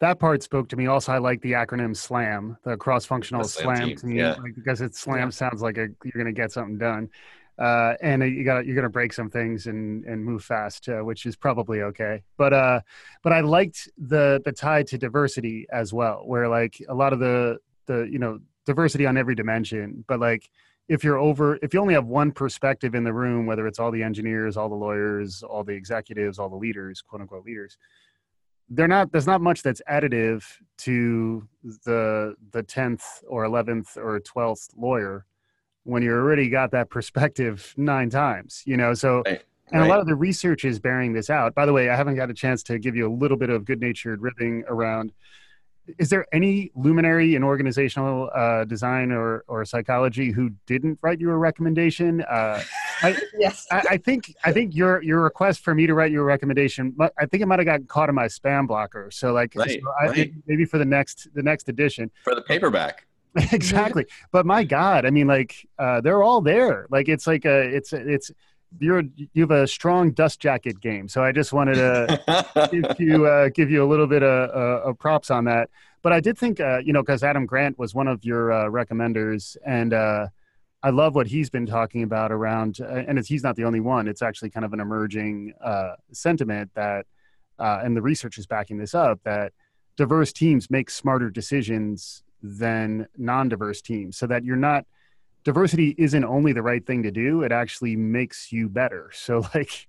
that 0.00 0.18
part 0.18 0.42
spoke 0.42 0.68
to 0.70 0.76
me. 0.76 0.86
Also, 0.88 1.12
I 1.12 1.18
like 1.18 1.40
the 1.42 1.52
acronym 1.52 1.96
SLAM, 1.96 2.56
the 2.64 2.76
cross-functional 2.76 3.44
SLAM, 3.44 3.76
SLAM 3.76 3.96
to 3.98 4.06
me, 4.06 4.18
yeah. 4.18 4.32
like, 4.32 4.56
because 4.56 4.80
it 4.80 4.96
SLAM 4.96 5.16
yeah. 5.16 5.30
sounds 5.30 5.62
like 5.62 5.78
a, 5.78 5.86
you're 6.02 6.12
going 6.14 6.26
to 6.26 6.32
get 6.32 6.50
something 6.50 6.76
done 6.76 7.08
uh, 7.58 7.94
and 8.00 8.22
you 8.22 8.44
got 8.44 8.66
you're 8.66 8.74
gonna 8.76 8.88
break 8.88 9.12
some 9.12 9.30
things 9.30 9.66
and 9.66 10.04
and 10.04 10.24
move 10.24 10.44
fast, 10.44 10.88
uh, 10.88 11.00
which 11.00 11.26
is 11.26 11.36
probably 11.36 11.82
okay. 11.82 12.22
But 12.36 12.52
uh, 12.52 12.80
but 13.22 13.32
I 13.32 13.40
liked 13.40 13.88
the 13.98 14.40
the 14.44 14.52
tie 14.52 14.82
to 14.84 14.98
diversity 14.98 15.66
as 15.70 15.92
well, 15.92 16.22
where 16.24 16.48
like 16.48 16.82
a 16.88 16.94
lot 16.94 17.12
of 17.12 17.18
the 17.18 17.58
the 17.86 18.08
you 18.10 18.18
know 18.18 18.40
diversity 18.66 19.06
on 19.06 19.16
every 19.16 19.34
dimension, 19.34 20.04
but 20.08 20.20
like 20.20 20.48
if 20.88 21.04
you're 21.04 21.18
over 21.18 21.58
if 21.62 21.72
you 21.74 21.80
only 21.80 21.94
have 21.94 22.06
one 22.06 22.32
perspective 22.32 22.94
in 22.94 23.04
the 23.04 23.12
room, 23.12 23.46
whether 23.46 23.66
it's 23.66 23.78
all 23.78 23.90
the 23.90 24.02
engineers, 24.02 24.56
all 24.56 24.68
the 24.68 24.74
lawyers, 24.74 25.42
all 25.42 25.64
the 25.64 25.72
executives, 25.72 26.38
all 26.38 26.48
the 26.48 26.56
leaders, 26.56 27.02
quote 27.02 27.20
unquote 27.20 27.44
leaders, 27.44 27.76
they're 28.68 28.88
not 28.88 29.12
there's 29.12 29.26
not 29.26 29.40
much 29.40 29.62
that's 29.62 29.82
additive 29.88 30.44
to 30.78 31.46
the 31.84 32.34
the 32.52 32.62
10th 32.62 33.02
or 33.28 33.44
11th 33.44 33.96
or 33.96 34.20
12th 34.20 34.70
lawyer 34.76 35.26
when 35.84 36.02
you 36.02 36.12
already 36.12 36.48
got 36.48 36.70
that 36.72 36.90
perspective 36.90 37.74
nine 37.76 38.10
times, 38.10 38.62
you 38.66 38.76
know? 38.76 38.94
So, 38.94 39.22
right. 39.26 39.42
and 39.72 39.80
right. 39.80 39.86
a 39.86 39.90
lot 39.90 40.00
of 40.00 40.06
the 40.06 40.14
research 40.14 40.64
is 40.64 40.78
bearing 40.78 41.12
this 41.12 41.30
out. 41.30 41.54
By 41.54 41.66
the 41.66 41.72
way, 41.72 41.90
I 41.90 41.96
haven't 41.96 42.16
got 42.16 42.30
a 42.30 42.34
chance 42.34 42.62
to 42.64 42.78
give 42.78 42.96
you 42.96 43.08
a 43.08 43.12
little 43.12 43.36
bit 43.36 43.50
of 43.50 43.64
good 43.64 43.80
natured 43.80 44.20
ribbing 44.20 44.64
around. 44.68 45.12
Is 45.98 46.10
there 46.10 46.26
any 46.32 46.70
luminary 46.76 47.34
in 47.34 47.42
organizational 47.42 48.30
uh, 48.32 48.64
design 48.64 49.10
or, 49.10 49.44
or 49.48 49.64
psychology 49.64 50.30
who 50.30 50.50
didn't 50.66 51.00
write 51.02 51.20
you 51.20 51.30
a 51.30 51.36
recommendation? 51.36 52.22
Uh, 52.22 52.62
I, 53.02 53.16
yes. 53.38 53.66
I, 53.68 53.82
I 53.90 53.96
think 53.96 54.32
I 54.44 54.52
think 54.52 54.76
your 54.76 55.02
your 55.02 55.20
request 55.20 55.64
for 55.64 55.74
me 55.74 55.88
to 55.88 55.94
write 55.94 56.12
you 56.12 56.20
a 56.20 56.24
recommendation, 56.24 56.96
I 57.18 57.26
think 57.26 57.42
it 57.42 57.46
might 57.46 57.58
have 57.58 57.66
gotten 57.66 57.86
caught 57.86 58.08
in 58.08 58.14
my 58.14 58.26
spam 58.26 58.68
blocker. 58.68 59.10
So 59.10 59.32
like, 59.32 59.54
Right, 59.56 59.80
so 59.82 59.90
I, 60.00 60.30
maybe 60.46 60.64
for 60.64 60.78
the 60.78 60.84
next 60.84 61.26
the 61.34 61.42
next 61.42 61.68
edition. 61.68 62.12
for 62.22 62.36
the 62.36 62.42
paperback. 62.42 63.06
exactly. 63.52 64.06
But 64.30 64.46
my 64.46 64.64
God, 64.64 65.06
I 65.06 65.10
mean, 65.10 65.26
like 65.26 65.66
uh, 65.78 66.00
they're 66.00 66.22
all 66.22 66.40
there. 66.40 66.86
Like 66.90 67.08
it's 67.08 67.26
like 67.26 67.44
a 67.44 67.60
it's 67.60 67.92
it's 67.92 68.30
you're 68.78 69.02
you 69.16 69.42
have 69.42 69.50
a 69.50 69.66
strong 69.66 70.12
dust 70.12 70.40
jacket 70.40 70.80
game. 70.80 71.08
So 71.08 71.22
I 71.22 71.32
just 71.32 71.52
wanted 71.52 71.74
to 71.74 72.68
give 72.70 72.84
you 72.98 73.26
uh, 73.26 73.48
give 73.48 73.70
you 73.70 73.82
a 73.84 73.88
little 73.88 74.06
bit 74.06 74.22
of, 74.22 74.50
uh, 74.50 74.88
of 74.88 74.98
props 74.98 75.30
on 75.30 75.44
that. 75.44 75.70
But 76.02 76.12
I 76.12 76.20
did 76.20 76.36
think 76.36 76.60
uh, 76.60 76.78
you 76.78 76.92
know 76.92 77.02
because 77.02 77.22
Adam 77.22 77.46
Grant 77.46 77.78
was 77.78 77.94
one 77.94 78.08
of 78.08 78.24
your 78.24 78.52
uh, 78.52 78.64
recommenders, 78.66 79.56
and 79.64 79.94
uh, 79.94 80.28
I 80.82 80.90
love 80.90 81.14
what 81.14 81.28
he's 81.28 81.48
been 81.48 81.66
talking 81.66 82.02
about 82.02 82.32
around. 82.32 82.80
Uh, 82.80 82.86
and 82.86 83.18
it's, 83.18 83.28
he's 83.28 83.42
not 83.42 83.56
the 83.56 83.64
only 83.64 83.80
one. 83.80 84.08
It's 84.08 84.22
actually 84.22 84.50
kind 84.50 84.64
of 84.64 84.72
an 84.72 84.80
emerging 84.80 85.54
uh, 85.62 85.94
sentiment 86.12 86.72
that, 86.74 87.06
uh, 87.58 87.80
and 87.84 87.96
the 87.96 88.02
research 88.02 88.36
is 88.36 88.46
backing 88.46 88.78
this 88.78 88.94
up 88.94 89.20
that 89.24 89.52
diverse 89.96 90.32
teams 90.32 90.70
make 90.70 90.90
smarter 90.90 91.30
decisions 91.30 92.24
than 92.42 93.06
non-diverse 93.16 93.82
teams, 93.82 94.16
so 94.16 94.26
that 94.26 94.44
you're 94.44 94.56
not 94.56 94.84
diversity 95.44 95.94
isn't 95.98 96.24
only 96.24 96.52
the 96.52 96.62
right 96.62 96.86
thing 96.86 97.02
to 97.02 97.10
do; 97.10 97.42
it 97.42 97.52
actually 97.52 97.96
makes 97.96 98.52
you 98.52 98.68
better. 98.68 99.10
So 99.14 99.44
like 99.54 99.88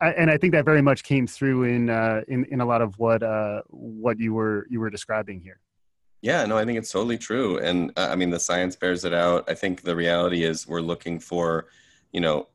I, 0.00 0.10
and 0.10 0.30
I 0.30 0.36
think 0.36 0.52
that 0.52 0.64
very 0.64 0.82
much 0.82 1.04
came 1.04 1.26
through 1.26 1.64
in 1.64 1.88
uh, 1.88 2.22
in 2.28 2.44
in 2.46 2.60
a 2.60 2.66
lot 2.66 2.82
of 2.82 2.98
what 2.98 3.22
uh, 3.22 3.62
what 3.68 4.18
you 4.18 4.34
were 4.34 4.66
you 4.68 4.80
were 4.80 4.90
describing 4.90 5.40
here. 5.40 5.60
Yeah, 6.22 6.46
no, 6.46 6.56
I 6.56 6.64
think 6.64 6.78
it's 6.78 6.90
totally 6.90 7.18
true. 7.18 7.58
And 7.58 7.92
uh, 7.96 8.08
I 8.10 8.16
mean, 8.16 8.30
the 8.30 8.38
science 8.38 8.76
bears 8.76 9.04
it 9.04 9.12
out. 9.12 9.44
I 9.48 9.54
think 9.54 9.82
the 9.82 9.96
reality 9.96 10.44
is 10.44 10.68
we're 10.68 10.80
looking 10.80 11.18
for, 11.18 11.66
you 12.12 12.20
know, 12.20 12.48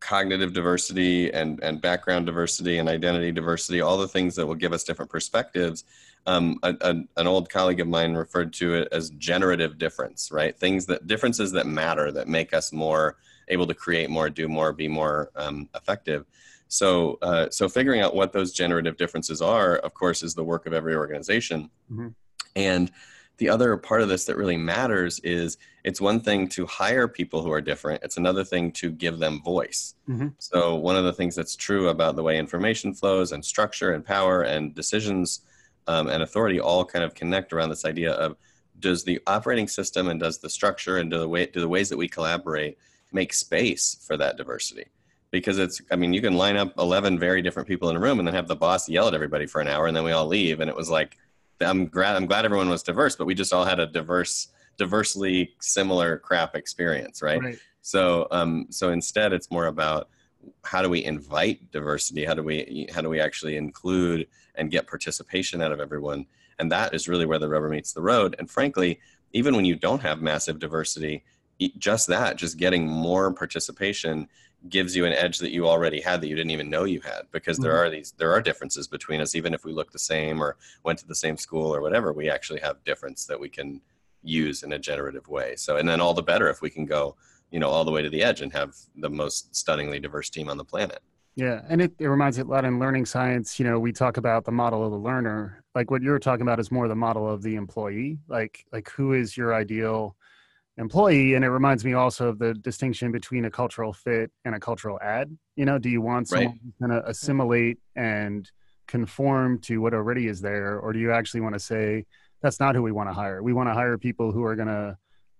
cognitive 0.00 0.54
diversity 0.54 1.32
and, 1.32 1.62
and 1.62 1.80
background 1.80 2.24
diversity 2.24 2.78
and 2.78 2.88
identity 2.88 3.32
diversity, 3.32 3.82
all 3.82 3.98
the 3.98 4.08
things 4.08 4.34
that 4.36 4.46
will 4.46 4.54
give 4.54 4.72
us 4.72 4.82
different 4.82 5.10
perspectives. 5.10 5.84
Um, 6.26 6.58
a, 6.62 6.74
a, 6.80 6.90
an 7.18 7.26
old 7.26 7.50
colleague 7.50 7.80
of 7.80 7.88
mine 7.88 8.14
referred 8.14 8.52
to 8.54 8.74
it 8.74 8.88
as 8.92 9.10
generative 9.10 9.76
difference, 9.76 10.30
right? 10.32 10.58
Things 10.58 10.86
that 10.86 11.06
differences 11.06 11.52
that 11.52 11.66
matter 11.66 12.10
that 12.12 12.28
make 12.28 12.54
us 12.54 12.72
more 12.72 13.16
able 13.48 13.66
to 13.66 13.74
create 13.74 14.08
more, 14.08 14.30
do 14.30 14.48
more, 14.48 14.72
be 14.72 14.88
more 14.88 15.30
um, 15.36 15.68
effective. 15.74 16.24
So, 16.68 17.18
uh, 17.20 17.50
so 17.50 17.68
figuring 17.68 18.00
out 18.00 18.14
what 18.14 18.32
those 18.32 18.52
generative 18.52 18.96
differences 18.96 19.42
are, 19.42 19.76
of 19.76 19.92
course, 19.92 20.22
is 20.22 20.34
the 20.34 20.44
work 20.44 20.66
of 20.66 20.72
every 20.72 20.96
organization. 20.96 21.70
Mhm. 21.92 22.14
And 22.56 22.90
the 23.36 23.48
other 23.48 23.76
part 23.76 24.00
of 24.00 24.08
this 24.08 24.24
that 24.24 24.36
really 24.36 24.56
matters 24.56 25.18
is 25.20 25.58
it's 25.82 26.00
one 26.00 26.20
thing 26.20 26.48
to 26.48 26.64
hire 26.66 27.08
people 27.08 27.42
who 27.42 27.52
are 27.52 27.60
different. 27.60 28.02
It's 28.02 28.16
another 28.16 28.44
thing 28.44 28.72
to 28.72 28.90
give 28.90 29.18
them 29.18 29.42
voice. 29.42 29.94
Mhm. 30.08 30.34
So 30.38 30.76
one 30.76 30.96
of 30.96 31.04
the 31.04 31.12
things 31.12 31.34
that's 31.34 31.56
true 31.56 31.88
about 31.88 32.16
the 32.16 32.22
way 32.22 32.38
information 32.38 32.94
flows 32.94 33.32
and 33.32 33.44
structure 33.44 33.92
and 33.92 34.04
power 34.04 34.42
and 34.42 34.74
decisions 34.74 35.40
um, 35.86 36.08
and 36.08 36.22
authority 36.22 36.60
all 36.60 36.84
kind 36.84 37.04
of 37.04 37.14
connect 37.14 37.52
around 37.52 37.68
this 37.68 37.84
idea 37.84 38.12
of 38.12 38.36
does 38.80 39.04
the 39.04 39.20
operating 39.26 39.68
system 39.68 40.08
and 40.08 40.20
does 40.20 40.38
the 40.38 40.50
structure 40.50 40.98
and 40.98 41.10
do 41.10 41.18
the 41.18 41.28
way 41.28 41.46
do 41.46 41.60
the 41.60 41.68
ways 41.68 41.88
that 41.88 41.96
we 41.96 42.08
collaborate 42.08 42.78
make 43.12 43.32
space 43.32 43.96
for 44.06 44.16
that 44.16 44.36
diversity? 44.36 44.86
Because 45.30 45.58
it's 45.58 45.80
I 45.90 45.96
mean 45.96 46.12
you 46.12 46.20
can 46.20 46.36
line 46.36 46.56
up 46.56 46.72
eleven 46.78 47.18
very 47.18 47.42
different 47.42 47.68
people 47.68 47.90
in 47.90 47.96
a 47.96 48.00
room 48.00 48.18
and 48.18 48.26
then 48.26 48.34
have 48.34 48.48
the 48.48 48.56
boss 48.56 48.88
yell 48.88 49.08
at 49.08 49.14
everybody 49.14 49.46
for 49.46 49.60
an 49.60 49.68
hour 49.68 49.86
and 49.86 49.96
then 49.96 50.04
we 50.04 50.12
all 50.12 50.26
leave 50.26 50.60
and 50.60 50.68
it 50.68 50.76
was 50.76 50.90
like 50.90 51.16
I'm 51.60 51.86
glad 51.86 52.16
I'm 52.16 52.26
glad 52.26 52.44
everyone 52.44 52.68
was 52.68 52.82
diverse, 52.82 53.16
but 53.16 53.26
we 53.26 53.34
just 53.34 53.52
all 53.52 53.64
had 53.64 53.80
a 53.80 53.86
diverse, 53.86 54.48
diversely 54.76 55.54
similar 55.60 56.18
crap 56.18 56.56
experience, 56.56 57.22
right? 57.22 57.40
Right. 57.40 57.58
So, 57.82 58.26
um, 58.30 58.66
so 58.70 58.90
instead, 58.90 59.32
it's 59.32 59.50
more 59.50 59.66
about 59.66 60.08
how 60.62 60.82
do 60.82 60.88
we 60.88 61.04
invite 61.04 61.70
diversity? 61.70 62.24
How 62.24 62.34
do 62.34 62.42
we 62.42 62.88
how 62.92 63.00
do 63.00 63.08
we 63.08 63.20
actually 63.20 63.56
include 63.56 64.26
and 64.54 64.70
get 64.70 64.86
participation 64.86 65.62
out 65.62 65.72
of 65.72 65.80
everyone? 65.80 66.26
And 66.58 66.70
that 66.72 66.94
is 66.94 67.08
really 67.08 67.26
where 67.26 67.38
the 67.38 67.48
rubber 67.48 67.68
meets 67.68 67.92
the 67.92 68.02
road. 68.02 68.36
And 68.38 68.50
frankly, 68.50 69.00
even 69.32 69.56
when 69.56 69.64
you 69.64 69.74
don't 69.76 70.02
have 70.02 70.22
massive 70.22 70.58
diversity, 70.58 71.24
just 71.78 72.06
that, 72.08 72.36
just 72.36 72.56
getting 72.56 72.86
more 72.86 73.32
participation 73.32 74.28
gives 74.68 74.96
you 74.96 75.04
an 75.04 75.12
edge 75.12 75.38
that 75.38 75.52
you 75.52 75.68
already 75.68 76.00
had 76.00 76.20
that 76.20 76.28
you 76.28 76.34
didn't 76.34 76.50
even 76.50 76.70
know 76.70 76.84
you 76.84 77.00
had 77.00 77.22
because 77.32 77.58
there 77.58 77.72
Mhm. 77.72 77.86
are 77.86 77.90
these 77.90 78.12
there 78.16 78.32
are 78.32 78.40
differences 78.40 78.88
between 78.88 79.20
us 79.20 79.34
even 79.34 79.52
if 79.52 79.62
we 79.62 79.72
look 79.72 79.92
the 79.92 79.98
same 79.98 80.42
or 80.42 80.56
went 80.84 80.98
to 80.98 81.06
the 81.06 81.14
same 81.14 81.36
school 81.36 81.74
or 81.74 81.82
whatever 81.82 82.14
we 82.14 82.30
actually 82.30 82.60
have 82.60 82.82
difference 82.82 83.26
that 83.26 83.38
we 83.38 83.48
can 83.50 83.82
use 84.22 84.62
in 84.62 84.72
a 84.72 84.78
generative 84.78 85.28
way 85.28 85.54
so 85.54 85.76
and 85.76 85.86
then 85.86 86.00
all 86.00 86.14
the 86.14 86.22
better 86.22 86.48
if 86.48 86.62
we 86.62 86.70
can 86.70 86.86
go 86.86 87.14
you 87.50 87.58
know 87.60 87.68
all 87.68 87.84
the 87.84 87.90
way 87.90 88.00
to 88.00 88.08
the 88.08 88.22
edge 88.22 88.40
and 88.40 88.54
have 88.54 88.74
the 88.96 89.10
most 89.10 89.54
stunningly 89.54 90.00
diverse 90.00 90.30
team 90.30 90.48
on 90.48 90.56
the 90.56 90.64
planet 90.64 91.02
Yeah, 91.36 91.62
and 91.68 91.82
it, 91.82 91.92
it 91.98 92.06
reminds 92.06 92.38
me 92.38 92.42
a 92.42 92.46
lot 92.46 92.64
in 92.64 92.78
learning 92.78 93.06
science. 93.06 93.58
You 93.58 93.64
know, 93.64 93.80
we 93.80 93.92
talk 93.92 94.16
about 94.16 94.44
the 94.44 94.52
model 94.52 94.84
of 94.84 94.92
the 94.92 94.98
learner. 94.98 95.64
Like 95.74 95.90
what 95.90 96.00
you're 96.02 96.20
talking 96.20 96.42
about 96.42 96.60
is 96.60 96.70
more 96.70 96.86
the 96.86 96.94
model 96.94 97.28
of 97.28 97.42
the 97.42 97.56
employee. 97.56 98.18
Like 98.28 98.64
like 98.72 98.88
who 98.90 99.14
is 99.14 99.36
your 99.36 99.52
ideal 99.52 100.16
employee? 100.78 101.34
And 101.34 101.44
it 101.44 101.48
reminds 101.50 101.84
me 101.84 101.94
also 101.94 102.28
of 102.28 102.38
the 102.38 102.54
distinction 102.54 103.10
between 103.10 103.44
a 103.46 103.50
cultural 103.50 103.92
fit 103.92 104.30
and 104.44 104.54
a 104.54 104.60
cultural 104.60 104.98
add. 105.02 105.36
You 105.56 105.64
know, 105.64 105.78
do 105.78 105.88
you 105.88 106.00
want 106.00 106.30
Right. 106.30 106.42
someone 106.42 106.60
who's 106.62 106.74
going 106.80 107.02
to 107.02 107.08
assimilate 107.08 107.78
and 107.96 108.48
conform 108.86 109.58
to 109.62 109.78
what 109.78 109.92
already 109.94 110.28
is 110.28 110.40
there, 110.40 110.78
or 110.78 110.92
do 110.92 111.00
you 111.00 111.10
actually 111.10 111.40
want 111.40 111.54
to 111.54 111.60
say 111.60 112.04
that's 112.42 112.60
not 112.60 112.76
who 112.76 112.82
we 112.82 112.92
want 112.92 113.08
to 113.08 113.12
hire? 113.14 113.42
We 113.42 113.52
want 113.52 113.68
to 113.68 113.74
hire 113.74 113.98
people 113.98 114.30
who 114.30 114.44
are 114.44 114.54
going 114.54 114.68
to 114.68 114.96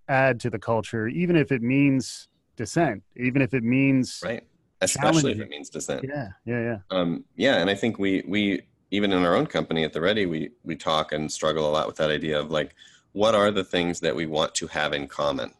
add 0.09 0.41
to 0.41 0.49
the 0.49 0.59
culture, 0.59 1.07
even 1.07 1.37
if 1.37 1.53
it 1.53 1.61
means 1.61 2.27
dissent, 2.57 3.03
even 3.15 3.41
if 3.41 3.53
it 3.53 3.63
means 3.63 4.19
right 4.23 4.43
especially 4.81 5.31
if 5.31 5.39
it 5.39 5.49
means 5.49 5.69
dissent. 5.69 6.03
Yeah, 6.03 6.29
yeah, 6.45 6.61
yeah. 6.61 6.77
um, 6.91 7.23
yeah 7.35 7.57
and 7.57 7.69
i 7.69 7.75
think 7.75 7.97
we 7.97 8.23
we 8.27 8.61
even 8.91 9.11
in 9.11 9.23
our 9.23 9.35
own 9.35 9.47
company 9.47 9.83
at 9.83 9.93
the 9.93 10.01
ready 10.01 10.25
we 10.25 10.51
we 10.63 10.75
talk 10.75 11.11
and 11.11 11.31
struggle 11.31 11.69
a 11.69 11.71
lot 11.71 11.87
with 11.87 11.95
that 11.97 12.11
idea 12.11 12.39
of 12.39 12.51
like 12.51 12.75
what 13.13 13.33
are 13.33 13.51
the 13.51 13.63
things 13.63 14.01
that 14.01 14.15
we 14.15 14.25
want 14.25 14.53
to 14.55 14.67
have 14.67 14.93
in 14.93 15.07
common 15.07 15.51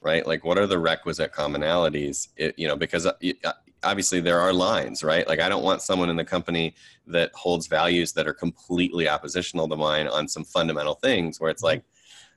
right? 0.00 0.26
Like 0.26 0.44
what 0.44 0.58
are 0.58 0.66
the 0.66 0.78
requisite 0.78 1.32
commonalities? 1.32 2.28
It, 2.36 2.54
you 2.58 2.68
know 2.68 2.76
because 2.76 3.06
uh, 3.06 3.12
uh, 3.44 3.52
obviously 3.82 4.20
there 4.20 4.40
are 4.40 4.52
lines 4.52 5.04
right? 5.04 5.26
Like 5.26 5.40
i 5.40 5.48
don't 5.48 5.62
want 5.62 5.82
someone 5.82 6.10
in 6.10 6.16
the 6.16 6.24
company 6.24 6.74
that 7.06 7.30
holds 7.34 7.66
values 7.66 8.12
that 8.12 8.26
are 8.26 8.34
completely 8.34 9.08
oppositional 9.08 9.68
to 9.68 9.76
mine 9.76 10.08
on 10.08 10.28
some 10.28 10.44
fundamental 10.44 10.94
things 10.94 11.40
where 11.40 11.50
it's 11.50 11.62
like 11.62 11.82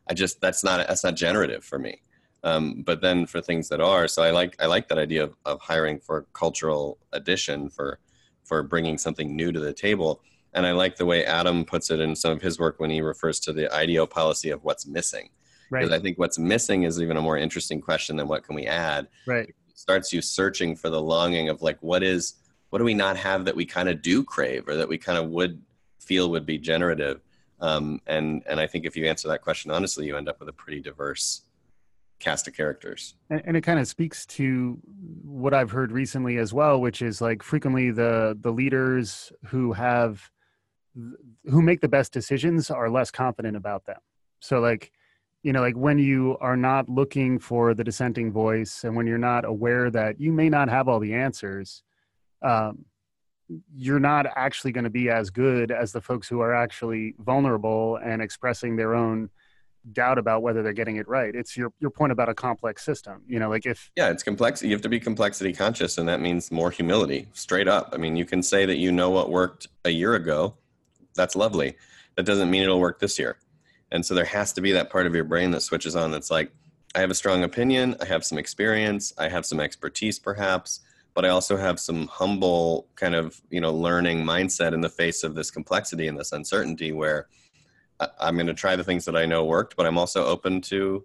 i 0.07 0.13
just 0.13 0.39
that's 0.39 0.63
not 0.63 0.87
that's 0.87 1.03
not 1.03 1.15
generative 1.15 1.63
for 1.63 1.79
me 1.79 2.01
um, 2.43 2.81
but 2.81 3.01
then 3.01 3.25
for 3.25 3.39
things 3.41 3.69
that 3.69 3.79
are 3.79 4.07
so 4.07 4.23
i 4.23 4.31
like 4.31 4.55
i 4.59 4.65
like 4.65 4.87
that 4.87 4.97
idea 4.97 5.23
of, 5.23 5.35
of 5.45 5.59
hiring 5.61 5.99
for 5.99 6.25
cultural 6.33 6.97
addition 7.13 7.69
for 7.69 7.99
for 8.43 8.63
bringing 8.63 8.97
something 8.97 9.33
new 9.33 9.51
to 9.51 9.59
the 9.59 9.73
table. 9.73 10.21
And 10.53 10.65
i 10.65 10.73
like 10.73 10.97
the 10.97 11.05
way 11.05 11.25
adam 11.25 11.63
puts 11.63 11.89
it 11.89 12.01
in 12.01 12.15
some 12.15 12.33
of 12.33 12.41
his 12.41 12.59
work 12.59 12.79
when 12.79 12.89
he 12.89 12.99
refers 13.01 13.39
to 13.41 13.53
the 13.53 13.67
ideo 13.67 14.09
policy 14.09 14.49
of 14.49 14.63
what's 14.63 14.85
missing. 14.85 15.29
Right, 15.69 15.81
because 15.81 15.97
i 15.97 16.01
think 16.01 16.19
what's 16.19 16.37
missing 16.37 16.83
is 16.83 17.01
even 17.01 17.15
a 17.15 17.21
more 17.21 17.37
interesting 17.37 17.79
question 17.79 18.17
than 18.17 18.27
what 18.27 18.43
can 18.43 18.55
we 18.55 18.65
add. 18.65 19.07
Right. 19.25 19.47
it 19.47 19.55
starts 19.75 20.11
you 20.11 20.21
searching 20.21 20.75
for 20.75 20.89
the 20.89 21.01
longing 21.01 21.47
of 21.47 21.61
like 21.61 21.77
what 21.79 22.03
is 22.03 22.33
what 22.71 22.79
do 22.79 22.85
we 22.85 22.93
not 22.93 23.15
have 23.17 23.45
that 23.45 23.55
we 23.55 23.65
kind 23.65 23.87
of 23.87 24.01
do 24.01 24.23
crave 24.23 24.67
or 24.67 24.75
that 24.75 24.87
we 24.87 24.97
kind 24.97 25.17
of 25.17 25.29
would 25.29 25.61
feel 25.99 26.29
would 26.31 26.45
be 26.45 26.57
generative? 26.57 27.21
Um, 27.61 28.01
and 28.07 28.43
and 28.47 28.59
i 28.59 28.67
think 28.67 28.85
if 28.85 28.97
you 28.97 29.05
answer 29.05 29.27
that 29.29 29.43
question 29.43 29.71
honestly 29.71 30.05
you 30.07 30.17
end 30.17 30.27
up 30.27 30.39
with 30.39 30.49
a 30.49 30.53
pretty 30.53 30.81
diverse 30.81 31.43
cast 32.21 32.47
of 32.47 32.53
characters 32.53 33.15
and, 33.29 33.41
and 33.45 33.57
it 33.57 33.61
kind 33.61 33.79
of 33.79 33.87
speaks 33.87 34.25
to 34.25 34.79
what 35.23 35.53
I've 35.53 35.71
heard 35.71 35.91
recently 35.91 36.37
as 36.37 36.53
well, 36.53 36.79
which 36.79 37.01
is 37.01 37.19
like 37.21 37.43
frequently 37.43 37.91
the 37.91 38.37
the 38.39 38.51
leaders 38.51 39.31
who 39.47 39.73
have 39.73 40.29
who 41.45 41.61
make 41.61 41.81
the 41.81 41.87
best 41.87 42.13
decisions 42.13 42.69
are 42.69 42.89
less 42.89 43.11
confident 43.11 43.57
about 43.57 43.85
them. 43.85 43.99
So 44.39 44.59
like 44.59 44.91
you 45.43 45.51
know 45.51 45.61
like 45.61 45.75
when 45.75 45.97
you 45.97 46.37
are 46.39 46.57
not 46.57 46.87
looking 46.87 47.39
for 47.39 47.73
the 47.73 47.83
dissenting 47.83 48.31
voice 48.31 48.83
and 48.83 48.95
when 48.95 49.07
you're 49.07 49.17
not 49.17 49.43
aware 49.45 49.89
that 49.89 50.19
you 50.19 50.31
may 50.31 50.49
not 50.49 50.69
have 50.69 50.87
all 50.87 50.99
the 50.99 51.13
answers 51.13 51.83
um, 52.43 52.85
you're 53.75 53.99
not 53.99 54.25
actually 54.35 54.71
going 54.71 54.83
to 54.83 54.89
be 54.89 55.09
as 55.09 55.29
good 55.29 55.71
as 55.71 55.91
the 55.91 56.01
folks 56.01 56.27
who 56.27 56.39
are 56.39 56.53
actually 56.53 57.15
vulnerable 57.19 57.97
and 58.03 58.21
expressing 58.21 58.75
their 58.75 58.95
own 58.95 59.29
doubt 59.91 60.17
about 60.17 60.41
whether 60.41 60.61
they're 60.61 60.73
getting 60.73 60.97
it 60.97 61.07
right. 61.07 61.33
It's 61.35 61.57
your 61.57 61.71
your 61.79 61.91
point 61.91 62.11
about 62.11 62.29
a 62.29 62.33
complex 62.33 62.85
system. 62.85 63.23
You 63.27 63.39
know, 63.39 63.49
like 63.49 63.65
if 63.65 63.91
yeah 63.95 64.09
it's 64.09 64.23
complex 64.23 64.63
you 64.63 64.71
have 64.71 64.81
to 64.81 64.89
be 64.89 64.99
complexity 64.99 65.53
conscious 65.53 65.97
and 65.97 66.07
that 66.07 66.21
means 66.21 66.51
more 66.51 66.71
humility 66.71 67.27
straight 67.33 67.67
up 67.67 67.89
i 67.93 67.97
mean 67.97 68.15
you 68.15 68.25
can 68.25 68.41
say 68.41 68.65
that 68.65 68.77
you 68.77 68.91
know 68.91 69.09
what 69.09 69.29
worked 69.29 69.67
a 69.85 69.89
year 69.89 70.15
ago 70.15 70.55
that's 71.15 71.35
lovely 71.35 71.75
that 72.15 72.25
doesn't 72.25 72.49
mean 72.49 72.63
it'll 72.63 72.79
work 72.79 72.99
this 72.99 73.19
year 73.19 73.37
and 73.91 74.05
so 74.05 74.15
there 74.15 74.25
has 74.25 74.53
to 74.53 74.61
be 74.61 74.71
that 74.71 74.89
part 74.89 75.05
of 75.05 75.13
your 75.13 75.23
brain 75.23 75.51
that 75.51 75.61
switches 75.61 75.95
on 75.95 76.11
that's 76.11 76.31
like 76.31 76.51
i 76.95 76.99
have 76.99 77.11
a 77.11 77.15
strong 77.15 77.43
opinion 77.43 77.95
i 78.01 78.05
have 78.05 78.23
some 78.23 78.37
experience 78.37 79.13
i 79.17 79.27
have 79.27 79.45
some 79.45 79.59
expertise 79.59 80.17
perhaps 80.17 80.79
but 81.13 81.25
i 81.25 81.29
also 81.29 81.57
have 81.57 81.79
some 81.79 82.07
humble 82.07 82.87
kind 82.95 83.15
of 83.15 83.41
you 83.49 83.61
know 83.61 83.73
learning 83.73 84.23
mindset 84.23 84.73
in 84.73 84.81
the 84.81 84.89
face 84.89 85.23
of 85.23 85.35
this 85.35 85.51
complexity 85.51 86.07
and 86.07 86.17
this 86.17 86.31
uncertainty 86.31 86.91
where 86.91 87.27
i'm 88.19 88.35
going 88.35 88.47
to 88.47 88.53
try 88.53 88.75
the 88.75 88.83
things 88.83 89.05
that 89.05 89.15
i 89.15 89.25
know 89.25 89.43
worked 89.45 89.75
but 89.75 89.85
i'm 89.85 89.97
also 89.97 90.25
open 90.25 90.61
to 90.61 91.03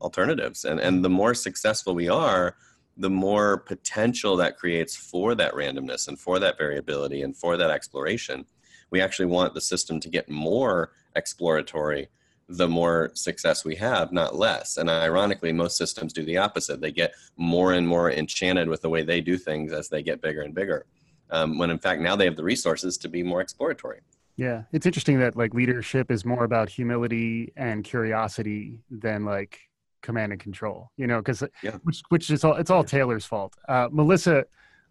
alternatives 0.00 0.64
and 0.64 0.80
and 0.80 1.04
the 1.04 1.10
more 1.10 1.34
successful 1.34 1.94
we 1.94 2.08
are 2.08 2.56
the 2.96 3.10
more 3.10 3.58
potential 3.58 4.36
that 4.36 4.56
creates 4.56 4.96
for 4.96 5.34
that 5.34 5.52
randomness 5.54 6.08
and 6.08 6.18
for 6.18 6.38
that 6.38 6.56
variability 6.56 7.22
and 7.22 7.36
for 7.36 7.56
that 7.56 7.70
exploration. 7.70 8.46
We 8.90 9.00
actually 9.00 9.26
want 9.26 9.54
the 9.54 9.60
system 9.60 10.00
to 10.00 10.08
get 10.08 10.30
more 10.30 10.92
exploratory 11.14 12.08
the 12.48 12.68
more 12.68 13.10
success 13.14 13.64
we 13.64 13.74
have, 13.74 14.12
not 14.12 14.36
less. 14.36 14.76
And 14.76 14.88
ironically, 14.88 15.52
most 15.52 15.76
systems 15.76 16.12
do 16.12 16.24
the 16.24 16.36
opposite. 16.36 16.80
They 16.80 16.92
get 16.92 17.12
more 17.36 17.72
and 17.72 17.86
more 17.86 18.12
enchanted 18.12 18.68
with 18.68 18.82
the 18.82 18.88
way 18.88 19.02
they 19.02 19.20
do 19.20 19.36
things 19.36 19.72
as 19.72 19.88
they 19.88 20.00
get 20.00 20.22
bigger 20.22 20.42
and 20.42 20.54
bigger. 20.54 20.86
Um, 21.30 21.58
when 21.58 21.70
in 21.70 21.80
fact, 21.80 22.00
now 22.00 22.14
they 22.14 22.24
have 22.24 22.36
the 22.36 22.44
resources 22.44 22.96
to 22.98 23.08
be 23.08 23.24
more 23.24 23.40
exploratory. 23.40 24.00
Yeah, 24.36 24.64
it's 24.72 24.86
interesting 24.86 25.18
that 25.20 25.36
like 25.36 25.54
leadership 25.54 26.10
is 26.10 26.24
more 26.24 26.44
about 26.44 26.68
humility 26.68 27.52
and 27.56 27.82
curiosity 27.82 28.80
than 28.90 29.24
like 29.24 29.60
command 30.02 30.32
and 30.32 30.40
control. 30.40 30.90
You 30.96 31.06
know, 31.06 31.18
because 31.18 31.42
yeah. 31.62 31.78
which 31.84 32.02
which 32.10 32.30
is 32.30 32.44
all 32.44 32.54
it's 32.54 32.70
all 32.70 32.84
Taylor's 32.84 33.24
fault. 33.24 33.54
Uh, 33.68 33.88
Melissa, 33.90 34.44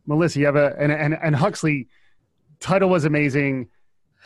Melissa, 0.08 0.40
you 0.40 0.46
have 0.48 0.56
a 0.56 0.76
and 0.80 0.92
and, 0.92 1.18
and 1.22 1.36
Huxley 1.36 1.88
title 2.60 2.90
was 2.90 3.06
amazing 3.06 3.70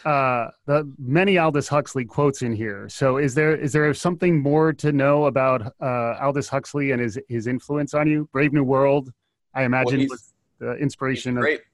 uh, 0.05 0.47
the 0.65 0.91
many 0.97 1.37
Aldous 1.37 1.67
Huxley 1.67 2.05
quotes 2.05 2.41
in 2.41 2.53
here. 2.53 2.87
So 2.89 3.17
is 3.17 3.35
there 3.35 3.55
is 3.55 3.73
there 3.73 3.93
something 3.93 4.41
more 4.41 4.73
to 4.73 4.91
know 4.91 5.25
about 5.25 5.73
uh, 5.81 6.15
Aldous 6.21 6.47
Huxley 6.47 6.91
and 6.91 7.01
his 7.01 7.19
his 7.27 7.47
influence 7.47 7.93
on 7.93 8.07
you? 8.07 8.29
Brave 8.31 8.53
New 8.53 8.63
World, 8.63 9.11
I 9.53 9.63
imagine, 9.63 9.99
well, 9.99 10.07
was 10.09 10.33
the 10.59 10.73
inspiration. 10.75 11.35
Great. 11.35 11.59
Of- 11.59 11.65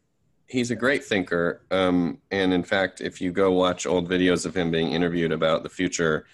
he's 0.47 0.71
a 0.71 0.75
great 0.75 1.03
thinker, 1.03 1.61
um, 1.71 2.19
and 2.31 2.53
in 2.53 2.63
fact, 2.63 3.01
if 3.01 3.21
you 3.21 3.31
go 3.31 3.51
watch 3.51 3.85
old 3.85 4.09
videos 4.09 4.45
of 4.45 4.55
him 4.55 4.71
being 4.71 4.91
interviewed 4.91 5.31
about 5.31 5.63
the 5.63 5.69
future, 5.69 6.25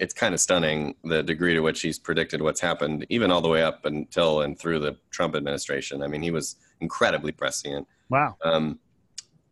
it's 0.00 0.12
kind 0.12 0.34
of 0.34 0.40
stunning 0.40 0.94
the 1.04 1.22
degree 1.22 1.54
to 1.54 1.60
which 1.60 1.80
he's 1.80 1.98
predicted 1.98 2.42
what's 2.42 2.60
happened, 2.60 3.06
even 3.08 3.30
all 3.30 3.40
the 3.40 3.48
way 3.48 3.62
up 3.62 3.84
until 3.84 4.42
and 4.42 4.58
through 4.58 4.80
the 4.80 4.96
Trump 5.10 5.34
administration. 5.34 6.02
I 6.02 6.08
mean, 6.08 6.22
he 6.22 6.30
was 6.30 6.56
incredibly 6.80 7.32
prescient. 7.32 7.86
Wow. 8.10 8.36
Um, 8.44 8.78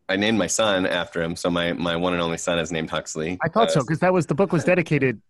I 0.09 0.17
named 0.17 0.39
my 0.39 0.47
son 0.47 0.85
after 0.85 1.23
him, 1.23 1.37
so 1.37 1.49
my 1.49 1.73
my 1.73 1.97
one 1.97 2.13
and 2.13 2.21
only 2.21 2.37
son 2.37 2.59
is 2.59 2.71
named 2.73 2.91
Huxley. 2.91 3.39
I 3.43 3.49
thought 3.49 3.69
uh, 3.69 3.73
so 3.73 3.81
because 3.81 4.01
that 4.01 4.13
was 4.13 4.27
the 4.27 4.35
book 4.35 4.53
was 4.53 4.65
dedicated 4.65 5.23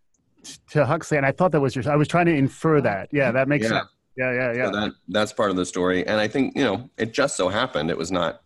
to 0.70 0.84
Huxley, 0.84 1.18
and 1.18 1.26
I 1.26 1.32
thought 1.32 1.52
that 1.52 1.60
was 1.60 1.76
your. 1.76 1.88
I 1.90 1.96
was 1.96 2.08
trying 2.08 2.26
to 2.26 2.34
infer 2.34 2.80
that. 2.80 3.08
Yeah, 3.12 3.30
that 3.32 3.48
makes 3.48 3.64
yeah. 3.64 3.68
sense. 3.68 3.88
Yeah, 4.16 4.32
yeah, 4.32 4.52
yeah. 4.52 4.64
So 4.66 4.72
that 4.72 4.92
that's 5.08 5.32
part 5.32 5.50
of 5.50 5.56
the 5.56 5.66
story, 5.66 6.06
and 6.06 6.18
I 6.18 6.26
think 6.26 6.56
you 6.56 6.64
know 6.64 6.90
it 6.98 7.12
just 7.12 7.36
so 7.36 7.48
happened 7.48 7.90
it 7.90 7.98
was 7.98 8.10
not 8.10 8.41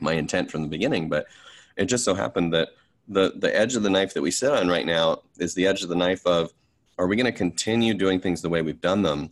my 0.00 0.14
intent 0.14 0.50
from 0.50 0.62
the 0.62 0.68
beginning, 0.68 1.08
but 1.08 1.26
it 1.76 1.86
just 1.86 2.04
so 2.04 2.14
happened 2.14 2.52
that 2.54 2.70
the 3.08 3.32
the 3.36 3.54
edge 3.54 3.74
of 3.74 3.82
the 3.82 3.90
knife 3.90 4.14
that 4.14 4.22
we 4.22 4.30
sit 4.30 4.52
on 4.52 4.68
right 4.68 4.86
now 4.86 5.22
is 5.38 5.54
the 5.54 5.66
edge 5.66 5.82
of 5.82 5.88
the 5.88 5.94
knife 5.94 6.26
of 6.26 6.52
are 6.98 7.06
we 7.06 7.16
going 7.16 7.26
to 7.26 7.32
continue 7.32 7.94
doing 7.94 8.20
things 8.20 8.42
the 8.42 8.48
way 8.48 8.60
we've 8.60 8.80
done 8.80 9.02
them, 9.02 9.30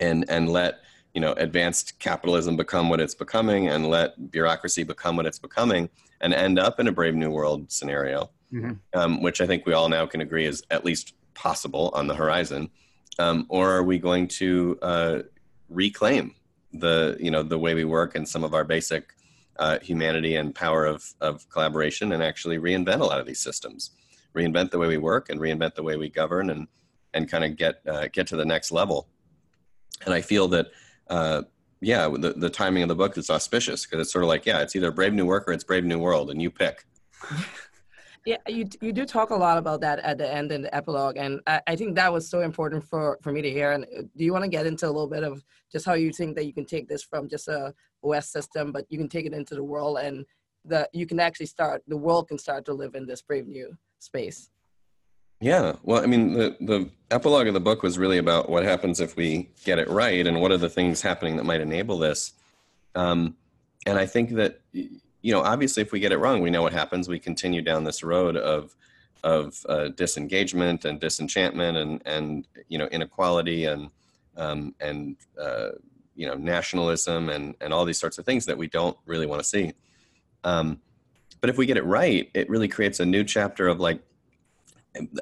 and 0.00 0.24
and 0.28 0.48
let 0.48 0.80
you 1.16 1.20
know 1.20 1.32
advanced 1.32 1.98
capitalism 1.98 2.56
become 2.56 2.88
what 2.88 3.00
it's 3.00 3.14
becoming 3.14 3.68
and 3.68 3.88
let 3.88 4.30
bureaucracy 4.30 4.84
become 4.84 5.16
what 5.16 5.26
it's 5.26 5.38
becoming 5.38 5.88
and 6.20 6.34
end 6.34 6.58
up 6.58 6.78
in 6.78 6.88
a 6.88 6.92
brave 6.92 7.14
new 7.14 7.30
world 7.30 7.72
scenario 7.72 8.30
mm-hmm. 8.52 8.72
um, 8.92 9.22
which 9.22 9.40
i 9.40 9.46
think 9.46 9.64
we 9.64 9.72
all 9.72 9.88
now 9.88 10.04
can 10.04 10.20
agree 10.20 10.44
is 10.44 10.62
at 10.70 10.84
least 10.84 11.14
possible 11.32 11.90
on 11.94 12.06
the 12.06 12.14
horizon 12.14 12.68
um, 13.18 13.46
or 13.48 13.72
are 13.72 13.82
we 13.82 13.98
going 13.98 14.28
to 14.28 14.78
uh, 14.82 15.18
reclaim 15.70 16.34
the 16.74 17.16
you 17.18 17.30
know 17.30 17.42
the 17.42 17.58
way 17.58 17.72
we 17.72 17.84
work 17.84 18.14
and 18.14 18.28
some 18.28 18.44
of 18.44 18.52
our 18.52 18.64
basic 18.64 19.14
uh, 19.58 19.78
humanity 19.80 20.36
and 20.36 20.54
power 20.54 20.86
of, 20.86 21.04
of 21.20 21.48
collaboration 21.48 22.12
and 22.12 22.22
actually 22.22 22.58
reinvent 22.58 23.00
a 23.00 23.04
lot 23.04 23.20
of 23.20 23.26
these 23.26 23.40
systems 23.40 23.92
reinvent 24.34 24.70
the 24.70 24.78
way 24.78 24.86
we 24.86 24.98
work 24.98 25.30
and 25.30 25.40
reinvent 25.40 25.74
the 25.74 25.82
way 25.82 25.96
we 25.96 26.08
govern 26.08 26.50
and 26.50 26.66
and 27.14 27.30
kind 27.30 27.44
of 27.44 27.56
get 27.56 27.80
uh, 27.88 28.06
get 28.12 28.26
to 28.26 28.36
the 28.36 28.44
next 28.44 28.70
level 28.70 29.08
and 30.04 30.12
i 30.12 30.20
feel 30.20 30.48
that 30.48 30.66
uh, 31.08 31.42
yeah, 31.80 32.08
the, 32.08 32.32
the 32.36 32.50
timing 32.50 32.82
of 32.82 32.88
the 32.88 32.94
book 32.94 33.18
is 33.18 33.30
auspicious 33.30 33.84
because 33.84 34.00
it's 34.00 34.12
sort 34.12 34.24
of 34.24 34.28
like, 34.28 34.46
yeah, 34.46 34.60
it's 34.60 34.74
either 34.74 34.90
Brave 34.90 35.12
New 35.12 35.26
Work 35.26 35.46
or 35.46 35.52
it's 35.52 35.64
Brave 35.64 35.84
New 35.84 35.98
World, 35.98 36.30
and 36.30 36.40
you 36.40 36.50
pick. 36.50 36.84
Yeah, 38.28 38.38
you 38.48 38.68
you 38.82 38.92
do 38.92 39.06
talk 39.06 39.30
a 39.30 39.36
lot 39.36 39.56
about 39.56 39.80
that 39.82 40.00
at 40.00 40.18
the 40.18 40.28
end 40.28 40.50
in 40.50 40.62
the 40.62 40.74
epilogue, 40.74 41.16
and 41.16 41.40
I, 41.46 41.60
I 41.68 41.76
think 41.76 41.94
that 41.94 42.12
was 42.12 42.28
so 42.28 42.40
important 42.40 42.82
for 42.82 43.20
for 43.22 43.30
me 43.30 43.40
to 43.40 43.48
hear. 43.48 43.70
And 43.70 43.84
uh, 43.84 44.02
do 44.16 44.24
you 44.24 44.32
want 44.32 44.42
to 44.42 44.50
get 44.50 44.66
into 44.66 44.84
a 44.86 44.90
little 44.90 45.06
bit 45.06 45.22
of 45.22 45.44
just 45.70 45.86
how 45.86 45.94
you 45.94 46.12
think 46.12 46.36
that 46.36 46.46
you 46.46 46.52
can 46.52 46.64
take 46.64 46.88
this 46.88 47.02
from 47.02 47.28
just 47.28 47.48
a 47.48 47.74
OS 48.04 48.28
system, 48.28 48.72
but 48.72 48.86
you 48.88 48.98
can 48.98 49.08
take 49.08 49.26
it 49.26 49.32
into 49.32 49.54
the 49.54 49.64
world, 49.64 49.98
and 49.98 50.24
that 50.64 50.90
you 50.92 51.06
can 51.06 51.20
actually 51.20 51.46
start 51.46 51.82
the 51.86 51.96
world 51.96 52.28
can 52.28 52.38
start 52.38 52.64
to 52.66 52.74
live 52.74 52.94
in 52.94 53.06
this 53.06 53.22
brave 53.22 53.46
new 53.46 53.76
space. 53.98 54.50
Yeah, 55.40 55.74
well, 55.82 56.02
I 56.02 56.06
mean, 56.06 56.32
the 56.32 56.56
the 56.60 56.90
epilogue 57.10 57.46
of 57.46 57.54
the 57.54 57.60
book 57.60 57.82
was 57.82 57.98
really 57.98 58.18
about 58.18 58.48
what 58.48 58.64
happens 58.64 59.00
if 59.00 59.16
we 59.16 59.50
get 59.64 59.78
it 59.78 59.88
right, 59.88 60.26
and 60.26 60.40
what 60.40 60.50
are 60.50 60.56
the 60.56 60.70
things 60.70 61.02
happening 61.02 61.36
that 61.36 61.44
might 61.44 61.60
enable 61.60 61.98
this. 61.98 62.32
Um, 62.94 63.36
and 63.84 63.98
I 63.98 64.06
think 64.06 64.30
that 64.30 64.60
you 64.72 65.32
know, 65.32 65.42
obviously, 65.42 65.82
if 65.82 65.92
we 65.92 66.00
get 66.00 66.12
it 66.12 66.18
wrong, 66.18 66.40
we 66.40 66.50
know 66.50 66.62
what 66.62 66.72
happens. 66.72 67.08
We 67.08 67.18
continue 67.18 67.60
down 67.60 67.84
this 67.84 68.02
road 68.02 68.36
of 68.36 68.74
of 69.24 69.60
uh, 69.68 69.88
disengagement 69.88 70.84
and 70.84 71.00
disenchantment, 71.00 71.76
and 71.76 72.02
and 72.06 72.48
you 72.68 72.78
know, 72.78 72.86
inequality 72.86 73.66
and 73.66 73.90
um, 74.36 74.74
and 74.80 75.16
uh, 75.40 75.70
you 76.14 76.26
know, 76.26 76.34
nationalism 76.34 77.28
and 77.28 77.54
and 77.60 77.72
all 77.72 77.84
these 77.84 77.98
sorts 77.98 78.18
of 78.18 78.24
things 78.24 78.46
that 78.46 78.56
we 78.56 78.68
don't 78.68 78.96
really 79.06 79.26
want 79.26 79.40
to 79.40 79.48
see. 79.48 79.72
Um, 80.44 80.80
but 81.40 81.50
if 81.50 81.58
we 81.58 81.66
get 81.66 81.76
it 81.76 81.84
right, 81.84 82.30
it 82.34 82.48
really 82.48 82.68
creates 82.68 83.00
a 83.00 83.06
new 83.06 83.24
chapter 83.24 83.68
of 83.68 83.80
like 83.80 84.00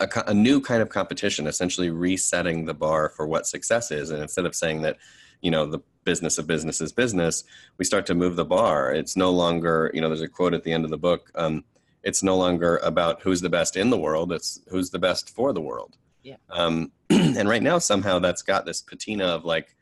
a, 0.00 0.24
a, 0.28 0.34
new 0.34 0.60
kind 0.60 0.82
of 0.82 0.88
competition, 0.88 1.46
essentially 1.46 1.90
resetting 1.90 2.64
the 2.64 2.74
bar 2.74 3.08
for 3.08 3.26
what 3.26 3.46
success 3.46 3.90
is. 3.90 4.10
And 4.10 4.22
instead 4.22 4.46
of 4.46 4.54
saying 4.54 4.82
that, 4.82 4.98
you 5.40 5.50
know, 5.50 5.66
the 5.66 5.80
business 6.04 6.38
of 6.38 6.46
business 6.46 6.80
is 6.80 6.92
business, 6.92 7.44
we 7.78 7.84
start 7.84 8.06
to 8.06 8.14
move 8.14 8.36
the 8.36 8.44
bar. 8.44 8.92
It's 8.92 9.16
no 9.16 9.30
longer, 9.30 9.90
you 9.94 10.00
know, 10.00 10.08
there's 10.08 10.20
a 10.20 10.28
quote 10.28 10.54
at 10.54 10.62
the 10.62 10.72
end 10.72 10.84
of 10.84 10.90
the 10.90 10.98
book. 10.98 11.30
Um, 11.34 11.64
it's 12.02 12.22
no 12.22 12.36
longer 12.36 12.76
about 12.78 13.22
who's 13.22 13.40
the 13.40 13.48
best 13.48 13.76
in 13.76 13.90
the 13.90 13.98
world. 13.98 14.32
It's 14.32 14.60
who's 14.68 14.90
the 14.90 14.98
best 14.98 15.30
for 15.30 15.52
the 15.52 15.60
world. 15.60 15.96
Yeah. 16.24 16.36
Um, 16.50 16.90
and 17.10 17.48
right 17.48 17.62
now, 17.62 17.78
somehow 17.78 18.18
that's 18.18 18.42
got 18.42 18.66
this 18.66 18.82
patina 18.82 19.26
of 19.26 19.44
like, 19.44 19.76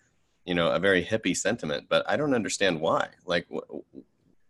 you 0.45 0.55
know, 0.55 0.71
a 0.71 0.79
very 0.79 1.03
hippie 1.03 1.37
sentiment, 1.37 1.87
but 1.89 2.05
I 2.07 2.17
don't 2.17 2.35
understand 2.35 2.81
why. 2.81 3.09
Like, 3.25 3.47
wh- 3.49 3.73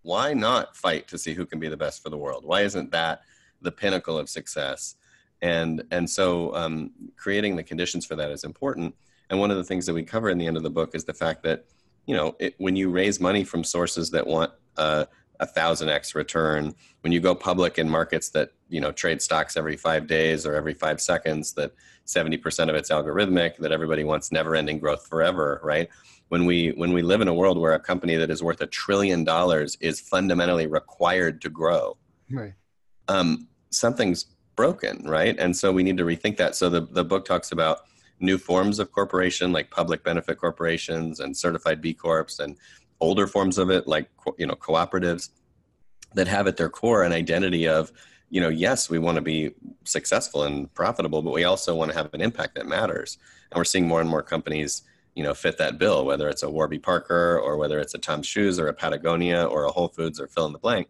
why 0.02 0.34
not 0.34 0.76
fight 0.76 1.06
to 1.08 1.18
see 1.18 1.34
who 1.34 1.46
can 1.46 1.60
be 1.60 1.68
the 1.68 1.76
best 1.76 2.02
for 2.02 2.10
the 2.10 2.18
world? 2.18 2.44
Why 2.44 2.62
isn't 2.62 2.90
that 2.90 3.20
the 3.60 3.70
pinnacle 3.70 4.18
of 4.18 4.28
success? 4.28 4.96
and 5.42 5.82
and 5.90 6.08
so 6.08 6.54
um, 6.54 6.90
creating 7.16 7.56
the 7.56 7.62
conditions 7.62 8.06
for 8.06 8.16
that 8.16 8.30
is 8.30 8.44
important 8.44 8.94
and 9.28 9.38
one 9.38 9.50
of 9.50 9.56
the 9.56 9.64
things 9.64 9.84
that 9.86 9.94
we 9.94 10.02
cover 10.02 10.30
in 10.30 10.38
the 10.38 10.46
end 10.46 10.56
of 10.56 10.62
the 10.62 10.70
book 10.70 10.94
is 10.94 11.04
the 11.04 11.12
fact 11.12 11.42
that 11.42 11.64
you 12.06 12.16
know 12.16 12.34
it, 12.38 12.54
when 12.58 12.76
you 12.76 12.88
raise 12.88 13.20
money 13.20 13.44
from 13.44 13.62
sources 13.62 14.10
that 14.10 14.26
want 14.26 14.50
uh, 14.78 15.04
a 15.42 15.46
thousand 15.46 15.90
x 15.90 16.14
return 16.14 16.74
when 17.02 17.12
you 17.12 17.20
go 17.20 17.34
public 17.34 17.78
in 17.78 17.88
markets 17.88 18.30
that 18.30 18.52
you 18.68 18.80
know 18.80 18.92
trade 18.92 19.20
stocks 19.20 19.56
every 19.56 19.76
five 19.76 20.06
days 20.06 20.46
or 20.46 20.54
every 20.54 20.74
five 20.74 21.00
seconds 21.00 21.52
that 21.52 21.72
70% 22.06 22.68
of 22.68 22.74
it's 22.74 22.90
algorithmic 22.90 23.56
that 23.58 23.70
everybody 23.70 24.02
wants 24.02 24.32
never 24.32 24.56
ending 24.56 24.78
growth 24.78 25.06
forever 25.06 25.60
right 25.62 25.88
when 26.28 26.46
we 26.46 26.70
when 26.70 26.92
we 26.92 27.02
live 27.02 27.20
in 27.20 27.28
a 27.28 27.34
world 27.34 27.58
where 27.58 27.74
a 27.74 27.80
company 27.80 28.16
that 28.16 28.30
is 28.30 28.42
worth 28.42 28.60
a 28.60 28.66
trillion 28.66 29.24
dollars 29.24 29.76
is 29.80 30.00
fundamentally 30.00 30.66
required 30.66 31.42
to 31.42 31.50
grow 31.50 31.96
right 32.30 32.54
um, 33.08 33.48
something's 33.70 34.26
broken, 34.56 35.04
right? 35.04 35.36
And 35.38 35.56
so 35.56 35.72
we 35.72 35.82
need 35.82 35.96
to 35.96 36.04
rethink 36.04 36.36
that. 36.36 36.54
So 36.54 36.68
the, 36.68 36.82
the 36.82 37.04
book 37.04 37.24
talks 37.24 37.52
about 37.52 37.80
new 38.20 38.38
forms 38.38 38.78
of 38.78 38.92
corporation 38.92 39.52
like 39.52 39.70
public 39.70 40.04
benefit 40.04 40.38
corporations 40.38 41.18
and 41.18 41.36
certified 41.36 41.80
B 41.80 41.92
Corps 41.92 42.38
and 42.38 42.56
older 43.02 43.26
forms 43.26 43.58
of 43.58 43.70
it 43.70 43.86
like 43.86 44.08
you 44.38 44.46
know 44.46 44.54
cooperatives 44.54 45.30
that 46.14 46.28
have 46.28 46.46
at 46.46 46.56
their 46.56 46.68
core 46.68 47.02
an 47.02 47.12
identity 47.12 47.68
of 47.68 47.92
you 48.30 48.40
know 48.40 48.48
yes 48.48 48.88
we 48.88 48.98
want 48.98 49.16
to 49.16 49.22
be 49.22 49.50
successful 49.84 50.44
and 50.44 50.72
profitable 50.74 51.20
but 51.20 51.32
we 51.32 51.44
also 51.44 51.74
want 51.74 51.90
to 51.90 51.96
have 51.96 52.12
an 52.14 52.20
impact 52.20 52.54
that 52.54 52.66
matters 52.66 53.18
and 53.50 53.58
we're 53.58 53.64
seeing 53.64 53.86
more 53.86 54.00
and 54.00 54.08
more 54.08 54.22
companies 54.22 54.82
you 55.14 55.22
know 55.22 55.34
fit 55.34 55.58
that 55.58 55.78
bill 55.78 56.06
whether 56.06 56.28
it's 56.28 56.42
a 56.42 56.50
warby 56.50 56.78
parker 56.78 57.38
or 57.38 57.56
whether 57.56 57.78
it's 57.78 57.94
a 57.94 57.98
tom's 57.98 58.26
shoes 58.26 58.58
or 58.58 58.68
a 58.68 58.74
patagonia 58.74 59.44
or 59.44 59.64
a 59.64 59.70
whole 59.70 59.88
foods 59.88 60.18
or 60.18 60.26
fill 60.28 60.46
in 60.46 60.52
the 60.52 60.58
blank 60.58 60.88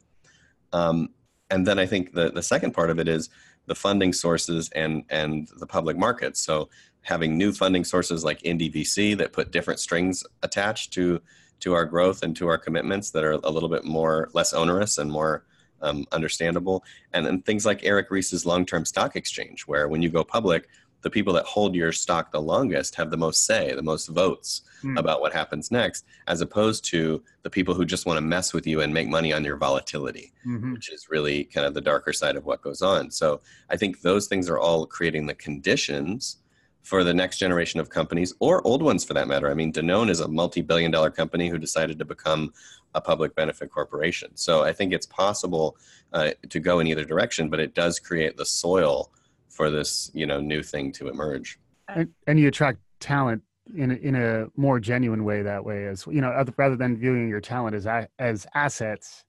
um, 0.72 1.08
and 1.50 1.66
then 1.66 1.78
i 1.78 1.86
think 1.86 2.12
the, 2.12 2.30
the 2.30 2.42
second 2.42 2.72
part 2.72 2.90
of 2.90 2.98
it 2.98 3.08
is 3.08 3.28
the 3.66 3.74
funding 3.74 4.12
sources 4.12 4.70
and 4.74 5.04
and 5.10 5.48
the 5.58 5.66
public 5.66 5.96
markets. 5.96 6.40
So 6.40 6.68
having 7.02 7.36
new 7.36 7.52
funding 7.52 7.84
sources 7.84 8.24
like 8.24 8.40
Indie.vc 8.42 9.16
that 9.18 9.32
put 9.32 9.50
different 9.50 9.80
strings 9.80 10.24
attached 10.42 10.92
to 10.94 11.20
to 11.62 11.74
our 11.74 11.84
growth 11.84 12.22
and 12.22 12.36
to 12.36 12.48
our 12.48 12.58
commitments 12.58 13.10
that 13.10 13.24
are 13.24 13.32
a 13.32 13.50
little 13.50 13.68
bit 13.68 13.84
more 13.84 14.28
less 14.34 14.52
onerous 14.52 14.98
and 14.98 15.10
more 15.10 15.44
um, 15.80 16.04
understandable. 16.12 16.84
And 17.12 17.26
then 17.26 17.42
things 17.42 17.66
like 17.66 17.80
Eric 17.82 18.10
Ries's 18.10 18.46
long-term 18.46 18.84
stock 18.84 19.16
exchange, 19.16 19.62
where 19.62 19.88
when 19.88 20.02
you 20.02 20.08
go 20.08 20.24
public, 20.24 20.68
the 21.02 21.10
people 21.10 21.32
that 21.34 21.44
hold 21.44 21.74
your 21.74 21.92
stock 21.92 22.30
the 22.30 22.40
longest 22.40 22.94
have 22.94 23.10
the 23.10 23.16
most 23.16 23.44
say, 23.44 23.74
the 23.74 23.82
most 23.82 24.06
votes 24.06 24.62
mm. 24.82 24.98
about 24.98 25.20
what 25.20 25.32
happens 25.32 25.70
next, 25.70 26.04
as 26.28 26.40
opposed 26.40 26.84
to 26.84 27.22
the 27.42 27.50
people 27.50 27.74
who 27.74 27.84
just 27.84 28.06
want 28.06 28.16
to 28.16 28.22
mess 28.22 28.52
with 28.52 28.66
you 28.66 28.80
and 28.80 28.94
make 28.94 29.08
money 29.08 29.32
on 29.32 29.44
your 29.44 29.56
volatility, 29.56 30.32
mm-hmm. 30.46 30.72
which 30.72 30.92
is 30.92 31.08
really 31.10 31.44
kind 31.44 31.66
of 31.66 31.74
the 31.74 31.80
darker 31.80 32.12
side 32.12 32.36
of 32.36 32.44
what 32.44 32.62
goes 32.62 32.82
on. 32.82 33.10
So 33.10 33.40
I 33.68 33.76
think 33.76 34.00
those 34.00 34.28
things 34.28 34.48
are 34.48 34.60
all 34.60 34.86
creating 34.86 35.26
the 35.26 35.34
conditions 35.34 36.38
for 36.82 37.04
the 37.04 37.14
next 37.14 37.38
generation 37.38 37.80
of 37.80 37.88
companies 37.88 38.34
or 38.40 38.66
old 38.66 38.82
ones 38.82 39.04
for 39.04 39.14
that 39.14 39.28
matter. 39.28 39.50
I 39.50 39.54
mean, 39.54 39.72
Danone 39.72 40.10
is 40.10 40.20
a 40.20 40.28
multi-billion 40.28 40.90
dollar 40.90 41.10
company 41.10 41.48
who 41.48 41.58
decided 41.58 41.98
to 41.98 42.04
become 42.04 42.52
a 42.94 43.00
public 43.00 43.34
benefit 43.34 43.70
corporation. 43.70 44.30
So 44.34 44.64
I 44.64 44.72
think 44.72 44.92
it's 44.92 45.06
possible 45.06 45.76
uh, 46.12 46.30
to 46.48 46.60
go 46.60 46.80
in 46.80 46.86
either 46.86 47.04
direction, 47.04 47.48
but 47.48 47.60
it 47.60 47.74
does 47.74 47.98
create 47.98 48.36
the 48.36 48.44
soil 48.44 49.10
for 49.48 49.70
this, 49.70 50.10
you 50.12 50.26
know, 50.26 50.40
new 50.40 50.62
thing 50.62 50.92
to 50.92 51.08
emerge. 51.08 51.58
And, 51.88 52.08
and 52.26 52.38
you 52.38 52.48
attract 52.48 52.78
talent 53.00 53.42
in 53.76 53.92
a, 53.92 53.94
in 53.94 54.14
a 54.16 54.46
more 54.56 54.80
genuine 54.80 55.24
way 55.24 55.42
that 55.42 55.64
way 55.64 55.86
as 55.86 56.04
you 56.08 56.20
know 56.20 56.44
rather 56.56 56.76
than 56.76 56.96
viewing 56.96 57.28
your 57.28 57.40
talent 57.40 57.76
as 57.76 57.86
as 58.18 58.46
assets 58.54 59.24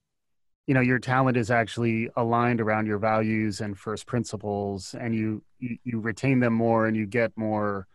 you 0.66 0.74
know 0.74 0.80
your 0.80 0.98
talent 0.98 1.36
is 1.36 1.50
actually 1.50 2.08
aligned 2.16 2.60
around 2.60 2.86
your 2.86 2.98
values 2.98 3.60
and 3.60 3.78
first 3.78 4.06
principles 4.06 4.94
and 4.98 5.14
you, 5.14 5.42
you 5.58 5.78
you, 5.84 6.00
retain 6.00 6.40
them 6.40 6.52
more 6.54 6.86
and 6.86 6.96
you 6.96 7.06
get 7.06 7.32
more 7.36 7.86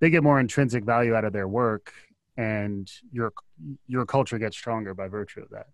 they 0.00 0.10
get 0.10 0.22
more 0.22 0.40
intrinsic 0.40 0.84
value 0.84 1.14
out 1.14 1.24
of 1.24 1.32
their 1.32 1.48
work 1.48 1.92
and 2.36 2.90
your 3.12 3.32
your 3.86 4.06
culture 4.06 4.38
gets 4.38 4.56
stronger 4.56 4.94
by 4.94 5.08
virtue 5.08 5.40
of 5.40 5.50
that. 5.50 5.66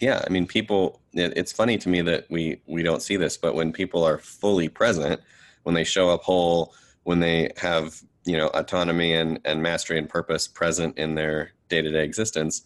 Yeah 0.00 0.22
i 0.26 0.30
mean 0.30 0.46
people 0.46 1.00
it, 1.12 1.32
it's 1.36 1.52
funny 1.52 1.78
to 1.78 1.88
me 1.88 2.00
that 2.02 2.26
we 2.30 2.60
we 2.66 2.82
don't 2.82 3.02
see 3.02 3.16
this 3.16 3.36
but 3.36 3.54
when 3.54 3.72
people 3.72 4.04
are 4.04 4.18
fully 4.18 4.68
present 4.68 5.20
when 5.64 5.74
they 5.74 5.84
show 5.84 6.10
up 6.10 6.22
whole 6.22 6.74
when 7.04 7.20
they 7.20 7.50
have 7.56 8.00
you 8.24 8.36
know 8.36 8.48
autonomy 8.48 9.14
and 9.14 9.40
and 9.44 9.62
mastery 9.62 9.98
and 9.98 10.08
purpose 10.08 10.46
present 10.48 10.96
in 10.98 11.14
their 11.14 11.52
day-to-day 11.68 12.04
existence 12.04 12.62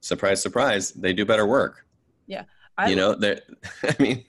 surprise 0.00 0.42
surprise 0.42 0.92
they 0.92 1.12
do 1.12 1.24
better 1.24 1.46
work 1.46 1.86
yeah. 2.32 2.44
I, 2.78 2.88
you 2.88 2.96
know, 2.96 3.12
I 3.82 4.02
mean, 4.02 4.24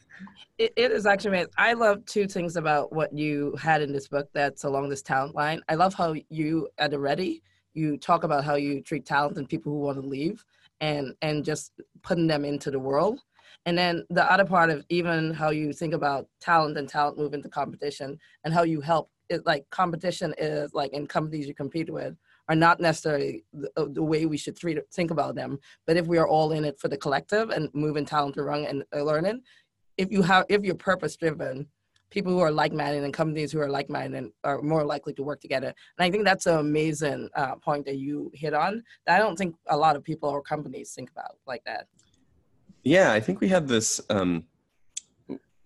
it, 0.57 0.73
it 0.75 0.91
is 0.91 1.05
actually 1.05 1.29
amazing. 1.29 1.53
I 1.57 1.73
love 1.73 2.05
two 2.05 2.27
things 2.27 2.57
about 2.57 2.91
what 2.91 3.17
you 3.17 3.55
had 3.59 3.81
in 3.81 3.93
this 3.93 4.07
book 4.07 4.29
that's 4.33 4.65
along 4.65 4.89
this 4.89 5.01
talent 5.01 5.35
line. 5.35 5.61
I 5.69 5.75
love 5.75 5.93
how 5.93 6.13
you, 6.29 6.67
at 6.77 6.91
the 6.91 6.99
ready, 6.99 7.41
you 7.73 7.97
talk 7.97 8.23
about 8.23 8.43
how 8.43 8.55
you 8.55 8.81
treat 8.81 9.05
talent 9.05 9.37
and 9.37 9.47
people 9.47 9.71
who 9.71 9.79
want 9.79 10.01
to 10.01 10.07
leave 10.07 10.43
and 10.81 11.15
and 11.21 11.45
just 11.45 11.71
putting 12.01 12.27
them 12.27 12.43
into 12.45 12.69
the 12.69 12.79
world 12.79 13.19
and 13.65 13.77
then 13.77 14.03
the 14.09 14.31
other 14.31 14.45
part 14.45 14.69
of 14.69 14.83
even 14.89 15.33
how 15.33 15.49
you 15.49 15.71
think 15.71 15.93
about 15.93 16.27
talent 16.39 16.77
and 16.77 16.89
talent 16.89 17.17
move 17.17 17.33
into 17.33 17.49
competition 17.49 18.19
and 18.43 18.53
how 18.53 18.63
you 18.63 18.81
help 18.81 19.09
it 19.29 19.45
like 19.45 19.69
competition 19.69 20.33
is 20.37 20.73
like 20.73 20.91
in 20.93 21.07
companies 21.07 21.47
you 21.47 21.53
compete 21.53 21.91
with 21.91 22.15
are 22.49 22.55
not 22.55 22.79
necessarily 22.79 23.45
the, 23.53 23.69
uh, 23.77 23.85
the, 23.89 24.03
way 24.03 24.25
we 24.25 24.37
should 24.37 24.57
treat, 24.57 24.77
think 24.91 25.11
about 25.11 25.35
them. 25.35 25.59
But 25.87 25.97
if 25.97 26.07
we 26.07 26.17
are 26.17 26.27
all 26.27 26.51
in 26.51 26.65
it 26.65 26.79
for 26.79 26.87
the 26.87 26.97
collective 26.97 27.49
and 27.49 27.69
moving 27.73 28.05
talent 28.05 28.37
around 28.37 28.65
and 28.65 28.83
uh, 28.93 29.03
learning, 29.03 29.41
if 29.97 30.11
you 30.11 30.21
have 30.23 30.45
if 30.49 30.63
you're 30.63 30.75
purpose 30.75 31.15
driven, 31.15 31.67
people 32.09 32.31
who 32.31 32.39
are 32.39 32.51
like-minded 32.51 33.03
and 33.03 33.13
companies 33.13 33.51
who 33.51 33.59
are 33.59 33.69
like-minded 33.69 34.25
are 34.43 34.61
more 34.61 34.83
likely 34.83 35.13
to 35.13 35.23
work 35.23 35.41
together. 35.41 35.67
And 35.67 36.05
I 36.05 36.11
think 36.11 36.25
that's 36.25 36.45
an 36.45 36.57
amazing 36.57 37.29
uh, 37.35 37.55
point 37.55 37.85
that 37.85 37.97
you 37.97 38.31
hit 38.33 38.53
on 38.53 38.83
that 39.05 39.15
I 39.15 39.19
don't 39.19 39.37
think 39.37 39.55
a 39.69 39.77
lot 39.77 39.95
of 39.95 40.03
people 40.03 40.29
or 40.29 40.41
companies 40.41 40.93
think 40.93 41.11
about 41.11 41.37
like 41.47 41.63
that. 41.65 41.87
Yeah, 42.83 43.13
I 43.13 43.19
think 43.19 43.39
we 43.39 43.47
have 43.49 43.67
this 43.67 44.01
um, 44.09 44.43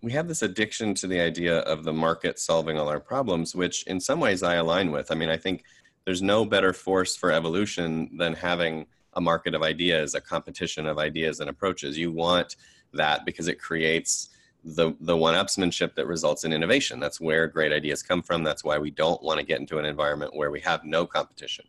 we 0.00 0.12
have 0.12 0.28
this 0.28 0.42
addiction 0.42 0.94
to 0.94 1.06
the 1.06 1.20
idea 1.20 1.58
of 1.60 1.84
the 1.84 1.92
market 1.92 2.38
solving 2.38 2.78
all 2.78 2.88
our 2.88 3.00
problems, 3.00 3.54
which 3.54 3.82
in 3.84 3.98
some 3.98 4.20
ways 4.20 4.42
I 4.42 4.54
align 4.54 4.92
with. 4.92 5.10
I 5.10 5.16
mean, 5.16 5.28
I 5.28 5.36
think 5.36 5.64
there's 6.08 6.22
no 6.22 6.42
better 6.42 6.72
force 6.72 7.14
for 7.14 7.30
evolution 7.30 8.08
than 8.16 8.32
having 8.32 8.86
a 9.12 9.20
market 9.20 9.54
of 9.54 9.62
ideas, 9.62 10.14
a 10.14 10.20
competition 10.22 10.86
of 10.86 10.96
ideas 10.98 11.40
and 11.40 11.50
approaches. 11.50 11.98
You 11.98 12.10
want 12.10 12.56
that 12.94 13.26
because 13.26 13.46
it 13.46 13.60
creates 13.60 14.30
the 14.64 14.94
the 15.00 15.14
one-upsmanship 15.14 15.94
that 15.96 16.06
results 16.06 16.44
in 16.44 16.52
innovation. 16.54 16.98
That's 16.98 17.20
where 17.20 17.46
great 17.46 17.74
ideas 17.74 18.02
come 18.02 18.22
from. 18.22 18.42
That's 18.42 18.64
why 18.64 18.78
we 18.78 18.90
don't 18.90 19.22
want 19.22 19.38
to 19.38 19.44
get 19.44 19.60
into 19.60 19.78
an 19.78 19.84
environment 19.84 20.34
where 20.34 20.50
we 20.50 20.60
have 20.60 20.82
no 20.82 21.04
competition. 21.04 21.66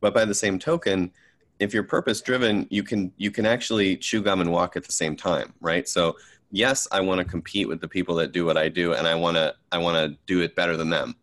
But 0.00 0.14
by 0.14 0.24
the 0.24 0.32
same 0.32 0.60
token, 0.60 1.10
if 1.58 1.74
you're 1.74 1.82
purpose 1.82 2.20
driven, 2.20 2.68
you 2.70 2.84
can 2.84 3.10
you 3.16 3.32
can 3.32 3.46
actually 3.46 3.96
chew 3.96 4.22
gum 4.22 4.42
and 4.42 4.52
walk 4.52 4.76
at 4.76 4.84
the 4.84 4.92
same 4.92 5.16
time, 5.16 5.52
right? 5.60 5.88
So 5.88 6.14
yes, 6.52 6.86
I 6.92 7.00
want 7.00 7.18
to 7.18 7.24
compete 7.24 7.66
with 7.66 7.80
the 7.80 7.88
people 7.88 8.14
that 8.14 8.30
do 8.30 8.46
what 8.46 8.56
I 8.56 8.68
do, 8.68 8.92
and 8.92 9.08
I 9.08 9.16
want 9.16 9.36
to 9.38 9.56
I 9.72 9.78
want 9.78 9.96
to 9.96 10.16
do 10.26 10.40
it 10.42 10.54
better 10.54 10.76
than 10.76 10.90
them. 10.90 11.16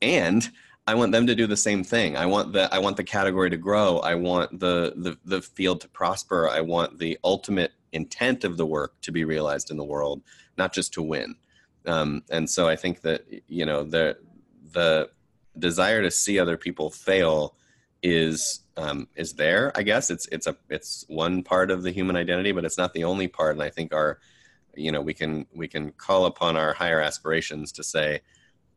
And 0.00 0.50
I 0.86 0.94
want 0.94 1.12
them 1.12 1.26
to 1.26 1.34
do 1.34 1.46
the 1.46 1.56
same 1.56 1.82
thing. 1.82 2.16
I 2.16 2.26
want 2.26 2.52
the 2.52 2.72
I 2.72 2.78
want 2.78 2.96
the 2.96 3.04
category 3.04 3.50
to 3.50 3.56
grow. 3.56 3.98
I 3.98 4.14
want 4.14 4.60
the 4.60 4.92
the 4.96 5.18
the 5.24 5.42
field 5.42 5.80
to 5.80 5.88
prosper. 5.88 6.48
I 6.48 6.60
want 6.60 6.98
the 6.98 7.18
ultimate 7.24 7.72
intent 7.92 8.44
of 8.44 8.56
the 8.56 8.66
work 8.66 9.00
to 9.02 9.10
be 9.10 9.24
realized 9.24 9.70
in 9.70 9.76
the 9.76 9.84
world, 9.84 10.22
not 10.56 10.72
just 10.72 10.92
to 10.94 11.02
win. 11.02 11.36
Um, 11.86 12.22
and 12.30 12.48
so 12.48 12.68
I 12.68 12.76
think 12.76 13.00
that 13.02 13.24
you 13.48 13.66
know 13.66 13.82
the 13.82 14.18
the 14.72 15.10
desire 15.58 16.02
to 16.02 16.10
see 16.10 16.38
other 16.38 16.56
people 16.56 16.90
fail 16.90 17.56
is 18.02 18.60
um, 18.76 19.08
is 19.16 19.32
there. 19.32 19.72
I 19.74 19.82
guess 19.82 20.10
it's 20.10 20.28
it's 20.30 20.46
a 20.46 20.56
it's 20.68 21.04
one 21.08 21.42
part 21.42 21.70
of 21.70 21.82
the 21.82 21.90
human 21.90 22.16
identity, 22.16 22.52
but 22.52 22.64
it's 22.64 22.78
not 22.78 22.92
the 22.92 23.04
only 23.04 23.26
part. 23.26 23.56
And 23.56 23.62
I 23.62 23.70
think 23.70 23.92
our 23.92 24.18
you 24.76 24.92
know 24.92 25.00
we 25.00 25.14
can 25.14 25.46
we 25.52 25.66
can 25.66 25.90
call 25.92 26.26
upon 26.26 26.56
our 26.56 26.74
higher 26.74 27.00
aspirations 27.00 27.72
to 27.72 27.82
say 27.82 28.20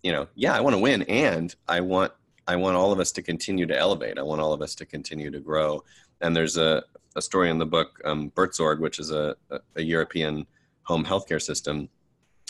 you 0.04 0.12
know, 0.12 0.28
yeah, 0.36 0.56
I 0.56 0.62
want 0.62 0.76
to 0.76 0.82
win, 0.82 1.04
and 1.04 1.54
I 1.68 1.82
want 1.82 2.12
I 2.48 2.56
want 2.56 2.78
all 2.78 2.92
of 2.92 3.00
us 3.00 3.12
to 3.14 3.22
continue 3.22 3.66
to 3.68 3.78
elevate. 3.78 4.18
I 4.18 4.24
want 4.24 4.42
all 4.42 4.54
of 4.54 4.62
us 4.62 4.74
to 4.76 4.86
continue 4.86 5.30
to 5.30 5.40
grow. 5.40 5.84
And 6.22 6.36
there's 6.36 6.58
a, 6.58 6.84
a 7.16 7.22
story 7.22 7.52
in 7.52 7.60
the 7.60 7.66
book, 7.66 8.02
um, 8.06 8.32
Buurtzorg, 8.32 8.80
which 8.80 8.98
is 8.98 9.12
a, 9.12 9.36
a, 9.52 9.60
a 9.76 9.82
European 9.84 10.48
home 10.82 11.06
healthcare 11.06 11.42
system. 11.42 11.90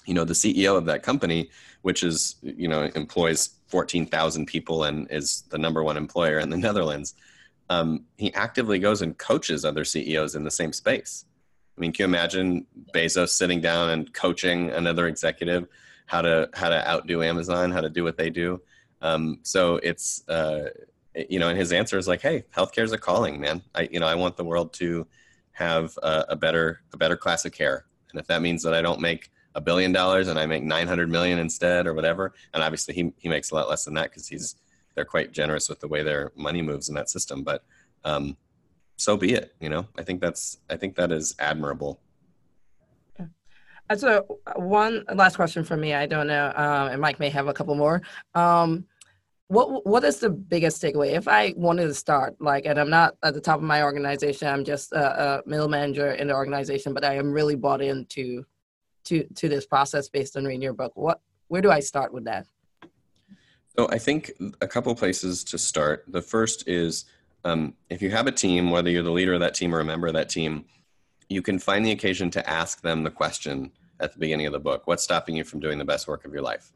You 0.06 0.14
know, 0.14 0.24
the 0.24 0.34
CEO 0.34 0.78
of 0.78 0.86
that 0.86 1.04
company, 1.04 1.50
which 1.82 2.04
is 2.04 2.38
you 2.42 2.68
know 2.68 2.90
employs 2.96 3.50
14,000 3.68 4.46
people 4.46 4.86
and 4.86 5.08
is 5.12 5.44
the 5.50 5.58
number 5.58 5.84
one 5.84 5.98
employer 5.98 6.40
in 6.40 6.50
the 6.50 6.58
Netherlands. 6.68 7.16
Um, 7.70 8.06
he 8.18 8.34
actively 8.34 8.80
goes 8.80 9.02
and 9.04 9.18
coaches 9.18 9.64
other 9.64 9.84
CEOs 9.84 10.34
in 10.36 10.44
the 10.44 10.52
same 10.52 10.74
space. 10.74 11.26
I 11.78 11.82
mean, 11.82 11.94
can 11.94 12.04
you 12.04 12.16
imagine 12.16 12.66
Bezos 12.94 13.30
sitting 13.30 13.62
down 13.62 13.90
and 13.92 14.12
coaching 14.14 14.70
another 14.72 15.08
executive? 15.08 15.68
How 16.10 16.24
to 16.24 16.50
how 16.56 16.70
to 16.70 16.90
outdo 16.90 17.22
Amazon, 17.22 17.70
how 17.70 17.82
to 17.82 17.90
do 17.90 18.04
what 18.04 18.18
they 18.18 18.32
do. 18.32 18.60
Um, 19.00 19.38
so 19.44 19.76
it's 19.78 20.28
uh, 20.28 20.70
you 21.30 21.38
know, 21.38 21.50
and 21.50 21.58
his 21.58 21.72
answer 21.72 22.00
is 22.00 22.08
like, 22.08 22.22
"Hey, 22.22 22.46
healthcare 22.56 22.84
is 22.84 22.92
a 22.92 22.98
calling, 22.98 23.40
man. 23.40 23.62
I 23.76 23.88
you 23.92 24.00
know 24.00 24.08
I 24.08 24.16
want 24.16 24.36
the 24.36 24.44
world 24.44 24.74
to 24.74 25.06
have 25.52 25.96
a, 26.02 26.26
a 26.30 26.36
better 26.36 26.82
a 26.94 26.98
better 26.98 27.16
class 27.16 27.46
of 27.46 27.52
care, 27.52 27.86
and 28.12 28.20
if 28.20 28.26
that 28.26 28.42
means 28.42 28.64
that 28.64 28.74
I 28.74 28.82
don't 28.82 29.00
make 29.00 29.30
a 29.54 29.62
billion 29.62 29.92
dollars 29.92 30.30
and 30.30 30.40
I 30.40 30.46
make 30.48 30.64
900 30.64 31.10
million 31.10 31.38
instead 31.38 31.86
or 31.86 31.94
whatever, 31.94 32.34
and 32.56 32.64
obviously 32.64 32.96
he 32.96 33.14
he 33.20 33.30
makes 33.30 33.52
a 33.52 33.56
lot 33.56 33.70
less 33.70 33.86
than 33.86 33.94
that 33.94 34.10
because 34.10 34.28
he's 34.28 34.56
they're 34.96 35.06
quite 35.06 35.32
generous 35.32 35.70
with 35.70 35.80
the 35.80 35.88
way 35.88 36.02
their 36.02 36.32
money 36.36 36.64
moves 36.64 36.90
in 36.90 36.96
that 36.96 37.12
system, 37.12 37.44
but 37.44 37.64
um, 38.04 38.36
so 38.98 39.16
be 39.16 39.34
it. 39.34 39.54
You 39.60 39.70
know, 39.70 39.86
I 39.96 40.02
think 40.02 40.22
that's 40.22 40.58
I 40.72 40.76
think 40.76 40.96
that 40.96 41.12
is 41.12 41.36
admirable 41.38 42.00
so 43.98 44.40
one 44.56 45.04
last 45.14 45.36
question 45.36 45.64
for 45.64 45.78
me. 45.78 45.94
I 45.94 46.06
don't 46.06 46.28
know, 46.28 46.52
um, 46.56 46.90
and 46.90 47.02
Mike 47.02 47.20
may 47.20 47.30
have 47.30 47.48
a 47.48 47.54
couple 47.54 47.76
more. 47.76 48.02
Um, 48.36 48.86
what 49.48 49.86
what 49.86 50.04
is 50.04 50.20
the 50.20 50.30
biggest 50.30 50.82
takeaway? 50.82 51.14
If 51.14 51.28
I 51.28 51.54
wanted 51.58 51.88
to 51.88 51.94
start, 51.94 52.40
like, 52.40 52.66
and 52.66 52.80
I'm 52.80 52.90
not 52.90 53.16
at 53.24 53.34
the 53.34 53.42
top 53.42 53.58
of 53.58 53.64
my 53.64 53.82
organization, 53.82 54.48
I'm 54.48 54.64
just 54.64 54.92
a, 54.94 55.40
a 55.40 55.50
middle 55.50 55.68
manager 55.68 56.12
in 56.12 56.28
the 56.28 56.36
organization, 56.36 56.94
but 56.94 57.04
I 57.04 57.16
am 57.16 57.32
really 57.32 57.56
bought 57.56 57.82
into 57.82 58.46
to 59.06 59.24
to 59.24 59.50
this 59.50 59.66
process 59.66 60.08
based 60.08 60.38
on 60.38 60.46
reading 60.46 60.62
your 60.62 60.74
book. 60.74 60.92
What 60.96 61.20
where 61.48 61.62
do 61.62 61.72
I 61.72 61.80
start 61.80 62.14
with 62.14 62.26
that? 62.26 62.46
So 63.76 63.88
I 63.90 63.98
think 63.98 64.34
a 64.62 64.68
couple 64.68 64.94
places 64.94 65.44
to 65.46 65.58
start. 65.58 66.06
The 66.08 66.22
first 66.22 66.68
is 66.68 67.06
um, 67.44 67.74
if 67.90 68.04
you 68.04 68.12
have 68.12 68.28
a 68.28 68.32
team, 68.32 68.70
whether 68.70 68.90
you're 68.90 69.04
the 69.04 69.12
leader 69.12 69.34
of 69.34 69.40
that 69.40 69.56
team 69.56 69.74
or 69.74 69.80
a 69.80 69.86
member 69.86 70.06
of 70.06 70.14
that 70.14 70.30
team, 70.30 70.66
you 71.28 71.42
can 71.42 71.58
find 71.58 71.84
the 71.84 71.92
occasion 71.92 72.30
to 72.32 72.50
ask 72.50 72.82
them 72.82 73.04
the 73.04 73.10
question 73.10 73.72
at 74.00 74.14
the 74.14 74.20
beginning 74.20 74.46
of 74.46 74.54
the 74.54 74.60
book 74.60 74.88
what's 74.88 75.04
stopping 75.04 75.36
you 75.36 75.44
from 75.44 75.60
doing 75.60 75.78
the 75.78 75.86
best 75.86 76.08
work 76.08 76.26
of 76.26 76.34
your 76.34 76.42
life 76.42 76.72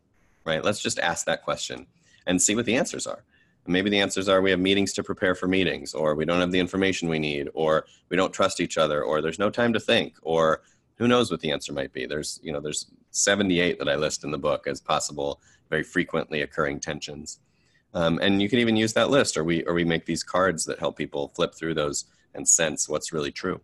right? 0.46 0.64
Let's 0.64 0.82
just 0.82 1.00
ask 1.00 1.26
that 1.26 1.44
question 1.44 1.88
and 2.26 2.42
see 2.42 2.56
what 2.56 2.66
the 2.66 2.76
answers 2.76 3.08
are. 3.08 3.24
Maybe 3.66 3.90
the 3.90 4.00
answers 4.00 4.28
are 4.28 4.42
we 4.42 4.52
have 4.52 4.60
meetings 4.60 4.92
to 4.94 5.04
prepare 5.04 5.36
for 5.36 5.48
meetings 5.48 5.94
or 5.94 6.16
we 6.16 6.26
don't 6.26 6.42
have 6.42 6.52
the 6.52 6.60
information 6.60 7.08
we 7.08 7.20
need 7.20 7.48
or 7.54 7.86
we 8.10 8.18
don't 8.18 8.34
trust 8.34 8.60
each 8.60 8.78
other 8.78 9.04
or 9.04 9.22
there's 9.22 9.40
no 9.40 9.50
time 9.50 9.72
to 9.72 9.80
think 9.80 10.18
or 10.22 10.62
who 10.96 11.08
knows 11.08 11.32
what 11.32 11.40
the 11.40 11.52
answer 11.52 11.72
might 11.72 11.94
be. 11.94 12.06
There's 12.06 12.40
you 12.44 12.52
know 12.52 12.60
there's 12.60 12.88
78 13.12 13.80
that 13.80 13.88
i 13.88 13.96
list 13.96 14.24
in 14.24 14.32
the 14.32 14.38
book 14.38 14.68
as 14.68 14.82
possible 14.82 15.40
very 15.70 15.84
frequently 15.84 16.42
occurring 16.42 16.80
tensions. 16.80 17.40
Um, 17.94 18.20
and 18.22 18.42
you 18.42 18.50
can 18.50 18.60
even 18.60 18.76
use 18.76 18.94
that 18.94 19.10
list. 19.10 19.38
Or 19.38 19.46
we 19.46 19.64
or 19.64 19.74
we 19.74 19.86
make 19.86 20.06
these 20.06 20.24
cards 20.24 20.66
that 20.66 20.80
help 20.80 20.98
people 20.98 21.30
flip 21.30 21.56
through 21.56 21.76
those 21.76 22.06
and 22.34 22.46
sense 22.46 22.90
what's 22.90 23.14
really 23.14 23.32
true. 23.32 23.62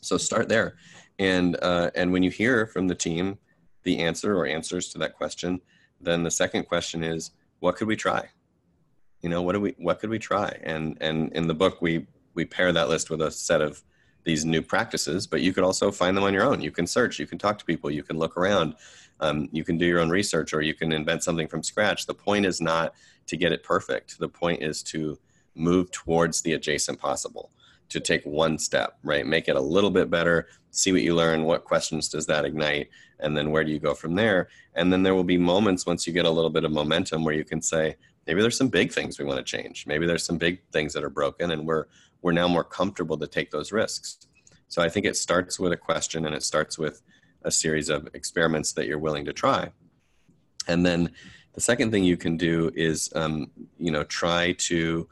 So 0.00 0.16
start 0.16 0.48
there 0.48 0.74
and 1.18 1.56
uh, 1.62 1.90
and 1.94 2.12
when 2.12 2.22
you 2.22 2.30
hear 2.30 2.66
from 2.66 2.88
the 2.88 2.94
team 2.94 3.38
the 3.82 3.98
answer 3.98 4.36
or 4.36 4.46
answers 4.46 4.88
to 4.88 4.98
that 4.98 5.14
question, 5.14 5.60
then 6.00 6.22
the 6.22 6.30
second 6.30 6.64
question 6.64 7.02
is, 7.04 7.30
what 7.60 7.76
could 7.76 7.88
we 7.88 7.96
try? 7.96 8.28
You 9.22 9.28
know, 9.28 9.42
what 9.42 9.52
do 9.52 9.60
we 9.60 9.74
what 9.78 10.00
could 10.00 10.10
we 10.10 10.18
try? 10.18 10.58
And 10.62 10.98
and 11.00 11.32
in 11.32 11.46
the 11.46 11.54
book 11.54 11.80
we 11.80 12.06
we 12.34 12.44
pair 12.44 12.72
that 12.72 12.88
list 12.88 13.10
with 13.10 13.22
a 13.22 13.30
set 13.30 13.60
of 13.60 13.82
these 14.24 14.44
new 14.44 14.62
practices, 14.62 15.26
but 15.26 15.42
you 15.42 15.52
could 15.52 15.64
also 15.64 15.90
find 15.90 16.16
them 16.16 16.24
on 16.24 16.32
your 16.32 16.44
own. 16.44 16.60
You 16.60 16.70
can 16.70 16.86
search, 16.86 17.18
you 17.18 17.26
can 17.26 17.38
talk 17.38 17.58
to 17.58 17.64
people, 17.64 17.90
you 17.90 18.02
can 18.02 18.18
look 18.18 18.36
around, 18.36 18.74
um, 19.20 19.48
you 19.52 19.64
can 19.64 19.78
do 19.78 19.86
your 19.86 20.00
own 20.00 20.10
research, 20.10 20.54
or 20.54 20.62
you 20.62 20.74
can 20.74 20.92
invent 20.92 21.22
something 21.22 21.46
from 21.46 21.62
scratch. 21.62 22.06
The 22.06 22.14
point 22.14 22.46
is 22.46 22.60
not 22.60 22.94
to 23.26 23.36
get 23.36 23.52
it 23.52 23.62
perfect. 23.62 24.18
The 24.18 24.28
point 24.28 24.62
is 24.62 24.82
to 24.84 25.18
move 25.54 25.90
towards 25.90 26.40
the 26.42 26.54
adjacent 26.54 26.98
possible, 26.98 27.50
to 27.90 28.00
take 28.00 28.24
one 28.24 28.58
step, 28.58 28.98
right? 29.04 29.26
Make 29.26 29.48
it 29.48 29.56
a 29.56 29.60
little 29.60 29.90
bit 29.90 30.10
better, 30.10 30.48
see 30.74 30.92
what 30.92 31.02
you 31.02 31.14
learn, 31.14 31.44
what 31.44 31.64
questions 31.64 32.08
does 32.08 32.26
that 32.26 32.44
ignite, 32.44 32.88
and 33.20 33.36
then 33.36 33.50
where 33.50 33.64
do 33.64 33.70
you 33.70 33.78
go 33.78 33.94
from 33.94 34.14
there? 34.14 34.48
And 34.74 34.92
then 34.92 35.02
there 35.02 35.14
will 35.14 35.24
be 35.24 35.38
moments 35.38 35.86
once 35.86 36.06
you 36.06 36.12
get 36.12 36.24
a 36.24 36.30
little 36.30 36.50
bit 36.50 36.64
of 36.64 36.72
momentum 36.72 37.24
where 37.24 37.34
you 37.34 37.44
can 37.44 37.62
say, 37.62 37.96
maybe 38.26 38.40
there's 38.40 38.56
some 38.56 38.68
big 38.68 38.92
things 38.92 39.18
we 39.18 39.24
want 39.24 39.38
to 39.38 39.56
change. 39.56 39.86
Maybe 39.86 40.06
there's 40.06 40.24
some 40.24 40.38
big 40.38 40.60
things 40.72 40.92
that 40.94 41.04
are 41.04 41.10
broken, 41.10 41.50
and 41.50 41.66
we're 41.66 41.86
we're 42.22 42.32
now 42.32 42.48
more 42.48 42.64
comfortable 42.64 43.18
to 43.18 43.26
take 43.26 43.50
those 43.50 43.70
risks. 43.70 44.26
So 44.68 44.82
I 44.82 44.88
think 44.88 45.04
it 45.04 45.16
starts 45.16 45.60
with 45.60 45.72
a 45.72 45.76
question 45.76 46.24
and 46.24 46.34
it 46.34 46.42
starts 46.42 46.78
with 46.78 47.02
a 47.42 47.50
series 47.50 47.90
of 47.90 48.08
experiments 48.14 48.72
that 48.72 48.86
you're 48.86 48.98
willing 48.98 49.26
to 49.26 49.32
try. 49.34 49.70
And 50.66 50.86
then 50.86 51.10
the 51.52 51.60
second 51.60 51.90
thing 51.90 52.02
you 52.02 52.16
can 52.16 52.38
do 52.38 52.70
is, 52.74 53.12
um, 53.14 53.50
you 53.78 53.90
know, 53.90 54.04
try 54.04 54.52
to 54.52 55.06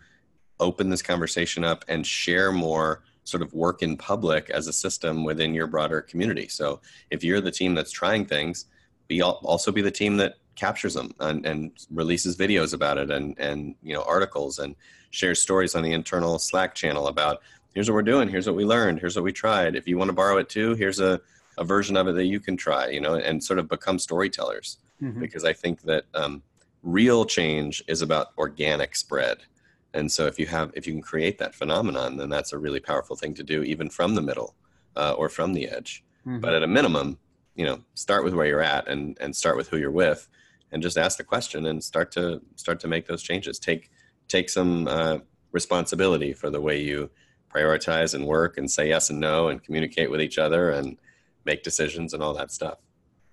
open 0.59 0.89
this 0.89 1.03
conversation 1.03 1.65
up 1.65 1.85
and 1.87 2.07
share 2.07 2.51
more 2.51 3.03
sort 3.25 3.43
of 3.43 3.53
work 3.55 3.83
in 3.83 3.97
public 3.97 4.51
as 4.51 4.67
a 4.67 4.73
system 4.73 5.25
within 5.25 5.55
your 5.55 5.67
broader 5.67 6.01
community. 6.01 6.49
So 6.49 6.81
if 7.11 7.23
you're 7.23 7.41
the 7.41 7.51
team 7.51 7.75
that's 7.75 7.93
trying 7.93 8.27
things, 8.27 8.67
be 9.09 9.23
also 9.23 9.71
be 9.71 9.83
the 9.83 9.91
team 9.91 10.17
that 10.17 10.35
captures 10.55 10.95
them 10.95 11.13
and, 11.21 11.47
and 11.47 11.73
releases 11.91 12.37
videos 12.37 12.75
about 12.75 12.99
it 12.99 13.11
and 13.11 13.39
and 13.39 13.75
you 13.83 13.95
know 13.95 14.03
articles 14.03 14.59
and 14.59 14.77
shares 15.11 15.41
stories 15.41 15.75
on 15.75 15.83
the 15.83 15.93
internal 15.93 16.39
Slack 16.39 16.75
channel 16.75 17.07
about 17.07 17.43
here's 17.75 17.89
what 17.89 17.95
we're 17.95 18.03
doing, 18.03 18.29
here's 18.29 18.47
what 18.47 18.57
we 18.57 18.65
learned, 18.65 18.99
here's 18.99 19.17
what 19.17 19.25
we 19.25 19.33
tried. 19.33 19.77
If 19.77 19.87
you 19.87 19.99
want 19.99 20.09
to 20.09 20.15
borrow 20.15 20.39
it 20.39 20.49
too, 20.49 20.75
here's 20.75 21.01
a, 21.01 21.21
a 21.59 21.65
version 21.65 21.97
of 21.97 22.09
it 22.09 22.13
that 22.13 22.27
you 22.27 22.41
can 22.41 22.57
try, 22.57 22.89
you 22.89 23.01
know, 23.01 23.15
and 23.15 23.43
sort 23.43 23.59
of 23.59 23.69
become 23.69 23.99
storytellers. 23.99 24.79
Mm-hmm. 25.03 25.21
Because 25.21 25.45
I 25.45 25.53
think 25.53 25.83
that 25.83 26.05
um, 26.15 26.43
real 26.83 27.25
change 27.25 27.83
is 27.89 28.03
about 28.03 28.29
organic 28.39 28.95
spread. 28.95 29.39
And 29.95 30.11
so 30.11 30.27
if 30.27 30.39
you 30.39 30.47
have 30.47 30.73
if 30.75 30.87
you 30.87 30.93
can 30.93 31.03
create 31.03 31.39
that 31.39 31.55
phenomenon, 31.55 32.17
then 32.17 32.31
that's 32.31 32.53
a 32.53 32.59
really 32.59 32.81
powerful 32.81 33.17
thing 33.17 33.35
to 33.35 33.43
do, 33.43 33.63
even 33.63 33.91
from 33.91 34.15
the 34.15 34.23
middle 34.23 34.55
uh, 34.97 35.13
or 35.13 35.29
from 35.29 35.53
the 35.53 35.69
edge. 35.69 36.05
Mm-hmm. 36.27 36.41
But 36.41 36.55
at 36.55 36.63
a 36.63 36.67
minimum, 36.67 37.19
you 37.55 37.67
know, 37.67 37.83
start 37.95 38.25
with 38.25 38.35
where 38.35 38.47
you're 38.47 38.63
at 38.63 38.89
and 38.89 39.19
and 39.21 39.35
start 39.35 39.57
with 39.57 39.69
who 39.69 39.77
you're 39.77 39.91
with, 39.91 40.29
and 40.71 40.83
just 40.83 40.97
ask 40.97 41.19
the 41.19 41.25
question 41.25 41.67
and 41.67 41.83
start 41.83 42.11
to 42.13 42.41
start 42.57 42.81
to 42.81 42.89
make 42.89 43.07
those 43.07 43.23
changes. 43.23 43.59
Take 43.59 43.91
take 44.29 44.49
some 44.49 44.89
uh, 44.89 45.19
responsibility 45.53 46.33
for 46.33 46.49
the 46.51 46.61
way 46.61 46.81
you 46.81 47.11
prioritize 47.55 48.15
and 48.15 48.27
work 48.27 48.57
and 48.57 48.71
say 48.71 48.89
yes 48.89 49.11
and 49.11 49.21
no 49.21 49.49
and 49.49 49.63
communicate 49.63 50.11
with 50.11 50.23
each 50.23 50.39
other 50.39 50.71
and 50.71 50.97
make 51.45 51.63
decisions 51.63 52.15
and 52.15 52.23
all 52.23 52.33
that 52.35 52.51
stuff. 52.51 52.79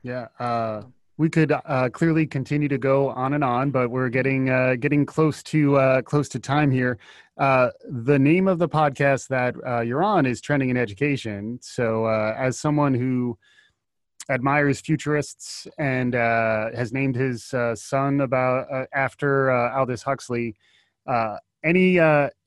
Yeah. 0.03 0.28
Uh, 0.38 0.84
we 1.20 1.30
could 1.30 1.51
uh, 1.51 1.89
clearly 1.89 2.26
continue 2.26 2.70
to 2.70 2.78
go 2.78 3.09
on 3.09 3.34
and 3.34 3.43
on, 3.43 3.72
but 3.72 3.89
we're 3.89 4.07
getting 4.07 4.49
uh, 4.49 4.76
getting 4.80 5.05
close 5.05 5.43
to 5.43 5.76
uh, 5.76 6.01
close 6.01 6.30
to 6.30 6.39
time 6.39 6.72
here. 6.72 6.97
Uh, 7.38 7.72
the 7.89 8.17
name 8.17 8.47
of 8.47 8.57
the 8.57 8.70
podcast 8.70 9.28
that 9.28 9.53
uh, 9.67 9.82
you're 9.82 10.01
on 10.01 10.26
is 10.26 10.39
Trending 10.39 10.70
in 10.70 10.78
Education. 10.78 11.59
So, 11.61 12.05
uh, 12.05 12.36
as 12.38 12.57
someone 12.57 12.93
who 12.93 13.38
admires 14.30 14.80
futurists 14.80 15.67
and 15.78 16.13
has 16.13 16.93
named 16.93 17.17
his 17.17 17.53
son 17.74 18.22
about 18.22 18.88
after 18.93 19.51
Aldous 19.51 20.03
Huxley, 20.03 20.55
any 21.65 21.99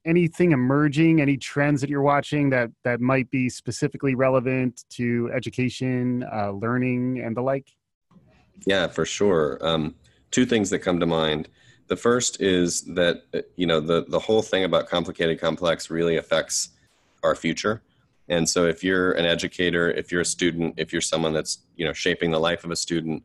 anything 0.05 0.53
emerging 0.53 1.21
any 1.21 1.37
trends 1.37 1.81
that 1.83 1.91
you're 1.91 2.03
watching 2.03 2.49
that 2.51 2.71
that 2.85 3.01
might 3.01 3.31
be 3.31 3.51
specifically 3.51 4.15
relevant 4.15 4.85
to 4.91 5.31
education 5.35 6.25
uh, 6.33 6.51
learning 6.51 7.21
and 7.23 7.37
the 7.37 7.43
like 7.43 7.69
yeah 8.67 8.87
for 8.87 9.05
sure 9.05 9.59
um, 9.63 9.95
two 10.31 10.47
things 10.47 10.71
that 10.71 10.81
come 10.81 11.01
to 11.01 11.07
mind 11.07 11.49
the 11.89 11.97
first 11.97 12.41
is 12.41 12.83
that 12.83 13.23
uh, 13.35 13.41
you 13.57 13.67
know 13.67 13.81
the 13.81 14.05
the 14.09 14.19
whole 14.19 14.43
thing 14.43 14.65
about 14.65 14.89
complicated 14.89 15.41
complex 15.41 15.91
really 15.91 16.17
affects 16.17 16.71
our 17.23 17.35
future 17.35 17.83
and 18.29 18.49
so 18.49 18.67
if 18.67 18.83
you're 18.83 19.13
an 19.13 19.25
educator 19.25 19.91
if 19.91 20.11
you're 20.11 20.23
a 20.23 20.25
student 20.25 20.75
if 20.77 20.93
you're 20.93 21.03
someone 21.03 21.33
that's 21.33 21.59
you 21.77 21.85
know 21.85 21.93
shaping 21.93 22.31
the 22.31 22.41
life 22.41 22.65
of 22.65 22.71
a 22.71 22.77
student 22.77 23.23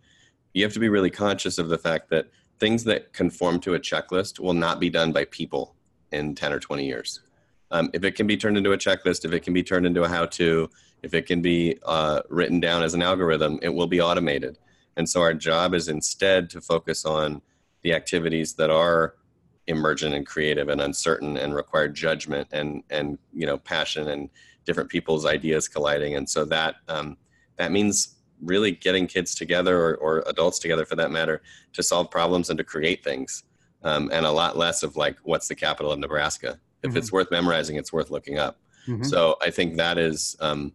you 0.54 0.64
have 0.64 0.74
to 0.74 0.80
be 0.80 0.90
really 0.90 1.12
conscious 1.12 1.58
of 1.58 1.70
the 1.70 1.78
fact 1.78 2.10
that 2.10 2.28
things 2.60 2.84
that 2.86 3.14
conform 3.14 3.60
to 3.62 3.76
a 3.76 3.80
checklist 3.80 4.40
will 4.40 4.54
not 4.54 4.80
be 4.80 4.90
done 4.90 5.12
by 5.12 5.26
people 5.26 5.76
in 6.12 6.36
10 6.36 6.54
or 6.54 6.60
20 6.60 6.86
years. 6.86 7.22
Um, 7.70 7.90
if 7.94 8.04
it 8.04 8.16
can 8.16 8.28
be 8.28 8.38
turned 8.38 8.58
into 8.58 8.72
a 8.72 8.78
checklist, 8.78 9.26
if 9.26 9.34
it 9.34 9.42
can 9.42 9.54
be 9.54 9.64
turned 9.64 9.86
into 9.86 10.04
a 10.04 10.08
how 10.08 10.26
to, 10.26 10.70
if 11.04 11.14
it 11.14 11.26
can 11.26 11.42
be 11.42 11.78
uh, 11.86 12.22
written 12.30 12.60
down 12.60 12.82
as 12.82 12.94
an 12.94 13.02
algorithm, 13.02 13.60
it 13.62 13.70
will 13.70 13.88
be 13.88 14.02
automated. 14.02 14.58
And 14.98 15.08
so 15.08 15.22
our 15.22 15.34
job 15.34 15.74
is 15.74 15.88
instead 15.88 16.50
to 16.50 16.60
focus 16.60 17.06
on 17.06 17.42
the 17.84 17.94
activities 17.94 18.56
that 18.56 18.70
are 18.70 19.16
emergent 19.68 20.14
and 20.16 20.26
creative 20.26 20.70
and 20.70 20.82
uncertain 20.82 21.38
and 21.38 21.54
require 21.54 21.88
judgment 21.88 22.48
and 22.52 22.84
and 22.90 23.18
you 23.34 23.46
know 23.46 23.58
passion 23.58 24.10
and 24.10 24.30
different 24.66 24.90
people's 24.90 25.26
ideas 25.26 25.68
colliding. 25.68 26.16
And 26.16 26.28
so 26.28 26.44
that 26.46 26.76
um, 26.90 27.16
that 27.58 27.72
means 27.72 28.16
really 28.42 28.72
getting 28.72 29.08
kids 29.08 29.34
together 29.34 29.80
or, 29.80 29.96
or 29.96 30.24
adults 30.28 30.60
together 30.60 30.86
for 30.86 30.96
that 30.96 31.12
matter 31.12 31.42
to 31.74 31.82
solve 31.82 32.12
problems 32.12 32.50
and 32.50 32.58
to 32.58 32.64
create 32.64 33.04
things 33.04 33.44
um, 33.84 34.10
and 34.14 34.26
a 34.26 34.32
lot 34.32 34.58
less 34.58 34.84
of 34.84 34.96
like 34.96 35.18
what's 35.24 35.48
the 35.48 35.56
capital 35.56 35.92
of 35.92 36.00
Nebraska. 36.00 36.60
If 36.84 36.90
mm-hmm. 36.90 36.98
it's 36.98 37.12
worth 37.12 37.32
memorizing, 37.32 37.78
it's 37.78 37.94
worth 37.94 38.12
looking 38.12 38.38
up. 38.38 38.60
Mm-hmm. 38.88 39.04
So 39.04 39.38
I 39.42 39.50
think 39.50 39.78
that 39.78 39.98
is 39.98 40.36
um, 40.40 40.74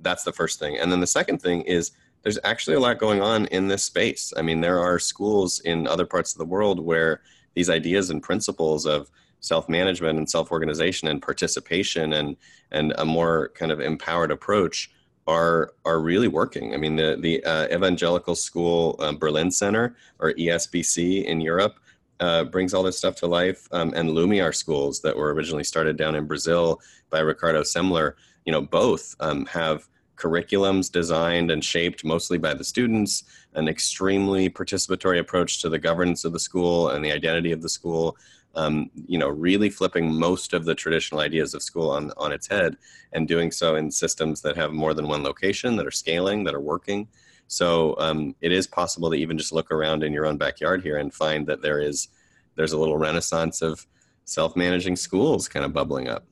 that's 0.00 0.24
the 0.24 0.32
first 0.32 0.58
thing, 0.58 0.78
and 0.78 0.90
then 0.90 1.00
the 1.00 1.06
second 1.06 1.40
thing 1.40 1.62
is 1.62 1.92
there's 2.22 2.38
actually 2.44 2.76
a 2.76 2.80
lot 2.80 2.98
going 2.98 3.20
on 3.20 3.46
in 3.46 3.68
this 3.68 3.84
space. 3.84 4.32
I 4.36 4.42
mean, 4.42 4.60
there 4.60 4.78
are 4.78 4.98
schools 4.98 5.60
in 5.60 5.86
other 5.86 6.06
parts 6.06 6.32
of 6.32 6.38
the 6.38 6.44
world 6.44 6.78
where 6.80 7.20
these 7.54 7.68
ideas 7.68 8.10
and 8.10 8.22
principles 8.22 8.86
of 8.86 9.10
self-management 9.40 10.18
and 10.18 10.30
self-organization 10.30 11.08
and 11.08 11.20
participation 11.20 12.12
and 12.12 12.36
and 12.70 12.94
a 12.96 13.04
more 13.04 13.50
kind 13.54 13.72
of 13.72 13.80
empowered 13.80 14.30
approach 14.30 14.90
are 15.26 15.74
are 15.84 16.00
really 16.00 16.28
working. 16.28 16.74
I 16.74 16.76
mean, 16.76 16.96
the 16.96 17.16
the 17.20 17.44
uh, 17.44 17.66
Evangelical 17.74 18.34
School 18.34 18.96
uh, 19.00 19.12
Berlin 19.12 19.50
Center 19.50 19.96
or 20.18 20.32
ESBC 20.34 21.24
in 21.24 21.40
Europe 21.40 21.76
uh, 22.20 22.44
brings 22.44 22.72
all 22.72 22.82
this 22.82 22.98
stuff 22.98 23.16
to 23.16 23.26
life. 23.26 23.68
Um, 23.72 23.92
and 23.94 24.10
Lumiar 24.10 24.54
schools 24.54 25.00
that 25.00 25.16
were 25.16 25.34
originally 25.34 25.64
started 25.64 25.96
down 25.96 26.14
in 26.14 26.26
Brazil 26.26 26.80
by 27.10 27.20
Ricardo 27.20 27.62
Semler, 27.62 28.14
you 28.44 28.52
know, 28.52 28.62
both 28.62 29.16
um, 29.20 29.44
have 29.46 29.88
curriculums 30.22 30.90
designed 30.90 31.50
and 31.50 31.64
shaped 31.64 32.04
mostly 32.04 32.38
by 32.38 32.54
the 32.54 32.64
students, 32.64 33.24
an 33.54 33.68
extremely 33.68 34.48
participatory 34.48 35.18
approach 35.18 35.60
to 35.60 35.68
the 35.68 35.78
governance 35.78 36.24
of 36.24 36.32
the 36.32 36.38
school 36.48 36.90
and 36.90 37.04
the 37.04 37.12
identity 37.12 37.52
of 37.52 37.62
the 37.62 37.68
school. 37.68 38.16
Um, 38.54 38.90
you 39.06 39.18
know, 39.18 39.28
really 39.28 39.70
flipping 39.70 40.12
most 40.12 40.52
of 40.52 40.66
the 40.66 40.74
traditional 40.74 41.22
ideas 41.22 41.54
of 41.54 41.62
school 41.62 41.90
on, 41.90 42.12
on 42.18 42.32
its 42.32 42.46
head 42.46 42.76
and 43.14 43.26
doing 43.26 43.50
so 43.50 43.76
in 43.76 43.90
systems 43.90 44.42
that 44.42 44.56
have 44.56 44.72
more 44.72 44.92
than 44.92 45.08
one 45.08 45.22
location, 45.22 45.76
that 45.76 45.86
are 45.86 45.90
scaling, 46.04 46.44
that 46.44 46.54
are 46.54 46.60
working. 46.60 47.08
So 47.48 47.96
um, 47.98 48.34
it 48.42 48.52
is 48.52 48.66
possible 48.66 49.10
to 49.10 49.16
even 49.16 49.38
just 49.38 49.52
look 49.52 49.70
around 49.70 50.02
in 50.02 50.12
your 50.12 50.26
own 50.26 50.36
backyard 50.36 50.82
here 50.82 50.98
and 50.98 51.12
find 51.12 51.46
that 51.46 51.62
there 51.62 51.80
is 51.80 52.08
there's 52.56 52.72
a 52.72 52.78
little 52.78 52.98
renaissance 52.98 53.62
of 53.62 53.86
self-managing 54.24 54.96
schools 54.96 55.48
kind 55.48 55.64
of 55.64 55.72
bubbling 55.72 56.08
up. 56.08 56.24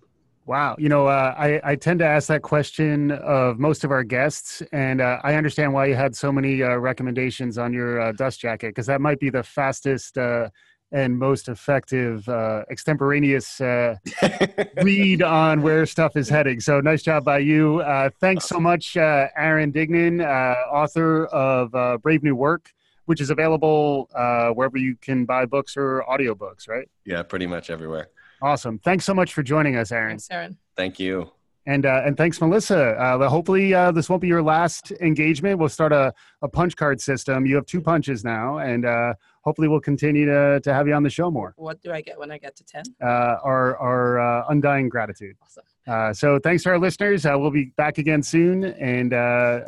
Wow. 0.51 0.75
You 0.81 0.89
know, 0.89 1.07
uh, 1.07 1.33
I, 1.39 1.61
I 1.63 1.77
tend 1.77 2.01
to 2.01 2.05
ask 2.05 2.27
that 2.27 2.43
question 2.43 3.13
of 3.13 3.61
most 3.61 3.85
of 3.85 3.93
our 3.93 4.03
guests, 4.03 4.65
and 4.73 5.01
uh, 5.01 5.21
I 5.23 5.37
understand 5.37 5.73
why 5.73 5.87
you 5.87 5.95
had 5.95 6.17
so 6.17 6.33
many 6.33 6.61
uh, 6.61 6.75
recommendations 6.75 7.57
on 7.57 7.73
your 7.73 8.01
uh, 8.01 8.11
dust 8.11 8.41
jacket, 8.41 8.71
because 8.71 8.87
that 8.87 9.01
might 9.01 9.21
be 9.21 9.31
the 9.31 9.45
fastest 9.45 10.19
uh, 10.19 10.51
and 10.91 11.17
most 11.17 11.49
effective 11.49 12.29
uh, 12.29 12.65
extemporaneous 12.69 13.61
uh, 13.61 13.95
read 14.83 15.23
on 15.23 15.63
where 15.63 15.87
stuff 15.87 16.17
is 16.17 16.29
heading. 16.29 16.59
So 16.59 16.81
nice 16.81 17.05
job 17.05 17.25
by 17.25 17.39
you. 17.39 17.79
Uh, 17.83 18.11
thanks 18.21 18.47
so 18.47 18.59
much, 18.59 18.97
uh, 18.97 19.29
Aaron 19.37 19.71
Dignan, 19.71 20.21
uh, 20.21 20.55
author 20.75 21.27
of 21.27 21.73
uh, 21.77 21.99
Brave 21.99 22.25
New 22.25 22.35
Work, 22.35 22.73
which 23.05 23.21
is 23.21 23.31
available 23.31 24.09
wherever 24.57 24.79
you 24.79 24.97
can 25.01 25.27
buy 25.27 25.47
books 25.47 25.77
or 25.77 26.05
audiobooks, 26.11 26.69
right? 26.69 26.89
Yeah, 27.05 27.23
pretty 27.23 27.47
much 27.47 27.71
everywhere. 27.71 28.09
Awesome. 28.43 28.79
Thanks 28.79 29.05
so 29.05 29.15
much 29.15 29.35
for 29.35 29.43
joining 29.43 29.77
us, 29.77 29.93
Aaron. 29.93 30.13
Thanks, 30.13 30.29
Aaron. 30.31 30.59
Thank 30.77 30.99
you. 30.99 31.31
And 31.67 31.85
uh, 31.85 32.03
and 32.05 32.17
thanks, 32.17 32.41
Melissa. 32.41 32.97
Uh, 32.99 33.29
hopefully, 33.29 33.75
uh, 33.75 33.93
this 33.93 34.09
won't 34.09 34.23
be 34.23 34.29
your 34.29 34.43
last 34.43 34.93
engagement. 34.93 35.59
We'll 35.59 35.69
start 35.69 35.93
a, 35.93 36.13
a 36.41 36.49
punch 36.49 36.75
card 36.75 37.03
system. 37.03 37.45
You 37.45 37.55
have 37.57 37.67
two 37.67 37.83
punches 37.83 38.25
now, 38.25 38.59
and 38.59 38.87
uh, 38.87 39.13
hopefully, 39.43 39.69
we'll 39.69 39.81
continue 39.81 40.25
to, 40.25 40.61
to 40.61 40.73
have 40.73 40.89
you 40.89 40.95
on 40.95 41.03
the 41.03 41.11
show 41.11 41.31
more. 41.31 41.53
What 41.57 41.83
do 41.83 41.93
I 41.93 42.01
get 42.01 42.19
when 42.19 42.31
I 42.31 42.39
get 42.39 42.57
to 42.57 42.65
10? 42.65 42.85
Uh, 43.03 43.07
our 43.45 43.77
our 43.77 44.19
uh, 44.19 44.45
undying 44.49 44.89
gratitude. 44.89 45.37
Awesome. 45.43 46.15
so, 46.15 46.39
thanks 46.39 46.63
to 46.63 46.71
our 46.71 46.79
listeners. 46.79 47.25
we'll 47.25 47.51
be 47.51 47.67
back 47.77 47.99
again 47.99 48.23
soon. 48.23 48.65
And 48.65 49.13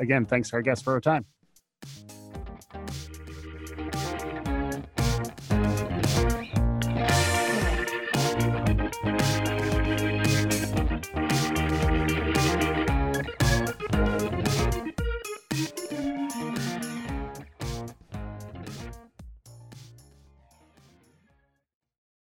again, 0.01 0.25
thanks 0.25 0.49
to 0.51 0.57
our 0.57 0.63
guests 0.63 0.83
for 0.83 0.95
our 0.95 1.01
time. 1.01 1.27